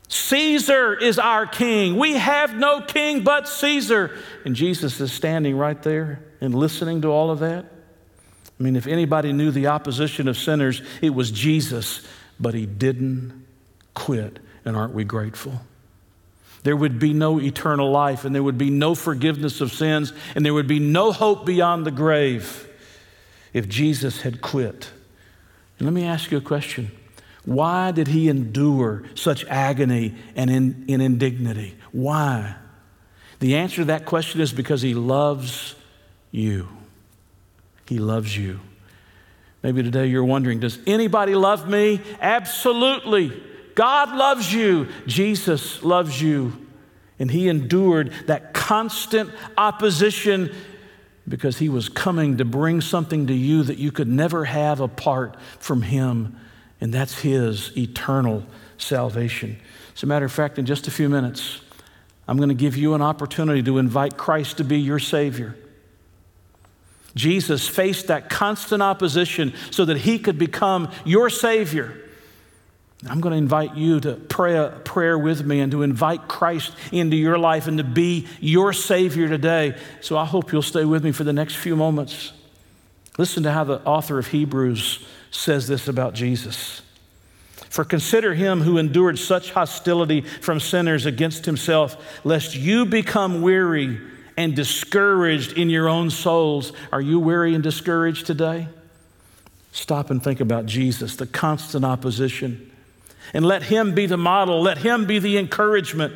Caesar 0.07 0.95
is 0.95 1.19
our 1.19 1.45
king. 1.45 1.97
We 1.97 2.13
have 2.13 2.55
no 2.55 2.82
king 2.82 3.23
but 3.23 3.47
Caesar. 3.47 4.17
And 4.43 4.55
Jesus 4.55 4.99
is 4.99 5.11
standing 5.11 5.55
right 5.55 5.82
there 5.84 6.23
and 6.41 6.55
listening 6.55 7.01
to 7.03 7.09
all 7.09 7.30
of 7.30 7.39
that. 7.39 7.65
I 8.59 8.63
mean, 8.63 8.75
if 8.75 8.88
anybody 8.88 9.34
knew 9.34 9.51
the 9.51 9.67
opposition 9.67 10.27
of 10.27 10.36
sinners, 10.36 10.82
it 11.01 11.11
was 11.11 11.30
Jesus, 11.30 12.05
but 12.39 12.55
he 12.55 12.65
didn't 12.65 13.45
quit. 13.93 14.39
And 14.65 14.75
aren't 14.75 14.93
we 14.93 15.03
grateful? 15.03 15.61
There 16.64 16.76
would 16.76 16.99
be 16.99 17.14
no 17.14 17.39
eternal 17.39 17.89
life, 17.89 18.26
and 18.26 18.36
there 18.36 18.43
would 18.43 18.57
be 18.57 18.70
no 18.70 18.95
forgiveness 18.95 19.62
of 19.62 19.72
sins, 19.72 20.14
and 20.36 20.45
there 20.45 20.53
would 20.53 20.68
be 20.68 20.80
no 20.80 21.12
hope 21.12 21.45
beyond 21.45 21.86
the 21.86 21.91
grave 21.91 22.68
if 23.53 23.68
Jesus 23.68 24.22
had 24.22 24.41
quit. 24.41 24.89
And 25.78 25.86
let 25.88 25.93
me 25.93 26.03
ask 26.03 26.32
you 26.32 26.38
a 26.38 26.41
question 26.41 26.91
why 27.45 27.91
did 27.91 28.07
he 28.07 28.30
endure 28.30 29.03
such 29.16 29.45
agony 29.45 30.14
and 30.36 30.49
in, 30.49 30.86
in 30.88 31.01
indignity? 31.01 31.76
Why? 31.91 32.55
The 33.39 33.55
answer 33.55 33.78
to 33.78 33.86
that 33.86 34.05
question 34.05 34.41
is 34.41 34.51
because 34.51 34.82
he 34.82 34.93
loves 34.93 35.76
you. 36.32 36.68
He 37.88 37.97
loves 37.97 38.38
you. 38.38 38.60
Maybe 39.64 39.82
today 39.82 40.07
you're 40.07 40.24
wondering, 40.24 40.60
does 40.60 40.78
anybody 40.86 41.36
love 41.36 41.68
me? 41.68 42.01
Absolutely. 42.22 43.41
God 43.80 44.13
loves 44.13 44.53
you. 44.53 44.89
Jesus 45.07 45.84
loves 45.84 46.21
you. 46.21 46.67
And 47.17 47.32
he 47.32 47.47
endured 47.47 48.11
that 48.27 48.53
constant 48.53 49.32
opposition 49.57 50.53
because 51.25 51.59
he 51.59 51.69
was 51.69 51.88
coming 51.88 52.38
to 52.38 52.45
bring 52.45 52.82
something 52.82 53.27
to 53.27 53.34
you 53.34 53.63
that 53.63 53.77
you 53.77 53.93
could 53.93 54.09
never 54.09 54.43
have 54.43 54.82
apart 54.82 55.38
from 55.59 55.82
him 55.82 56.36
and 56.82 56.93
that's 56.93 57.19
His 57.19 57.75
eternal 57.77 58.43
salvation. 58.77 59.57
As 59.95 60.03
a 60.03 60.05
matter 60.05 60.25
of 60.25 60.32
fact, 60.32 60.57
in 60.57 60.65
just 60.65 60.88
a 60.88 60.91
few 60.91 61.09
minutes, 61.09 61.61
I'm 62.27 62.38
going 62.38 62.49
to 62.49 62.55
give 62.55 62.77
you 62.77 62.93
an 62.93 63.01
opportunity 63.01 63.63
to 63.63 63.77
invite 63.77 64.17
Christ 64.17 64.57
to 64.57 64.63
be 64.63 64.80
your 64.80 64.99
Savior. 64.99 65.55
Jesus 67.15 67.67
faced 67.67 68.07
that 68.07 68.30
constant 68.30 68.82
opposition 68.82 69.53
so 69.71 69.84
that 69.86 69.97
He 69.97 70.19
could 70.19 70.38
become 70.38 70.91
your 71.03 71.30
Savior. 71.30 71.97
I'm 73.07 73.21
going 73.21 73.31
to 73.31 73.37
invite 73.37 73.77
you 73.77 74.01
to 74.01 74.15
pray 74.15 74.57
a 74.57 74.69
prayer 74.83 75.17
with 75.17 75.45
me 75.45 75.61
and 75.61 75.71
to 75.71 75.83
invite 75.83 76.27
Christ 76.27 76.73
into 76.91 77.15
your 77.15 77.37
life 77.37 77.67
and 77.67 77.77
to 77.77 77.83
be 77.83 78.27
your 78.41 78.73
Savior 78.73 79.29
today. 79.29 79.77
So 80.01 80.17
I 80.17 80.25
hope 80.25 80.51
you'll 80.51 80.61
stay 80.61 80.83
with 80.83 81.03
me 81.03 81.13
for 81.13 81.23
the 81.23 81.31
next 81.31 81.55
few 81.55 81.77
moments. 81.77 82.33
Listen 83.17 83.43
to 83.43 83.51
how 83.53 83.63
the 83.63 83.81
author 83.85 84.19
of 84.19 84.27
Hebrews 84.27 85.05
says 85.31 85.67
this 85.67 85.87
about 85.87 86.13
Jesus. 86.13 86.81
For 87.69 87.85
consider 87.85 88.33
him 88.33 88.61
who 88.61 88.77
endured 88.77 89.17
such 89.17 89.51
hostility 89.51 90.21
from 90.21 90.59
sinners 90.59 91.05
against 91.05 91.45
himself, 91.45 91.95
lest 92.25 92.55
you 92.55 92.85
become 92.85 93.41
weary 93.41 94.01
and 94.35 94.55
discouraged 94.55 95.53
in 95.53 95.69
your 95.69 95.87
own 95.87 96.09
souls. 96.09 96.73
Are 96.91 97.01
you 97.01 97.19
weary 97.19 97.53
and 97.53 97.63
discouraged 97.63 98.25
today? 98.25 98.67
Stop 99.71 100.09
and 100.09 100.21
think 100.21 100.39
about 100.39 100.65
Jesus, 100.65 101.15
the 101.15 101.27
constant 101.27 101.85
opposition. 101.85 102.69
And 103.34 103.45
let 103.45 103.63
him 103.63 103.93
be 103.93 104.05
the 104.05 104.17
model, 104.17 104.61
let 104.61 104.80
him 104.80 105.05
be 105.05 105.20
the 105.20 105.38
encouragement. 105.38 106.13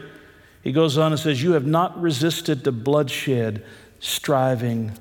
He 0.63 0.71
goes 0.71 0.97
on 0.97 1.11
and 1.11 1.19
says, 1.19 1.43
You 1.43 1.53
have 1.53 1.65
not 1.65 2.01
resisted 2.01 2.63
the 2.63 2.71
bloodshed, 2.71 3.65
striving 3.99 4.93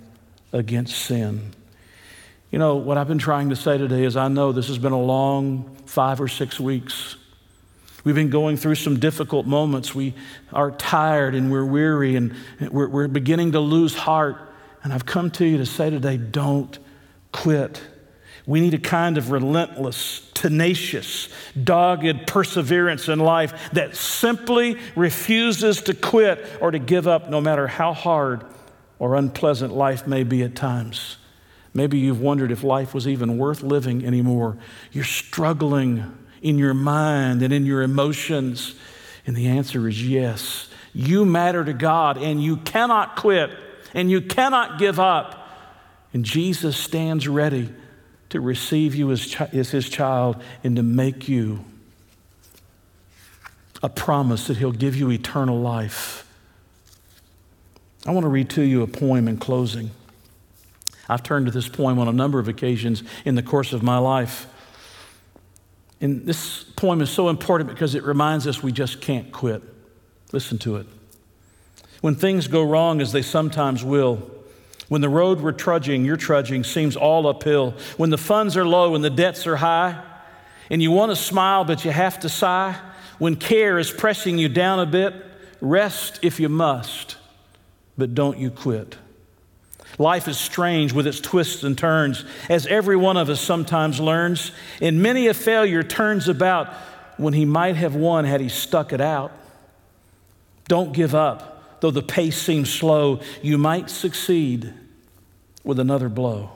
against 0.53 0.97
sin. 0.97 1.53
You 2.51 2.59
know, 2.59 2.77
what 2.77 2.99
I've 2.99 3.09
been 3.09 3.19
trying 3.19 3.49
to 3.49 3.57
say 3.57 3.79
today 3.79 4.05
is 4.05 4.17
I 4.17 4.29
know 4.29 4.53
this 4.53 4.69
has 4.69 4.79
been 4.79 4.93
a 4.93 5.01
long 5.01 5.75
five 5.87 6.21
or 6.21 6.29
six 6.29 6.61
weeks. 6.61 7.17
We've 8.05 8.15
been 8.15 8.31
going 8.31 8.57
through 8.57 8.75
some 8.75 8.99
difficult 8.99 9.47
moments. 9.47 9.95
We 9.95 10.15
are 10.53 10.73
tired 10.73 11.35
and 11.35 11.53
we're 11.53 11.65
weary 11.65 12.17
and 12.17 12.35
we're, 12.61 12.89
we're 12.89 13.09
beginning 13.09 13.53
to 13.53 13.61
lose 13.61 13.95
heart. 13.95 14.37
And 14.83 14.93
I've 14.93 15.07
come 15.07 15.31
to 15.33 15.47
you 15.47 15.59
to 15.59 15.67
say 15.67 15.89
today 15.91 16.17
don't 16.17 16.77
quit. 17.31 17.81
We 18.47 18.61
need 18.61 18.75
a 18.75 18.79
kind 18.79 19.19
of 19.19 19.31
relentless, 19.31 20.29
tenacious, 20.35 21.29
dogged 21.63 22.27
perseverance 22.27 23.09
in 23.09 23.21
life 23.21 23.71
that 23.73 23.95
simply 23.95 24.79
refuses 24.97 25.83
to 25.83 25.95
quit 25.95 26.45
or 26.61 26.73
to 26.73 26.79
give 26.79 27.07
up 27.07 27.31
no 27.31 27.41
matter 27.41 27.69
how 27.69 27.93
hard 27.93 28.45
or 28.99 29.15
unpleasant 29.15 29.73
life 29.73 30.07
may 30.07 30.25
be 30.25 30.43
at 30.43 30.57
times. 30.57 31.19
Maybe 31.75 31.99
you've 31.99 32.21
wondered 32.21 32.51
if 32.51 32.65
life 32.65 32.93
was 32.93 33.09
even 33.09 33.39
worth 33.39 33.63
living 33.63 34.05
anymore. 34.05 34.59
You're 34.91 35.05
struggling 35.05 36.19
in 36.43 36.59
your 36.59 36.75
mind 36.75 37.43
and 37.43 37.53
in 37.53 37.65
your 37.65 37.83
emotions. 37.83 38.75
And 39.27 39.37
the 39.37 39.47
answer 39.47 39.89
is 39.89 40.07
yes. 40.07 40.69
You 40.93 41.25
matter 41.25 41.65
to 41.65 41.73
God 41.73 42.19
and 42.19 42.43
you 42.43 42.59
cannot 42.59 43.17
quit 43.17 43.51
and 43.95 44.11
you 44.11 44.21
cannot 44.21 44.79
give 44.79 44.99
up. 44.99 45.39
And 46.13 46.25
Jesus 46.25 46.77
stands 46.77 47.27
ready 47.27 47.73
to 48.33 48.41
receive 48.41 48.95
you 48.95 49.11
as, 49.11 49.35
as 49.53 49.71
his 49.71 49.89
child 49.89 50.43
and 50.65 50.77
to 50.77 50.83
make 50.83 51.29
you 51.29 51.65
a 53.83 53.89
promise 53.89 54.47
that 54.47 54.57
he'll 54.57 54.73
give 54.73 54.97
you 54.97 55.11
eternal 55.11 55.61
life. 55.61 56.27
I 58.07 58.13
want 58.13 58.25
to 58.25 58.29
read 58.29 58.51
to 58.51 58.63
you 58.63 58.83
a 58.83 58.87
poem 58.87 59.29
in 59.29 59.37
closing. 59.37 59.91
I've 61.09 61.23
turned 61.23 61.47
to 61.47 61.53
this 61.53 61.69
poem 61.69 61.99
on 61.99 62.09
a 62.09 62.13
number 62.13 62.39
of 62.39 62.49
occasions 62.49 63.03
in 63.25 63.35
the 63.35 63.43
course 63.43 63.73
of 63.73 63.83
my 63.83 63.99
life. 63.99 64.47
And 66.01 66.27
this 66.27 66.65
poem 66.65 67.01
is 67.01 67.11
so 67.11 67.29
important 67.29 67.71
because 67.71 67.95
it 67.95 68.03
reminds 68.03 68.47
us 68.47 68.63
we 68.63 68.73
just 68.73 69.01
can't 69.01 69.31
quit. 69.31 69.63
Listen 70.33 70.59
to 70.59 70.77
it. 70.77 70.87
When 72.01 72.15
things 72.15 72.49
go 72.49 72.63
wrong, 72.63 73.01
as 73.01 73.13
they 73.13 73.23
sometimes 73.23 73.85
will, 73.85 74.29
when 74.93 75.01
the 75.01 75.09
road 75.09 75.41
we're 75.41 75.53
trudging, 75.53 76.05
you're 76.05 76.19
trudging, 76.19 76.63
seems 76.63 76.97
all 76.97 77.27
uphill, 77.27 77.73
when 77.97 78.11
the 78.11 78.19
funds 78.19 78.59
are 78.59 78.67
low 78.67 78.95
and 78.95 79.03
the 79.03 79.09
debts 79.09 79.47
are 79.47 79.57
high, 79.57 79.99
and 80.69 80.83
you 80.83 80.91
want 80.91 81.11
to 81.11 81.17
smile 81.17 81.65
but 81.65 81.83
you 81.83 81.91
have 81.91 82.21
to 82.21 82.29
sigh, 82.29 82.79
when 83.19 83.35
care 83.35 83.79
is 83.79 83.91
pressing 83.91 84.37
you 84.37 84.51
down 84.51 84.81
a 84.81 84.85
bit, 84.85 85.15
rest 85.63 86.19
if 86.21 86.39
you 86.39 86.51
must, 86.51 87.17
but 87.97 88.15
don't 88.15 88.37
you 88.37 88.51
quit. 88.51 88.99
Life 89.97 90.29
is 90.29 90.37
strange 90.37 90.93
with 90.93 91.07
its 91.07 91.21
twists 91.21 91.63
and 91.63 91.79
turns, 91.79 92.27
as 92.51 92.67
every 92.67 92.97
one 92.97 93.17
of 93.17 93.31
us 93.31 93.41
sometimes 93.41 93.99
learns, 93.99 94.53
and 94.83 95.03
many 95.03 95.27
a 95.27 95.33
failure 95.33 95.83
turns 95.83 96.29
about 96.29 96.71
when 97.17 97.33
he 97.33 97.47
might 97.47 97.77
have 97.77 97.95
won 97.95 98.27
had 98.27 98.43
he 98.43 98.51
stuck 98.51 98.93
it 98.93 99.01
out. 99.01 99.33
Don't 100.69 100.93
give 100.93 101.15
up 101.15 101.49
though 101.83 101.91
the 101.91 102.01
pace 102.01 102.41
seems 102.41 102.73
slow, 102.73 103.21
you 103.43 103.59
might 103.59 103.91
succeed 103.91 104.73
with 105.65 105.79
another 105.79 106.09
blow. 106.09 106.51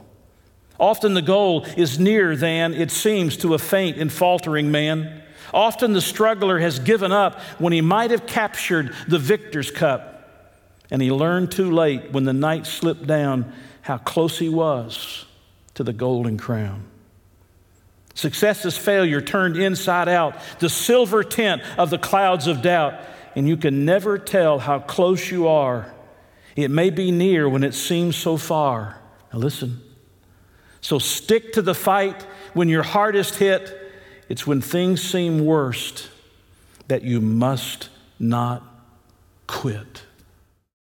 Often 0.79 1.15
the 1.15 1.23
goal 1.23 1.65
is 1.77 1.99
nearer 1.99 2.37
than 2.37 2.75
it 2.75 2.91
seems 2.91 3.37
to 3.39 3.55
a 3.55 3.59
faint 3.59 3.97
and 3.97 4.13
faltering 4.13 4.71
man. 4.71 5.23
Often 5.55 5.93
the 5.93 6.01
struggler 6.01 6.59
has 6.59 6.79
given 6.79 7.13
up 7.13 7.41
when 7.59 7.73
he 7.73 7.81
might 7.81 8.11
have 8.11 8.27
captured 8.27 8.95
the 9.09 9.19
victor's 9.19 9.71
cup. 9.71 10.13
And 10.91 11.01
he 11.01 11.11
learned 11.11 11.51
too 11.51 11.71
late 11.71 12.13
when 12.13 12.25
the 12.25 12.33
night 12.33 12.67
slipped 12.67 13.07
down 13.07 13.53
how 13.81 13.99
close 13.99 14.39
he 14.39 14.49
was 14.49 15.25
to 15.75 15.83
the 15.83 15.93
golden 15.93 16.37
crown. 16.37 16.85
Success 18.15 18.65
is 18.65 18.77
failure 18.77 19.21
turned 19.21 19.57
inside 19.57 20.09
out, 20.09 20.37
the 20.59 20.69
silver 20.69 21.23
tint 21.23 21.63
of 21.79 21.91
the 21.91 21.99
clouds 21.99 22.47
of 22.47 22.63
doubt 22.63 23.01
and 23.37 23.47
you 23.47 23.59
can 23.59 23.85
never 23.85 24.19
tell 24.19 24.59
how 24.59 24.81
close 24.81 25.31
you 25.31 25.47
are. 25.47 25.93
It 26.57 26.71
may 26.71 26.89
be 26.89 27.11
near 27.11 27.49
when 27.49 27.63
it 27.63 27.75
seems 27.75 28.17
so 28.17 28.39
far. 28.39 28.99
Now, 29.33 29.39
listen. 29.39 29.83
So, 30.81 30.99
stick 30.99 31.53
to 31.53 31.63
the 31.63 31.75
fight 31.75 32.23
when 32.55 32.69
you're 32.69 32.83
hardest 32.83 33.37
hit. 33.37 33.79
It's 34.29 34.47
when 34.47 34.61
things 34.61 35.03
seem 35.03 35.45
worst 35.45 36.09
that 36.89 37.03
you 37.03 37.21
must 37.21 37.91
not 38.19 38.63
quit. 39.47 40.06